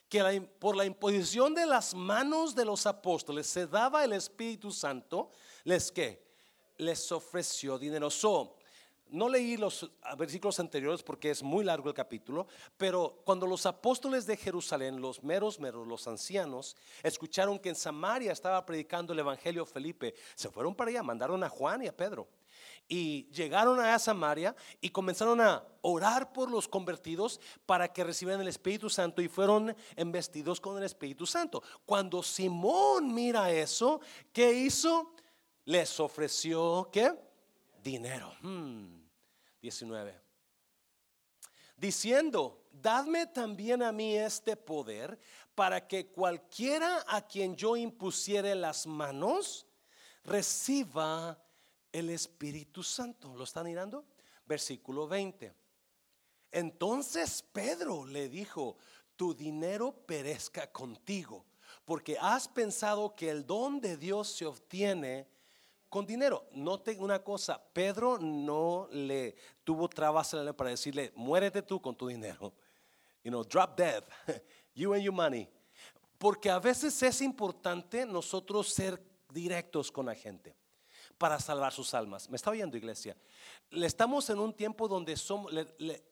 que 0.09 0.49
por 0.59 0.75
la 0.75 0.87
imposición 0.87 1.55
de 1.55 1.67
las 1.67 1.93
manos 1.93 2.55
de 2.55 2.65
los 2.65 2.87
apóstoles 2.87 3.47
se 3.47 3.67
daba 3.67 4.05
el 4.05 4.15
Espíritu 4.15 4.73
Santo, 4.73 5.29
les 5.65 5.93
les 6.79 7.13
ofreció 7.13 7.79
dinero. 7.79 8.09
No 9.09 9.29
leí 9.29 9.57
los 9.57 9.91
versículos 10.19 10.59
anteriores 10.61 11.03
porque 11.03 11.31
es 11.31 11.43
muy 11.43 11.65
largo 11.65 11.89
el 11.89 11.95
capítulo, 11.95 12.47
pero 12.77 13.21
cuando 13.25 13.47
los 13.47 13.67
apóstoles 13.67 14.27
de 14.27 14.37
Jerusalén, 14.37 15.01
los 15.01 15.23
meros 15.23 15.61
meros, 15.61 15.87
los 15.87 16.09
ancianos, 16.09 16.77
escucharon 17.03 17.59
que 17.59 17.69
en 17.69 17.75
Samaria 17.75 18.33
estaba 18.33 18.65
predicando 18.65 19.13
el 19.13 19.19
Evangelio 19.21 19.65
Felipe, 19.67 20.15
se 20.35 20.49
fueron 20.49 20.75
para 20.75 20.91
allá, 20.91 21.03
mandaron 21.03 21.43
a 21.45 21.49
Juan 21.49 21.83
y 21.83 21.87
a 21.87 21.97
Pedro. 21.97 22.29
Y 22.87 23.31
llegaron 23.31 23.81
a 23.81 23.99
Samaria 23.99 24.55
y 24.81 24.91
comenzaron 24.91 25.41
a 25.41 25.65
orar 25.81 26.33
por 26.33 26.51
los 26.51 26.69
convertidos 26.69 27.41
para 27.65 27.93
que 27.93 28.05
recibieran 28.05 28.43
el 28.43 28.49
Espíritu 28.49 28.91
Santo 28.91 29.23
y 29.23 29.29
fueron 29.29 29.75
embestidos 29.97 30.61
con 30.61 30.77
el 30.77 30.85
Espíritu 30.85 31.27
Santo. 31.27 31.63
Cuando 31.87 32.23
Simón 32.23 33.15
mira 33.15 33.51
eso, 33.51 34.01
¿qué 34.33 34.53
hizo? 34.53 35.15
Les 35.65 35.99
ofreció, 35.99 36.91
¿qué? 36.93 37.13
Dinero. 37.85 38.35
Hmm. 38.41 39.05
19. 39.61 40.19
Diciendo, 41.77 42.67
dadme 42.73 43.27
también 43.27 43.83
a 43.83 43.93
mí 43.93 44.17
este 44.17 44.57
poder 44.57 45.19
para 45.55 45.87
que 45.87 46.07
cualquiera 46.07 47.05
a 47.07 47.21
quien 47.27 47.55
yo 47.55 47.77
impusiere 47.77 48.55
las 48.55 48.87
manos 48.87 49.67
reciba 50.25 51.39
el 51.93 52.11
Espíritu 52.11 52.83
Santo. 52.83 53.37
¿Lo 53.37 53.45
están 53.45 53.67
mirando? 53.67 54.07
Versículo 54.47 55.07
20. 55.07 55.55
Entonces 56.53 57.43
Pedro 57.43 58.07
le 58.07 58.29
dijo, 58.29 58.79
tu 59.17 59.35
dinero 59.35 59.93
perezca 59.93 60.73
contigo, 60.73 61.45
porque 61.85 62.17
has 62.19 62.49
pensado 62.49 63.15
que 63.15 63.29
el 63.31 63.47
don 63.47 63.81
de 63.81 63.97
Dios 63.97 64.29
se 64.29 64.47
obtiene 64.47 65.34
con 65.95 66.05
dinero. 66.05 66.49
Note 66.55 66.97
una 66.99 67.23
cosa, 67.23 67.63
Pedro 67.73 68.19
no 68.19 68.89
le 68.91 69.37
tuvo 69.63 69.89
trabas 69.89 70.35
para 70.57 70.71
decirle, 70.71 71.13
muérete 71.15 71.63
tú 71.63 71.81
con 71.81 71.95
tu 71.95 72.09
dinero. 72.09 72.53
You 73.23 73.31
know, 73.31 73.45
drop 73.45 73.79
dead, 73.79 74.03
you 74.75 74.93
and 74.93 75.05
your 75.05 75.15
money. 75.15 75.49
Porque 76.19 76.51
a 76.51 76.59
veces 76.59 77.01
es 77.01 77.21
importante 77.21 78.05
nosotros 78.07 78.75
ser 78.75 79.01
directos 79.31 79.93
con 79.93 80.07
la 80.07 80.17
gente 80.17 80.57
para 81.17 81.39
salvar 81.39 81.73
sus 81.73 81.95
almas. 81.95 82.29
¿Me 82.29 82.35
está 82.35 82.51
oyendo, 82.51 82.77
iglesia? 82.77 83.17
Le 83.71 83.87
estamos 83.87 84.29
en 84.31 84.41
un 84.41 84.53
tiempo 84.53 84.89
donde 84.89 85.17
somos, 85.17 85.53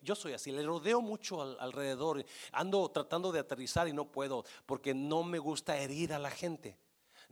yo 0.00 0.14
soy 0.14 0.34
así, 0.34 0.52
le 0.52 0.62
rodeo 0.62 1.00
mucho 1.00 1.42
alrededor, 1.58 2.24
ando 2.52 2.88
tratando 2.88 3.32
de 3.32 3.40
aterrizar 3.40 3.88
y 3.88 3.92
no 3.92 4.12
puedo 4.12 4.44
porque 4.64 4.94
no 4.94 5.24
me 5.24 5.40
gusta 5.40 5.76
herir 5.76 6.12
a 6.12 6.20
la 6.20 6.30
gente 6.30 6.78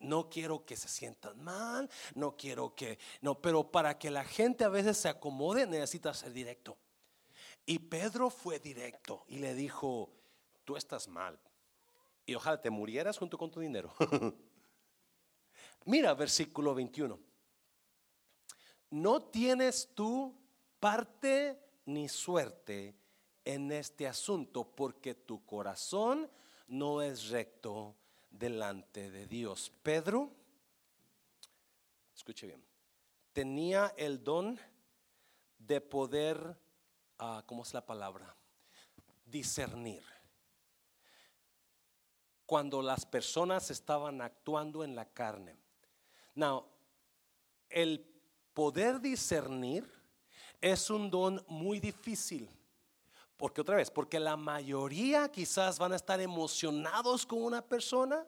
no 0.00 0.28
quiero 0.28 0.64
que 0.64 0.76
se 0.76 0.88
sientan 0.88 1.42
mal, 1.42 1.88
no 2.14 2.36
quiero 2.36 2.74
que, 2.74 2.98
no, 3.20 3.40
pero 3.40 3.70
para 3.70 3.98
que 3.98 4.10
la 4.10 4.24
gente 4.24 4.64
a 4.64 4.68
veces 4.68 4.96
se 4.96 5.08
acomode 5.08 5.66
necesita 5.66 6.12
ser 6.12 6.32
directo. 6.32 6.76
Y 7.66 7.78
Pedro 7.78 8.30
fue 8.30 8.58
directo 8.58 9.24
y 9.28 9.38
le 9.38 9.54
dijo, 9.54 10.10
tú 10.64 10.76
estás 10.76 11.06
mal 11.06 11.38
y 12.26 12.34
ojalá 12.34 12.60
te 12.60 12.70
murieras 12.70 13.18
junto 13.18 13.38
con 13.38 13.50
tu 13.50 13.60
dinero. 13.60 13.94
Mira 15.84 16.14
versículo 16.14 16.74
21. 16.74 17.18
No 18.90 19.22
tienes 19.22 19.90
tú 19.94 20.34
parte 20.78 21.60
ni 21.84 22.08
suerte 22.08 22.96
en 23.44 23.70
este 23.72 24.06
asunto 24.06 24.64
porque 24.64 25.14
tu 25.14 25.44
corazón 25.44 26.30
no 26.66 27.02
es 27.02 27.28
recto 27.28 27.96
delante 28.30 29.10
de 29.10 29.26
Dios. 29.26 29.72
Pedro, 29.82 30.30
escuche 32.14 32.46
bien, 32.46 32.64
tenía 33.32 33.94
el 33.96 34.22
don 34.22 34.58
de 35.58 35.80
poder, 35.80 36.58
ah, 37.18 37.42
¿cómo 37.46 37.62
es 37.62 37.74
la 37.74 37.84
palabra? 37.84 38.34
Discernir. 39.26 40.02
Cuando 42.46 42.82
las 42.82 43.06
personas 43.06 43.70
estaban 43.70 44.20
actuando 44.20 44.82
en 44.82 44.96
la 44.96 45.04
carne. 45.04 45.56
Now, 46.34 46.66
el 47.68 48.04
poder 48.54 49.00
discernir 49.00 49.88
es 50.60 50.90
un 50.90 51.10
don 51.10 51.44
muy 51.48 51.78
difícil 51.78 52.50
porque 53.40 53.62
otra 53.62 53.76
vez, 53.76 53.90
porque 53.90 54.20
la 54.20 54.36
mayoría 54.36 55.32
quizás 55.32 55.78
van 55.78 55.94
a 55.94 55.96
estar 55.96 56.20
emocionados 56.20 57.24
con 57.24 57.42
una 57.42 57.62
persona. 57.62 58.26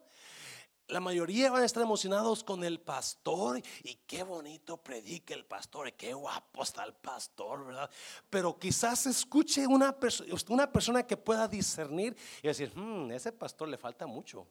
La 0.89 1.01
mayoría 1.01 1.51
van 1.51 1.63
a 1.63 1.67
estar 1.67 1.83
emocionados 1.83 2.43
con 2.43 2.65
el 2.65 2.81
pastor 2.81 3.61
y 3.85 3.95
qué 4.07 4.23
bonito 4.23 4.79
predica 4.79 5.35
el 5.35 5.45
pastor 5.45 5.89
y 5.89 5.93
qué 5.93 6.15
guapo 6.15 6.63
está 6.63 6.85
el 6.85 6.95
pastor, 6.95 7.67
¿verdad? 7.67 7.91
Pero 8.31 8.59
quizás 8.59 9.07
escuche 9.07 9.67
una, 9.67 9.95
una 10.49 10.73
persona 10.73 11.07
que 11.07 11.17
pueda 11.19 11.47
discernir 11.47 12.17
y 12.43 12.49
decir, 12.49 12.73
hmm, 12.75 13.11
ese 13.13 13.33
pastor 13.33 13.69
le 13.69 13.77
falta 13.77 14.07
mucho 14.07 14.47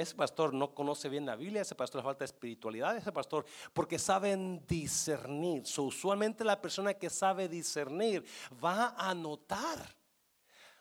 ese 0.00 0.14
pastor 0.14 0.54
no 0.54 0.74
conoce 0.74 1.08
bien 1.08 1.26
la 1.26 1.36
Biblia, 1.36 1.62
ese 1.62 1.74
pastor 1.74 2.00
le 2.00 2.04
falta 2.04 2.24
espiritualidad, 2.24 2.96
ese 2.96 3.12
pastor, 3.12 3.44
porque 3.72 3.98
saben 3.98 4.64
discernir. 4.66 5.64
usualmente 5.78 6.44
la 6.44 6.60
persona 6.60 6.94
que 6.94 7.10
sabe 7.10 7.48
discernir 7.48 8.24
va 8.62 8.94
a 8.96 9.14
notar. 9.14 9.96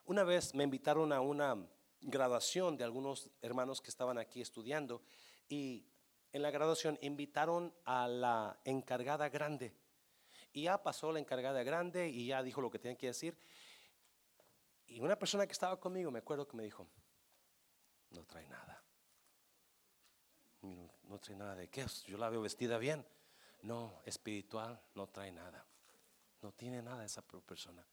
Una 0.05 0.23
vez 0.23 0.53
me 0.53 0.63
invitaron 0.63 1.11
a 1.11 1.21
una 1.21 1.57
graduación 2.01 2.77
de 2.77 2.83
algunos 2.83 3.29
hermanos 3.41 3.81
que 3.81 3.89
estaban 3.89 4.17
aquí 4.17 4.41
estudiando 4.41 5.01
y 5.49 5.85
en 6.31 6.41
la 6.41 6.51
graduación 6.51 6.97
invitaron 7.01 7.73
a 7.85 8.07
la 8.07 8.59
encargada 8.63 9.29
grande. 9.29 9.73
Y 10.53 10.63
ya 10.63 10.81
pasó 10.81 11.11
la 11.11 11.19
encargada 11.19 11.63
grande 11.63 12.09
y 12.09 12.27
ya 12.27 12.41
dijo 12.41 12.61
lo 12.61 12.71
que 12.71 12.79
tenía 12.79 12.97
que 12.97 13.07
decir. 13.07 13.37
Y 14.85 14.99
una 15.01 15.17
persona 15.17 15.45
que 15.45 15.51
estaba 15.51 15.79
conmigo, 15.79 16.09
me 16.09 16.19
acuerdo 16.19 16.47
que 16.47 16.55
me 16.55 16.63
dijo, 16.63 16.87
no 18.11 18.23
trae 18.23 18.47
nada 18.47 18.76
no 21.09 21.19
trae 21.19 21.37
nada 21.37 21.55
de 21.55 21.69
qué, 21.69 21.85
yo 22.07 22.17
la 22.17 22.29
veo 22.29 22.41
vestida 22.41 22.77
bien. 22.77 23.05
No, 23.63 24.01
espiritual, 24.05 24.79
no 24.95 25.07
trae 25.07 25.31
nada. 25.31 25.65
No 26.41 26.51
tiene 26.51 26.81
nada 26.81 27.03
esa 27.03 27.21
persona. 27.21 27.85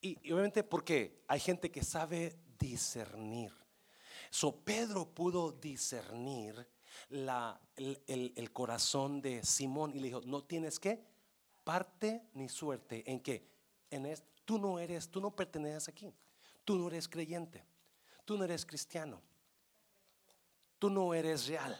Y, 0.00 0.16
obviamente 0.32 0.62
porque 0.62 1.24
hay 1.28 1.40
gente 1.40 1.70
que 1.70 1.82
sabe 1.82 2.36
discernir. 2.58 3.52
So 4.30 4.56
Pedro 4.64 5.08
pudo 5.08 5.52
discernir 5.52 6.66
la, 7.10 7.60
el, 7.76 8.52
corazón 8.52 9.20
de 9.20 9.44
Simón 9.44 9.92
y 9.94 10.00
le 10.00 10.06
dijo, 10.08 10.20
no 10.24 10.44
tienes 10.44 10.80
que 10.80 11.04
parte 11.62 12.28
ni 12.34 12.48
suerte 12.48 13.08
en 13.10 13.20
que 13.20 13.46
en 13.90 14.12
tú 14.44 14.58
no 14.58 14.78
eres, 14.78 15.08
tú 15.08 15.20
no 15.20 15.30
perteneces 15.30 15.88
aquí. 15.88 16.12
Tú 16.64 16.76
no 16.76 16.88
eres 16.88 17.08
creyente. 17.08 17.64
Tú 18.24 18.36
no 18.36 18.44
eres 18.44 18.64
cristiano. 18.64 19.20
Tú 20.78 20.90
no 20.90 21.14
eres 21.14 21.46
real 21.46 21.78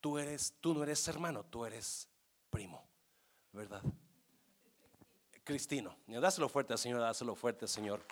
tú 0.00 0.18
eres, 0.18 0.54
tú 0.60 0.74
no 0.74 0.82
eres 0.82 1.06
hermano, 1.08 1.44
tú 1.44 1.64
eres 1.64 2.08
primo, 2.50 2.84
¿verdad? 3.52 3.82
Cristino, 5.44 5.96
dáselo 6.06 6.48
fuerte 6.48 6.76
Señor, 6.76 7.00
dáselo 7.00 7.34
fuerte 7.34 7.66
Señor. 7.66 8.04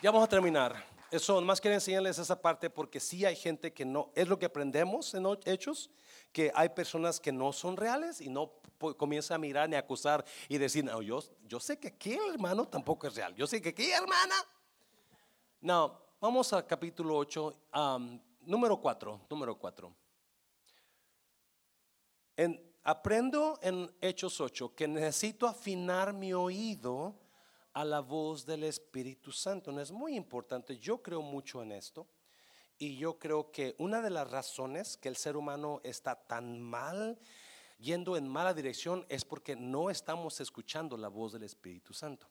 Ya 0.00 0.10
vamos 0.10 0.26
a 0.26 0.28
terminar. 0.30 0.84
Eso, 1.10 1.40
más 1.40 1.60
quiero 1.60 1.74
enseñarles 1.74 2.18
esa 2.18 2.40
parte 2.40 2.68
porque 2.68 3.00
sí 3.00 3.24
hay 3.24 3.34
gente 3.34 3.72
que 3.72 3.84
no, 3.84 4.10
es 4.14 4.28
lo 4.28 4.38
que 4.38 4.46
aprendemos 4.46 5.14
en 5.14 5.26
Hechos, 5.46 5.90
que 6.32 6.52
hay 6.54 6.68
personas 6.68 7.18
que 7.18 7.32
no 7.32 7.52
son 7.52 7.76
reales 7.76 8.20
y 8.20 8.28
no 8.28 8.52
comienza 8.96 9.34
a 9.34 9.38
mirar 9.38 9.68
ni 9.68 9.76
a 9.76 9.80
acusar 9.80 10.24
y 10.48 10.58
decir, 10.58 10.84
no, 10.84 11.00
yo, 11.02 11.22
yo 11.46 11.58
sé 11.60 11.78
que 11.78 11.88
aquí 11.88 12.12
el 12.12 12.34
hermano 12.34 12.68
tampoco 12.68 13.06
es 13.06 13.14
real, 13.14 13.34
yo 13.34 13.46
sé 13.46 13.60
que 13.60 13.70
aquí 13.70 13.90
hermana. 13.90 14.34
No, 15.60 15.98
vamos 16.20 16.52
al 16.52 16.66
capítulo 16.66 17.16
8, 17.16 17.56
número 18.42 18.76
4, 18.78 19.20
número 19.30 19.58
4. 19.58 19.92
En 22.38 22.68
aprendo 22.84 23.58
en 23.60 23.94
Hechos 24.00 24.40
8 24.40 24.74
que 24.74 24.88
necesito 24.88 25.46
afinar 25.46 26.14
mi 26.14 26.32
oído 26.32 27.18
a 27.74 27.84
la 27.84 28.00
voz 28.00 28.46
del 28.46 28.64
Espíritu 28.64 29.30
Santo. 29.30 29.70
No 29.72 29.82
es 29.82 29.92
muy 29.92 30.14
importante, 30.14 30.78
yo 30.78 31.02
creo 31.02 31.20
mucho 31.20 31.62
en 31.62 31.72
esto. 31.72 32.06
Y 32.78 32.96
yo 32.96 33.18
creo 33.18 33.50
que 33.50 33.74
una 33.78 34.00
de 34.00 34.10
las 34.10 34.30
razones 34.30 34.96
que 34.96 35.08
el 35.08 35.16
ser 35.16 35.36
humano 35.36 35.80
está 35.82 36.14
tan 36.14 36.60
mal, 36.60 37.18
yendo 37.78 38.16
en 38.16 38.26
mala 38.26 38.54
dirección, 38.54 39.04
es 39.08 39.24
porque 39.24 39.54
no 39.54 39.90
estamos 39.90 40.40
escuchando 40.40 40.96
la 40.96 41.08
voz 41.08 41.32
del 41.32 41.42
Espíritu 41.42 41.92
Santo. 41.92 42.26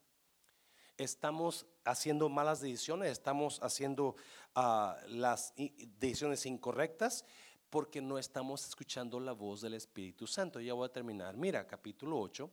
Estamos 0.95 1.67
haciendo 1.83 2.29
malas 2.29 2.61
decisiones, 2.61 3.11
estamos 3.11 3.59
haciendo 3.61 4.15
ah, 4.55 4.97
las 5.07 5.53
decisiones 5.99 6.47
incorrectas 6.47 7.25
porque 7.69 8.01
no 8.01 8.17
estamos 8.17 8.65
escuchando 8.65 9.19
la 9.19 9.33
voz 9.33 9.61
del 9.61 9.73
Espíritu 9.73 10.25
Santo. 10.25 10.59
Ya 10.59 10.73
voy 10.73 10.85
a 10.85 10.91
terminar. 10.91 11.35
Mira, 11.35 11.67
capítulo 11.67 12.19
8, 12.19 12.49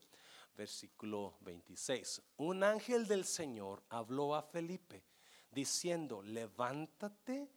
versículo 0.57 1.37
26. 1.41 2.23
Un 2.39 2.65
ángel 2.65 3.07
del 3.07 3.25
Señor 3.25 3.83
habló 3.89 4.35
a 4.35 4.43
Felipe 4.43 5.05
diciendo, 5.51 6.23
levántate 6.23 7.49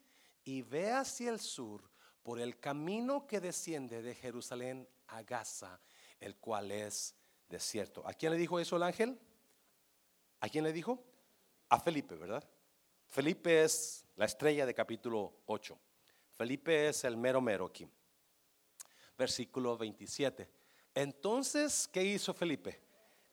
y 0.43 0.61
ve 0.61 0.91
hacia 0.91 1.31
el 1.31 1.39
sur 1.39 1.89
por 2.21 2.39
el 2.39 2.59
camino 2.59 3.25
que 3.25 3.39
desciende 3.39 4.01
de 4.01 4.13
Jerusalén 4.13 4.87
a 5.07 5.23
Gaza, 5.23 5.79
el 6.19 6.35
cual 6.35 6.71
es 6.71 7.15
desierto. 7.49 8.05
¿A 8.07 8.13
quién 8.13 8.31
le 8.33 8.37
dijo 8.37 8.59
eso 8.59 8.75
el 8.75 8.83
ángel? 8.83 9.19
¿A 10.39 10.49
quién 10.49 10.63
le 10.63 10.73
dijo? 10.73 11.03
A 11.69 11.79
Felipe, 11.79 12.15
¿verdad? 12.15 12.47
Felipe 13.07 13.63
es 13.63 14.05
la 14.15 14.25
estrella 14.25 14.65
de 14.65 14.73
capítulo 14.73 15.33
8. 15.45 15.77
Felipe 16.37 16.87
es 16.89 17.03
el 17.03 17.17
mero 17.17 17.41
mero 17.41 17.65
aquí. 17.65 17.87
Versículo 19.17 19.75
27. 19.75 20.47
Entonces, 20.93 21.89
¿qué 21.91 22.03
hizo 22.03 22.33
Felipe? 22.33 22.79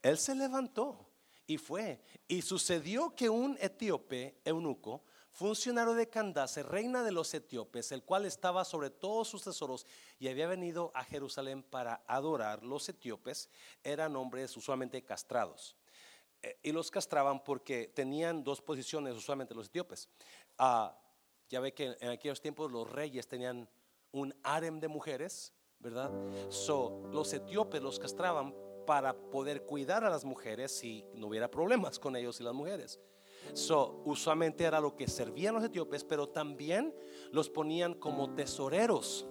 Él 0.02 0.16
se 0.16 0.34
levantó 0.34 1.11
y 1.46 1.59
fue. 1.59 2.00
Y 2.26 2.40
sucedió 2.40 3.14
que 3.14 3.28
un 3.28 3.59
etíope, 3.61 4.40
eunuco, 4.44 5.05
funcionario 5.30 5.92
de 5.92 6.09
Candace, 6.09 6.62
reina 6.62 7.02
de 7.02 7.12
los 7.12 7.34
etíopes, 7.34 7.92
el 7.92 8.05
cual 8.05 8.24
estaba 8.24 8.64
sobre 8.64 8.88
todos 8.88 9.28
sus 9.28 9.42
tesoros 9.42 9.86
y 10.18 10.28
había 10.28 10.46
venido 10.46 10.90
a 10.94 11.05
Jerusalén 11.05 11.62
para 11.62 12.05
adorar. 12.07 12.62
Los 12.62 12.88
etíopes 12.88 13.50
eran 13.82 14.16
hombres 14.16 14.57
usualmente 14.57 15.02
castrados. 15.02 15.76
Eh, 16.40 16.59
y 16.62 16.72
los 16.72 16.90
castraban 16.90 17.42
porque 17.42 17.88
tenían 17.88 18.44
dos 18.44 18.62
posiciones 18.62 19.14
usualmente 19.14 19.55
los 19.55 19.66
etíopes. 19.66 20.09
Ah, 20.57 20.96
ya 21.55 21.61
ve 21.61 21.72
que 21.72 21.96
en 22.00 22.09
aquellos 22.09 22.40
tiempos 22.40 22.72
los 22.72 22.90
reyes 22.90 23.28
tenían 23.28 23.68
un 24.11 24.34
harem 24.42 24.80
de 24.80 24.88
mujeres, 24.88 25.55
¿verdad? 25.78 26.11
So, 26.48 27.09
los 27.12 27.32
etíopes 27.32 27.80
los 27.80 28.00
castraban 28.00 28.52
para 28.84 29.14
poder 29.14 29.62
cuidar 29.62 30.02
a 30.02 30.11
las 30.11 30.24
mujeres 30.24 30.72
si 30.72 31.05
no 31.14 31.28
hubiera 31.28 31.48
problemas 31.48 32.00
con 32.00 32.16
ellos 32.16 32.40
y 32.40 32.42
las 32.42 32.55
mujeres. 32.55 32.98
So, 33.52 34.02
usualmente 34.05 34.64
era 34.64 34.80
lo 34.80 34.96
que 34.96 35.07
servían 35.07 35.55
los 35.55 35.62
etíopes, 35.62 36.02
pero 36.02 36.28
también 36.28 36.92
los 37.30 37.48
ponían 37.48 37.94
como 37.94 38.34
tesoreros 38.34 39.24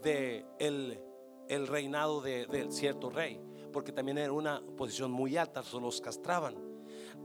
de 0.00 0.46
el, 0.60 1.66
reinado 1.66 2.20
de, 2.20 2.68
cierto 2.70 3.10
rey, 3.10 3.40
porque 3.72 3.90
también 3.90 4.18
era 4.18 4.32
una 4.32 4.62
posición 4.76 5.10
muy 5.10 5.36
alta, 5.36 5.64
solo 5.64 5.86
los 5.86 6.00
castraban. 6.00 6.70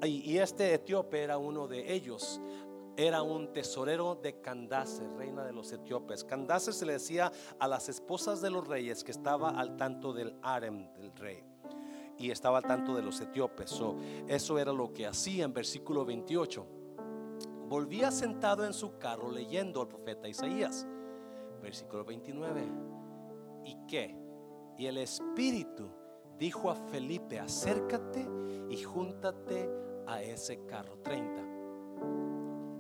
Y 0.04 0.38
este 0.38 0.74
etíope 0.74 1.22
era 1.22 1.38
uno 1.38 1.68
de 1.68 1.94
ellos 1.94 2.42
era 2.98 3.22
un 3.22 3.54
tesorero 3.54 4.16
de 4.16 4.42
Candace, 4.42 5.08
reina 5.16 5.46
de 5.46 5.54
los 5.54 5.72
etíopes. 5.72 6.24
Candace 6.24 6.74
se 6.74 6.86
le 6.86 6.94
decía 6.94 7.32
a 7.60 7.68
las 7.68 7.90
esposas 7.90 8.42
de 8.42 8.50
los 8.50 8.68
reyes 8.68 9.04
que 9.04 9.12
estaba 9.12 9.52
al 9.52 9.78
tanto 9.78 10.14
del 10.14 10.36
harem 10.42 10.92
del 10.94 11.16
rey 11.16 11.44
y 12.18 12.32
estaba 12.32 12.58
al 12.58 12.64
tanto 12.64 12.96
de 12.96 13.04
los 13.04 13.22
etíopes. 13.22 13.80
eso 14.28 14.58
era 14.58 14.74
lo 14.74 14.92
que 14.92 15.06
hacía 15.06 15.46
en 15.46 15.54
versículo 15.54 16.04
28. 16.06 16.66
Volvía 17.70 18.10
sentado 18.10 18.66
en 18.66 18.74
su 18.74 18.98
carro 18.98 19.32
leyendo 19.32 19.82
al 19.82 19.88
profeta 19.88 20.28
Isaías. 20.28 20.88
Versículo 21.62 22.04
29. 22.04 22.64
¿Y 23.66 23.78
qué? 23.88 24.16
Y 24.76 24.88
el 24.88 24.98
Espíritu 24.98 25.88
dijo 26.40 26.72
a 26.72 26.76
Felipe, 26.76 27.40
acércate 27.40 28.28
y 28.70 28.82
júntate 28.82 29.70
a 30.08 30.24
ese 30.24 30.66
carro. 30.66 30.98
30. 31.04 31.57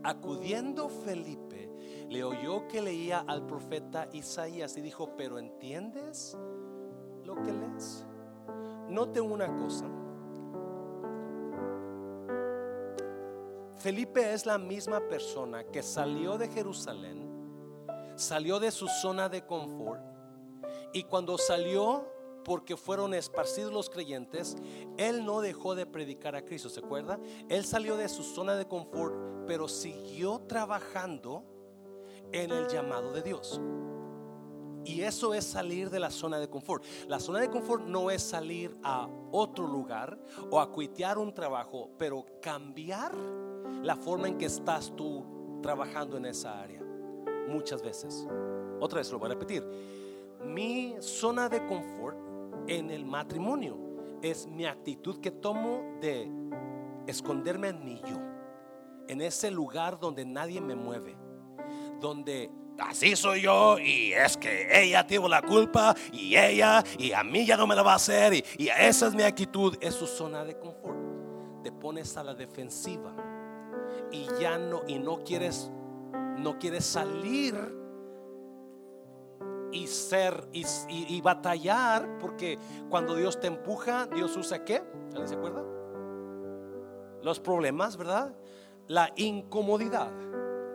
Acudiendo 0.03 0.89
Felipe, 0.89 1.69
le 2.09 2.23
oyó 2.23 2.67
que 2.67 2.81
leía 2.81 3.19
al 3.27 3.45
profeta 3.45 4.07
Isaías 4.13 4.77
y 4.77 4.81
dijo, 4.81 5.15
pero 5.17 5.39
¿entiendes 5.39 6.37
lo 7.23 7.35
que 7.35 7.51
lees? 7.51 8.05
Note 8.89 9.19
una 9.19 9.53
cosa. 9.57 9.85
Felipe 13.77 14.33
es 14.33 14.45
la 14.45 14.57
misma 14.57 15.01
persona 15.07 15.63
que 15.63 15.83
salió 15.83 16.37
de 16.37 16.47
Jerusalén, 16.49 17.29
salió 18.15 18.59
de 18.59 18.71
su 18.71 18.87
zona 18.87 19.29
de 19.29 19.45
confort 19.45 20.01
y 20.93 21.03
cuando 21.03 21.37
salió 21.37 22.16
porque 22.47 22.77
fueron 22.77 23.13
esparcidos 23.13 23.73
los 23.73 23.89
creyentes, 23.89 24.55
él 24.95 25.25
no 25.25 25.41
dejó 25.41 25.75
de 25.75 25.85
predicar 25.85 26.33
a 26.33 26.45
Cristo, 26.45 26.69
¿se 26.69 26.79
acuerda? 26.79 27.19
Él 27.49 27.65
salió 27.65 27.97
de 27.97 28.07
su 28.07 28.23
zona 28.23 28.55
de 28.55 28.65
confort, 28.65 29.45
pero 29.45 29.67
siguió 29.67 30.39
trabajando 30.47 31.43
en 32.31 32.51
el 32.51 32.69
llamado 32.69 33.11
de 33.11 33.21
Dios. 33.21 33.59
Y 34.85 35.01
eso 35.01 35.33
es 35.33 35.43
salir 35.43 35.89
de 35.89 35.99
la 35.99 36.09
zona 36.09 36.39
de 36.39 36.49
confort. 36.49 36.85
La 37.09 37.19
zona 37.19 37.39
de 37.39 37.49
confort 37.49 37.83
no 37.83 38.09
es 38.09 38.23
salir 38.23 38.77
a 38.81 39.09
otro 39.33 39.67
lugar 39.67 40.17
o 40.49 40.61
a 40.61 40.71
cuitear 40.71 41.17
un 41.17 41.33
trabajo, 41.33 41.89
pero 41.97 42.25
cambiar 42.41 43.13
la 43.83 43.97
forma 43.97 44.29
en 44.29 44.37
que 44.37 44.45
estás 44.45 44.95
tú 44.95 45.59
trabajando 45.61 46.15
en 46.15 46.27
esa 46.27 46.61
área. 46.61 46.81
Muchas 47.49 47.81
veces. 47.81 48.25
Otra 48.79 48.99
vez 48.99 49.11
lo 49.11 49.19
voy 49.19 49.31
a 49.31 49.33
repetir. 49.33 49.67
Mi 50.45 50.95
zona 51.01 51.49
de 51.49 51.65
confort 51.65 52.26
en 52.67 52.91
el 52.91 53.05
matrimonio 53.05 53.77
es 54.21 54.47
mi 54.47 54.65
actitud 54.65 55.19
que 55.19 55.31
tomo 55.31 55.97
de 56.01 56.29
esconderme 57.07 57.69
en 57.69 57.83
mi 57.83 58.01
yo. 58.01 58.17
En 59.07 59.21
ese 59.21 59.51
lugar 59.51 59.99
donde 59.99 60.25
nadie 60.25 60.59
me 60.59 60.75
mueve. 60.75 61.15
Donde 61.99 62.51
así 62.79 63.15
soy 63.15 63.41
yo 63.41 63.79
y 63.79 64.13
es 64.13 64.37
que 64.37 64.67
ella 64.83 65.05
tuvo 65.07 65.27
la 65.27 65.41
culpa 65.41 65.95
y 66.11 66.35
ella 66.35 66.83
y 66.97 67.11
a 67.11 67.23
mí 67.23 67.45
ya 67.45 67.57
no 67.57 67.65
me 67.65 67.75
la 67.75 67.83
va 67.83 67.93
a 67.93 67.95
hacer 67.95 68.33
y, 68.33 68.43
y 68.57 68.67
esa 68.69 69.07
es 69.07 69.15
mi 69.15 69.23
actitud, 69.23 69.75
es 69.81 69.95
su 69.95 70.05
zona 70.05 70.43
de 70.43 70.57
confort. 70.59 70.97
Te 71.63 71.71
pones 71.71 72.15
a 72.17 72.23
la 72.23 72.33
defensiva 72.33 73.15
y 74.11 74.27
ya 74.39 74.57
no 74.57 74.83
y 74.87 74.99
no 74.99 75.23
quieres 75.23 75.71
no 76.37 76.59
quieres 76.59 76.85
salir 76.85 77.55
y 79.71 79.87
ser 79.87 80.47
y, 80.53 80.65
y, 80.89 81.21
batallar 81.21 82.17
porque 82.19 82.57
cuando 82.89 83.15
Dios 83.15 83.39
te 83.39 83.47
empuja, 83.47 84.07
Dios 84.07 84.35
usa 84.37 84.63
qué? 84.63 84.83
¿Alguien 85.11 85.27
se 85.27 85.35
acuerda? 85.35 85.63
Los 87.21 87.39
problemas, 87.39 87.97
¿verdad? 87.97 88.35
La 88.87 89.11
incomodidad 89.15 90.11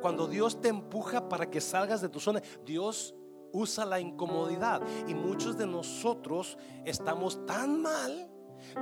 cuando 0.02 0.26
Dios 0.26 0.60
te 0.60 0.68
empuja 0.68 1.28
para 1.28 1.48
que 1.48 1.60
salgas 1.60 2.02
de 2.02 2.08
tu 2.08 2.18
zona, 2.18 2.42
Dios 2.66 3.14
usa 3.52 3.86
la 3.86 4.00
incomodidad. 4.00 4.82
Y 5.06 5.14
muchos 5.14 5.56
de 5.56 5.66
nosotros 5.66 6.58
estamos 6.84 7.46
tan 7.46 7.80
mal 7.80 8.28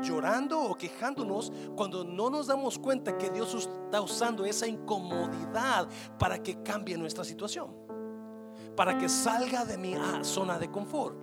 llorando 0.03 0.61
o 0.61 0.75
quejándonos 0.75 1.53
cuando 1.77 2.05
no 2.05 2.31
nos 2.31 2.47
damos 2.47 2.79
cuenta 2.79 3.17
que 3.17 3.31
Dios 3.31 3.55
está 3.55 4.01
usando 4.01 4.45
esa 4.45 4.67
incomodidad 4.67 5.89
para 6.19 6.43
que 6.43 6.63
cambie 6.63 6.97
nuestra 6.97 7.25
situación, 7.25 7.75
para 8.77 8.99
que 8.99 9.09
salga 9.09 9.65
de 9.65 9.77
mi 9.77 9.95
ah, 9.95 10.21
zona 10.23 10.59
de 10.59 10.71
confort. 10.71 11.17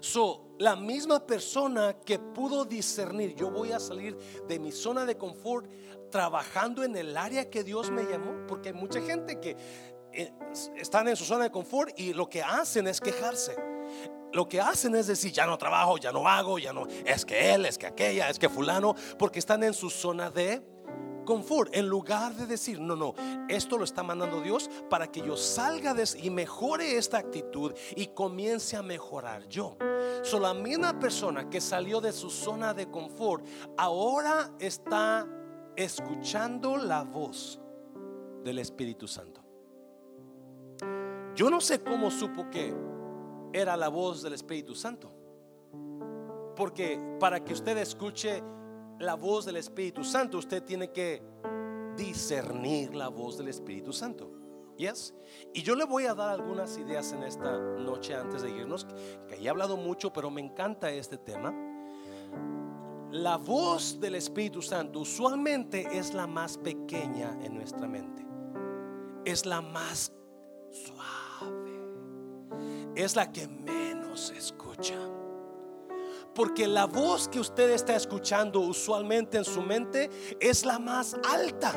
So, 0.00 0.54
la 0.58 0.76
misma 0.76 1.26
persona 1.26 1.96
que 2.04 2.18
pudo 2.18 2.64
discernir, 2.64 3.34
yo 3.34 3.50
voy 3.50 3.72
a 3.72 3.80
salir 3.80 4.16
de 4.46 4.58
mi 4.58 4.72
zona 4.72 5.04
de 5.04 5.16
confort 5.16 5.66
trabajando 6.10 6.84
en 6.84 6.96
el 6.96 7.16
área 7.16 7.50
que 7.50 7.64
Dios 7.64 7.90
me 7.90 8.04
llamó, 8.04 8.46
porque 8.46 8.68
hay 8.68 8.74
mucha 8.74 9.00
gente 9.00 9.40
que 9.40 9.56
eh, 10.12 10.32
están 10.76 11.08
en 11.08 11.16
su 11.16 11.24
zona 11.24 11.44
de 11.44 11.50
confort 11.50 11.98
y 11.98 12.12
lo 12.14 12.28
que 12.28 12.42
hacen 12.42 12.86
es 12.86 13.00
quejarse. 13.00 13.56
Lo 14.32 14.48
que 14.48 14.60
hacen 14.60 14.94
es 14.94 15.06
decir, 15.06 15.32
ya 15.32 15.46
no 15.46 15.56
trabajo, 15.56 15.98
ya 15.98 16.12
no 16.12 16.28
hago, 16.28 16.58
ya 16.58 16.72
no, 16.72 16.86
es 17.04 17.24
que 17.24 17.54
él, 17.54 17.66
es 17.66 17.78
que 17.78 17.86
aquella, 17.86 18.28
es 18.28 18.38
que 18.38 18.48
fulano, 18.48 18.94
porque 19.18 19.38
están 19.38 19.62
en 19.62 19.74
su 19.74 19.90
zona 19.90 20.30
de 20.30 20.62
confort, 21.26 21.76
en 21.76 21.86
lugar 21.86 22.34
de 22.34 22.46
decir, 22.46 22.80
no, 22.80 22.96
no, 22.96 23.14
esto 23.48 23.76
lo 23.76 23.84
está 23.84 24.02
mandando 24.02 24.40
Dios 24.40 24.70
para 24.88 25.12
que 25.12 25.20
yo 25.20 25.36
salga 25.36 25.92
de 25.92 26.06
y 26.22 26.30
mejore 26.30 26.96
esta 26.96 27.18
actitud 27.18 27.74
y 27.94 28.06
comience 28.06 28.76
a 28.76 28.82
mejorar 28.82 29.46
yo. 29.48 29.76
So, 30.22 30.40
la 30.40 30.54
misma 30.54 30.98
persona 30.98 31.50
que 31.50 31.60
salió 31.60 32.00
de 32.00 32.12
su 32.12 32.30
zona 32.30 32.72
de 32.72 32.90
confort 32.90 33.44
ahora 33.76 34.52
está 34.58 35.26
escuchando 35.76 36.78
la 36.78 37.04
voz 37.04 37.60
del 38.42 38.58
Espíritu 38.58 39.06
Santo. 39.06 39.42
Yo 41.34 41.50
no 41.50 41.60
sé 41.60 41.82
cómo 41.82 42.10
supo 42.10 42.48
que 42.48 42.74
era 43.52 43.76
la 43.76 43.88
voz 43.88 44.22
del 44.22 44.32
Espíritu 44.32 44.74
Santo. 44.74 45.12
Porque 46.54 46.98
para 47.20 47.44
que 47.44 47.52
usted 47.52 47.76
escuche 47.76 48.42
la 48.98 49.14
voz 49.14 49.44
del 49.44 49.56
Espíritu 49.56 50.04
Santo, 50.04 50.38
usted 50.38 50.62
tiene 50.62 50.90
que 50.90 51.22
discernir 51.96 52.94
la 52.94 53.08
voz 53.08 53.38
del 53.38 53.48
Espíritu 53.48 53.92
Santo. 53.92 54.30
Yes. 54.76 55.14
Y 55.54 55.62
yo 55.62 55.74
le 55.74 55.84
voy 55.84 56.04
a 56.04 56.14
dar 56.14 56.28
algunas 56.28 56.76
ideas 56.76 57.12
en 57.12 57.22
esta 57.22 57.58
noche 57.58 58.14
antes 58.14 58.42
de 58.42 58.50
irnos, 58.50 58.86
que 59.26 59.36
he 59.36 59.48
hablado 59.48 59.76
mucho, 59.76 60.12
pero 60.12 60.30
me 60.30 60.42
encanta 60.42 60.90
este 60.90 61.16
tema. 61.16 61.54
La 63.10 63.38
voz 63.38 63.98
del 64.00 64.16
Espíritu 64.16 64.60
Santo 64.60 65.00
usualmente 65.00 65.86
es 65.96 66.12
la 66.12 66.26
más 66.26 66.58
pequeña 66.58 67.38
en 67.42 67.54
nuestra 67.54 67.88
mente. 67.88 68.26
Es 69.24 69.46
la 69.46 69.62
más 69.62 70.12
suave. 70.70 71.80
Es 72.94 73.16
la 73.16 73.32
que 73.32 73.48
menos 73.48 74.30
escucha. 74.30 74.98
Porque 76.36 76.68
la 76.68 76.84
voz 76.84 77.28
que 77.28 77.40
usted 77.40 77.70
está 77.70 77.96
escuchando 77.96 78.60
usualmente 78.60 79.38
en 79.38 79.44
su 79.44 79.62
mente 79.62 80.10
es 80.38 80.66
la 80.66 80.78
más 80.78 81.16
alta. 81.32 81.72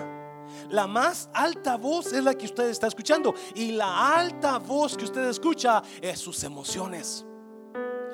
La 0.69 0.85
más 0.85 1.29
alta 1.33 1.77
voz 1.77 2.11
es 2.11 2.21
la 2.21 2.33
que 2.33 2.45
usted 2.45 2.67
está 2.69 2.87
escuchando. 2.87 3.33
Y 3.55 3.71
la 3.71 4.15
alta 4.15 4.59
voz 4.59 4.97
que 4.97 5.05
usted 5.05 5.29
escucha 5.29 5.81
es 6.01 6.19
sus 6.19 6.43
emociones, 6.43 7.25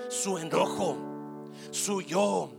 su 0.07 0.37
enojo, 0.37 0.97
su 1.71 2.01
yo, 2.01 2.51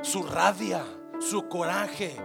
su 0.00 0.22
rabia, 0.22 0.82
su 1.20 1.46
coraje. 1.48 2.16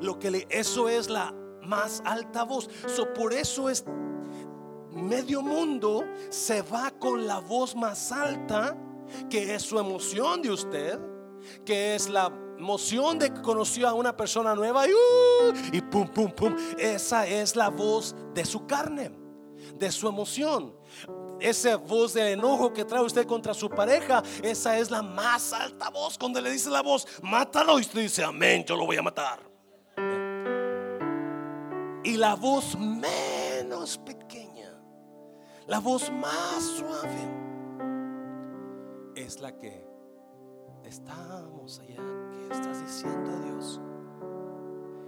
Lo 0.00 0.16
que 0.16 0.30
le, 0.30 0.46
eso 0.48 0.88
es 0.88 1.10
la 1.10 1.34
más 1.62 2.02
alta 2.04 2.44
voz. 2.44 2.70
por 3.16 3.32
eso 3.32 3.68
es 3.68 3.84
medio 4.92 5.42
mundo 5.42 6.04
se 6.30 6.62
va 6.62 6.92
con 6.92 7.26
la 7.26 7.40
voz 7.40 7.74
más 7.74 8.12
alta 8.12 8.76
que 9.28 9.54
es 9.54 9.62
su 9.62 9.78
emoción 9.78 10.42
de 10.42 10.50
usted, 10.50 10.98
que 11.64 11.94
es 11.94 12.08
la 12.08 12.32
emoción 12.58 13.18
de 13.18 13.32
que 13.32 13.42
conoció 13.42 13.88
a 13.88 13.94
una 13.94 14.16
persona 14.16 14.54
nueva 14.54 14.86
y, 14.88 14.92
uh, 14.92 15.90
pum, 15.90 16.08
pum, 16.08 16.30
pum. 16.30 16.56
Esa 16.78 17.26
es 17.26 17.56
la 17.56 17.68
voz 17.68 18.14
de 18.34 18.44
su 18.44 18.66
carne, 18.66 19.10
de 19.74 19.90
su 19.90 20.08
emoción. 20.08 20.74
Esa 21.38 21.76
voz 21.76 22.14
de 22.14 22.32
enojo 22.32 22.72
que 22.72 22.84
trae 22.84 23.02
usted 23.02 23.26
contra 23.26 23.52
su 23.52 23.68
pareja, 23.68 24.22
esa 24.42 24.78
es 24.78 24.90
la 24.90 25.02
más 25.02 25.52
alta 25.52 25.90
voz. 25.90 26.16
Cuando 26.16 26.40
le 26.40 26.50
dice 26.50 26.70
la 26.70 26.82
voz, 26.82 27.06
mátalo, 27.22 27.78
y 27.78 27.82
usted 27.82 28.00
dice, 28.00 28.24
amén, 28.24 28.64
yo 28.64 28.76
lo 28.76 28.86
voy 28.86 28.96
a 28.96 29.02
matar. 29.02 29.40
Y 32.04 32.16
la 32.16 32.36
voz 32.36 32.76
menos 32.78 33.98
pequeña, 33.98 34.80
la 35.66 35.80
voz 35.80 36.10
más 36.10 36.62
suave 36.78 37.45
es 39.16 39.40
la 39.40 39.56
que 39.56 39.84
estamos 40.84 41.80
allá. 41.80 41.96
¿Qué 42.48 42.54
estás 42.54 42.80
diciendo, 42.80 43.30
Dios? 43.40 43.80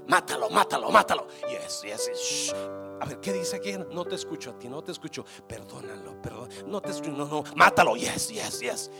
Mátalo, 0.08 0.48
mátalo, 0.48 0.90
mátalo. 0.90 1.26
Yes, 1.48 1.82
yes, 1.82 2.08
yes. 2.08 2.54
A 3.00 3.04
ver, 3.04 3.20
¿qué 3.20 3.32
dice 3.32 3.56
aquí? 3.56 3.76
No 3.92 4.04
te 4.06 4.14
escucho 4.14 4.50
a 4.50 4.58
ti, 4.58 4.68
no 4.68 4.82
te 4.82 4.92
escucho. 4.92 5.24
Perdónalo, 5.46 6.20
perdón. 6.22 6.48
No 6.66 6.80
te 6.80 6.90
escucho, 6.90 7.12
no, 7.12 7.26
no. 7.26 7.44
Mátalo. 7.54 7.94
Yes, 7.96 8.28
yes, 8.28 8.60
yes. 8.60 8.90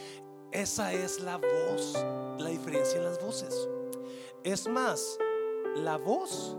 Esa 0.53 0.93
es 0.93 1.21
la 1.21 1.39
voz, 1.39 1.95
la 2.39 2.51
diferencia 2.51 2.99
en 2.99 3.05
las 3.05 3.21
voces. 3.21 3.69
Es 4.45 4.69
más, 4.69 5.19
la 5.77 5.97
voz 5.97 6.57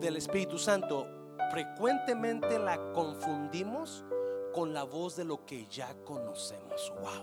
del 0.00 0.16
Espíritu 0.16 0.58
Santo 0.58 1.06
frecuentemente 1.52 2.58
la 2.58 2.92
confundimos 2.92 4.04
con 4.52 4.72
la 4.72 4.84
voz 4.84 5.16
de 5.16 5.24
lo 5.24 5.44
que 5.44 5.66
ya 5.66 5.94
conocemos. 6.04 6.92
Wow. 7.00 7.22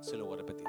Se 0.00 0.16
lo 0.16 0.26
voy 0.26 0.34
a 0.34 0.36
repetir. 0.38 0.66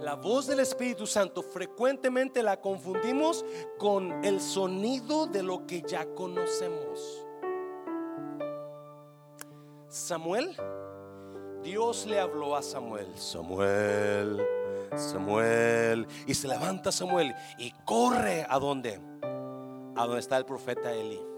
La 0.00 0.14
voz 0.14 0.46
del 0.46 0.60
Espíritu 0.60 1.06
Santo 1.06 1.42
frecuentemente 1.42 2.42
la 2.42 2.60
confundimos 2.60 3.44
con 3.78 4.24
el 4.24 4.40
sonido 4.40 5.26
de 5.26 5.42
lo 5.42 5.66
que 5.66 5.82
ya 5.82 6.06
conocemos. 6.14 7.24
Samuel, 9.88 10.56
Dios 11.62 12.06
le 12.06 12.18
habló 12.18 12.56
a 12.56 12.62
Samuel, 12.62 13.06
Samuel, 13.16 14.44
Samuel, 14.96 16.06
y 16.26 16.34
se 16.34 16.48
levanta 16.48 16.90
Samuel 16.90 17.34
y 17.58 17.70
corre 17.84 18.46
a 18.48 18.58
donde, 18.58 19.00
a 19.96 20.04
donde 20.06 20.20
está 20.20 20.36
el 20.36 20.44
profeta 20.44 20.92
Eli. 20.92 21.33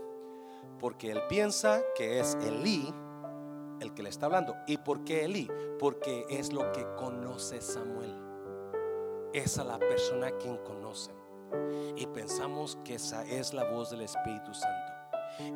Porque 0.78 1.10
él 1.10 1.22
piensa 1.28 1.82
que 1.94 2.20
es 2.20 2.36
Elí 2.42 2.92
el 3.80 3.94
que 3.94 4.02
le 4.02 4.08
está 4.08 4.26
hablando. 4.26 4.54
¿Y 4.66 4.78
por 4.78 5.04
qué 5.04 5.24
Elí? 5.24 5.48
Porque 5.78 6.26
es 6.30 6.52
lo 6.52 6.70
que 6.72 6.86
conoce 6.96 7.60
Samuel. 7.60 8.14
Esa 9.32 9.62
es 9.62 9.66
la 9.66 9.78
persona 9.78 10.30
quien 10.32 10.56
conoce. 10.58 11.12
Y 11.96 12.06
pensamos 12.06 12.78
que 12.84 12.94
esa 12.94 13.24
es 13.24 13.54
la 13.54 13.70
voz 13.70 13.90
del 13.90 14.02
Espíritu 14.02 14.52
Santo. 14.54 14.92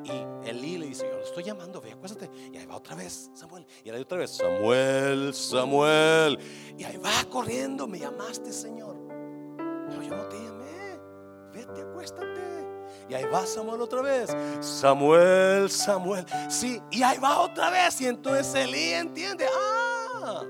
Y 0.04 0.48
Elí 0.48 0.76
le 0.76 0.86
dice, 0.86 1.06
yo 1.08 1.16
lo 1.16 1.24
estoy 1.24 1.42
llamando, 1.42 1.80
ve, 1.80 1.92
acuéstate. 1.92 2.30
Y 2.52 2.56
ahí 2.58 2.66
va 2.66 2.76
otra 2.76 2.94
vez, 2.94 3.30
Samuel. 3.34 3.66
Y 3.82 3.90
ahí 3.90 4.00
otra 4.00 4.18
vez, 4.18 4.30
Samuel, 4.30 5.32
Samuel. 5.32 6.38
Y 6.76 6.84
ahí 6.84 6.98
va 6.98 7.24
corriendo, 7.30 7.86
me 7.86 7.98
llamaste, 7.98 8.52
Señor. 8.52 8.96
No, 8.96 10.02
yo 10.02 10.14
no 10.14 10.28
te 10.28 10.36
llamé. 10.36 11.00
Vete, 11.52 11.82
acuéstate. 11.82 12.39
Y 13.10 13.14
ahí 13.14 13.24
va 13.24 13.44
Samuel 13.44 13.80
otra 13.80 14.02
vez. 14.02 14.30
Samuel, 14.60 15.68
Samuel. 15.68 16.24
Sí, 16.48 16.80
y 16.92 17.02
ahí 17.02 17.18
va 17.18 17.40
otra 17.40 17.68
vez. 17.68 18.00
Y 18.00 18.06
entonces 18.06 18.54
Elí 18.54 18.92
entiende. 18.92 19.46
Ah, 19.52 20.42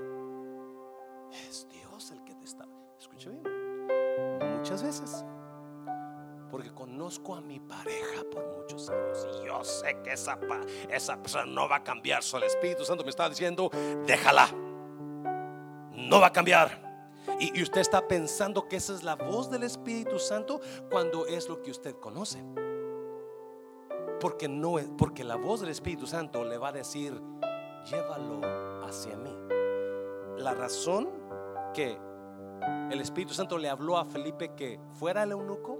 es 1.49 1.67
Dios 1.69 2.11
el 2.11 2.23
que 2.23 2.35
te 2.35 2.45
está. 2.45 2.67
Escucha 2.99 3.31
bien. 3.31 3.43
Muchas 4.57 4.83
veces. 4.83 5.25
Porque 6.51 6.71
conozco 6.71 7.33
a 7.33 7.41
mi 7.41 7.59
pareja 7.59 8.23
por 8.31 8.45
muchos 8.59 8.91
años. 8.91 9.25
Y 9.33 9.47
yo 9.47 9.63
sé 9.63 9.97
que 10.03 10.13
esa, 10.13 10.37
esa 10.87 11.17
persona 11.17 11.45
no 11.45 11.67
va 11.67 11.77
a 11.77 11.83
cambiar. 11.83 12.21
Solo 12.21 12.45
el 12.45 12.51
Espíritu 12.51 12.85
Santo 12.85 13.03
me 13.03 13.09
está 13.09 13.27
diciendo, 13.27 13.71
déjala. 14.05 14.47
No 15.93 16.19
va 16.21 16.27
a 16.27 16.31
cambiar. 16.31 16.90
Y, 17.41 17.63
usted 17.63 17.81
está 17.81 18.07
pensando 18.07 18.67
que 18.67 18.75
esa 18.75 18.93
es 18.93 19.03
la 19.03 19.15
voz 19.15 19.49
del 19.49 19.63
Espíritu 19.63 20.19
Santo 20.19 20.61
cuando 20.91 21.25
es 21.25 21.49
lo 21.49 21.63
que 21.63 21.71
usted 21.71 21.95
conoce. 21.95 22.43
Porque 24.19 24.47
no 24.47 24.77
es, 24.77 24.87
porque 24.95 25.23
la 25.23 25.37
voz 25.37 25.61
del 25.61 25.71
Espíritu 25.71 26.05
Santo 26.05 26.45
le 26.45 26.59
va 26.59 26.67
a 26.67 26.71
decir, 26.71 27.19
llévalo 27.89 28.41
hacia 28.85 29.17
mí. 29.17 29.35
La 30.37 30.53
razón 30.53 31.09
que 31.73 31.97
el 32.91 33.01
Espíritu 33.01 33.33
Santo 33.33 33.57
le 33.57 33.69
habló 33.69 33.97
a 33.97 34.05
Felipe 34.05 34.53
que 34.55 34.79
fuera 34.93 35.23
el 35.23 35.31
eunuco 35.31 35.79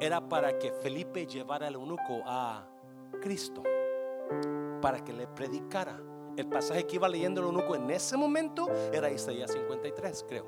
era 0.00 0.26
para 0.26 0.58
que 0.58 0.72
Felipe 0.72 1.26
llevara 1.26 1.66
al 1.66 1.74
eunuco 1.74 2.22
a 2.24 2.66
Cristo, 3.20 3.62
para 4.80 5.04
que 5.04 5.12
le 5.12 5.26
predicara 5.26 6.00
el 6.40 6.48
pasaje 6.48 6.86
que 6.86 6.96
iba 6.96 7.08
leyendo 7.08 7.40
el 7.40 7.46
eunuco 7.48 7.74
en 7.74 7.90
ese 7.90 8.16
momento 8.16 8.68
era 8.92 9.10
Isaías 9.10 9.52
53, 9.52 10.24
creo. 10.28 10.46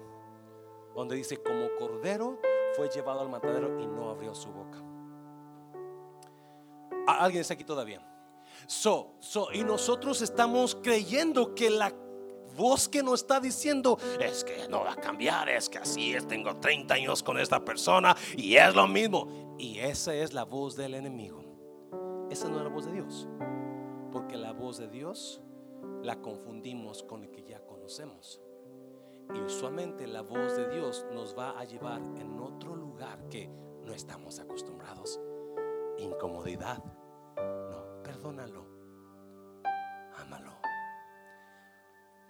Donde 0.94 1.16
dice, 1.16 1.36
como 1.42 1.68
cordero 1.78 2.38
fue 2.76 2.88
llevado 2.88 3.20
al 3.20 3.28
matadero 3.28 3.80
y 3.80 3.86
no 3.86 4.10
abrió 4.10 4.34
su 4.34 4.50
boca. 4.50 4.78
¿Alguien 7.06 7.40
está 7.40 7.54
aquí 7.54 7.64
todavía? 7.64 8.00
So, 8.66 9.14
so, 9.18 9.52
y 9.52 9.64
nosotros 9.64 10.22
estamos 10.22 10.76
creyendo 10.76 11.54
que 11.54 11.70
la 11.70 11.92
voz 12.56 12.88
que 12.88 13.02
nos 13.02 13.22
está 13.22 13.40
diciendo 13.40 13.98
es 14.20 14.44
que 14.44 14.68
no 14.68 14.84
va 14.84 14.92
a 14.92 14.96
cambiar, 14.96 15.48
es 15.48 15.68
que 15.68 15.78
así 15.78 16.14
es, 16.14 16.26
tengo 16.26 16.54
30 16.56 16.94
años 16.94 17.22
con 17.22 17.38
esta 17.38 17.64
persona 17.64 18.16
y 18.36 18.56
es 18.56 18.74
lo 18.74 18.86
mismo. 18.86 19.56
Y 19.58 19.78
esa 19.78 20.14
es 20.14 20.32
la 20.32 20.44
voz 20.44 20.76
del 20.76 20.94
enemigo. 20.94 21.42
Esa 22.30 22.48
no 22.48 22.58
es 22.58 22.64
la 22.64 22.70
voz 22.70 22.86
de 22.86 22.92
Dios. 22.92 23.28
Porque 24.12 24.36
la 24.36 24.52
voz 24.52 24.78
de 24.78 24.88
Dios 24.88 25.40
la 26.02 26.20
confundimos 26.20 27.02
con 27.02 27.24
el 27.24 27.30
que 27.30 27.42
ya 27.42 27.64
conocemos. 27.66 28.40
Y 29.34 29.40
usualmente 29.40 30.06
la 30.06 30.22
voz 30.22 30.56
de 30.56 30.68
Dios 30.68 31.06
nos 31.12 31.38
va 31.38 31.58
a 31.58 31.64
llevar 31.64 32.00
en 32.16 32.38
otro 32.40 32.74
lugar 32.74 33.28
que 33.28 33.48
no 33.84 33.92
estamos 33.92 34.40
acostumbrados. 34.40 35.20
Incomodidad. 35.98 36.82
No, 37.36 38.02
perdónalo. 38.02 38.66
Ámalo. 40.16 40.52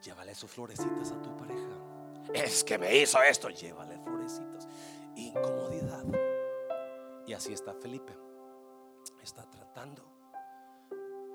Llévale 0.03 0.34
sus 0.34 0.51
florecitas 0.51 1.12
a 1.12 1.22
tu 1.22 1.36
pareja. 1.36 1.90
Es 2.34 2.64
que 2.64 2.78
me 2.78 2.94
hizo 2.96 3.20
esto. 3.22 3.48
Llévale 3.48 3.98
florecitas. 3.98 4.68
Incomodidad. 5.16 6.05
Y 7.26 7.32
así 7.32 7.53
está 7.53 7.72
Felipe. 7.74 8.16
Está 9.22 9.48
tratando. 9.48 10.03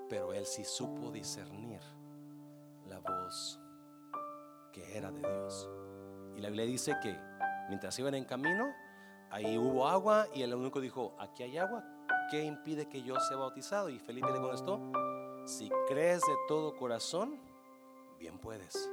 Pero 0.09 0.33
él 0.33 0.45
sí 0.45 0.63
supo 0.63 1.09
discernir 1.11 1.81
la 2.87 2.99
voz 2.99 3.59
que 4.75 4.97
era 4.97 5.09
de 5.09 5.19
Dios. 5.19 5.69
Y 6.35 6.41
la 6.41 6.49
Biblia 6.49 6.65
dice 6.65 6.97
que 7.01 7.17
mientras 7.69 7.97
iban 7.97 8.13
en 8.13 8.25
camino, 8.25 8.73
ahí 9.31 9.57
hubo 9.57 9.87
agua 9.87 10.27
y 10.33 10.41
el 10.41 10.53
único 10.53 10.81
dijo, 10.81 11.15
aquí 11.17 11.43
hay 11.43 11.57
agua, 11.57 11.83
¿qué 12.29 12.43
impide 12.43 12.89
que 12.89 13.01
yo 13.01 13.17
sea 13.21 13.37
bautizado? 13.37 13.89
Y 13.89 13.99
Felipe 13.99 14.31
le 14.31 14.39
contestó, 14.39 14.81
si 15.45 15.69
crees 15.87 16.21
de 16.21 16.33
todo 16.47 16.75
corazón, 16.75 17.39
bien 18.19 18.37
puedes. 18.37 18.89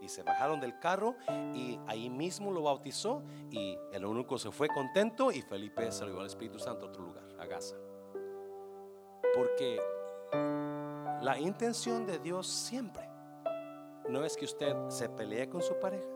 Y 0.00 0.08
se 0.08 0.22
bajaron 0.22 0.60
del 0.60 0.78
carro 0.78 1.16
y 1.54 1.78
ahí 1.88 2.08
mismo 2.08 2.52
lo 2.52 2.62
bautizó 2.62 3.22
y 3.50 3.76
el 3.92 4.04
eunuco 4.04 4.38
se 4.38 4.52
fue 4.52 4.68
contento 4.68 5.32
y 5.32 5.42
Felipe 5.42 5.90
se 5.90 6.06
lo 6.06 6.20
al 6.20 6.26
Espíritu 6.26 6.58
Santo 6.58 6.86
a 6.86 6.88
otro 6.88 7.02
lugar, 7.02 7.24
a 7.38 7.46
Gaza. 7.46 7.74
Porque 9.34 9.80
la 11.20 11.36
intención 11.38 12.06
de 12.06 12.20
Dios 12.20 12.46
siempre 12.46 13.07
no 14.08 14.24
es 14.24 14.36
que 14.36 14.44
usted 14.44 14.74
se 14.88 15.08
pelee 15.08 15.48
con 15.48 15.62
su 15.62 15.78
pareja, 15.78 16.08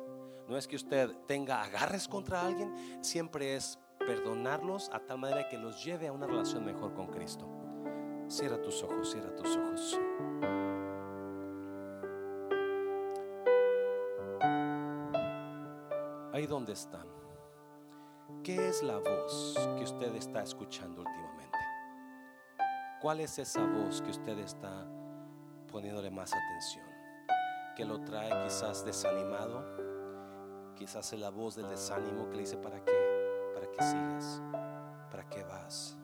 no 0.48 0.56
es 0.56 0.66
que 0.66 0.76
usted 0.76 1.10
tenga 1.26 1.62
agarres 1.62 2.08
contra 2.08 2.44
alguien, 2.44 2.74
siempre 3.02 3.54
es 3.54 3.78
perdonarlos 3.98 4.90
a 4.92 4.98
tal 5.00 5.18
manera 5.18 5.48
que 5.48 5.58
los 5.58 5.84
lleve 5.84 6.08
a 6.08 6.12
una 6.12 6.26
relación 6.26 6.64
mejor 6.64 6.94
con 6.94 7.06
Cristo. 7.08 7.46
Cierra 8.28 8.60
tus 8.60 8.82
ojos, 8.82 9.10
cierra 9.10 9.34
tus 9.34 9.56
ojos. 9.56 10.00
Ahí 16.32 16.46
donde 16.46 16.72
están. 16.72 17.06
¿Qué 18.42 18.68
es 18.68 18.82
la 18.82 18.98
voz 18.98 19.54
que 19.76 19.84
usted 19.84 20.14
está 20.16 20.42
escuchando 20.42 21.02
últimamente? 21.02 21.58
¿Cuál 23.00 23.20
es 23.20 23.38
esa 23.38 23.64
voz 23.64 24.00
que 24.00 24.10
usted 24.10 24.38
está 24.38 24.86
poniéndole 25.70 26.10
más 26.10 26.32
atención? 26.32 26.91
Que 27.76 27.84
lo 27.84 28.00
trae 28.04 28.30
quizás 28.44 28.84
desanimado. 28.84 29.64
Quizás 30.76 31.12
es 31.12 31.20
la 31.20 31.30
voz 31.30 31.54
del 31.54 31.68
desánimo 31.68 32.28
que 32.28 32.36
le 32.36 32.40
dice 32.40 32.56
para 32.56 32.84
qué, 32.84 32.92
para 33.54 33.66
que 33.70 33.82
sigas, 33.82 34.42
para 35.10 35.28
qué 35.28 35.42
vas. 35.44 35.96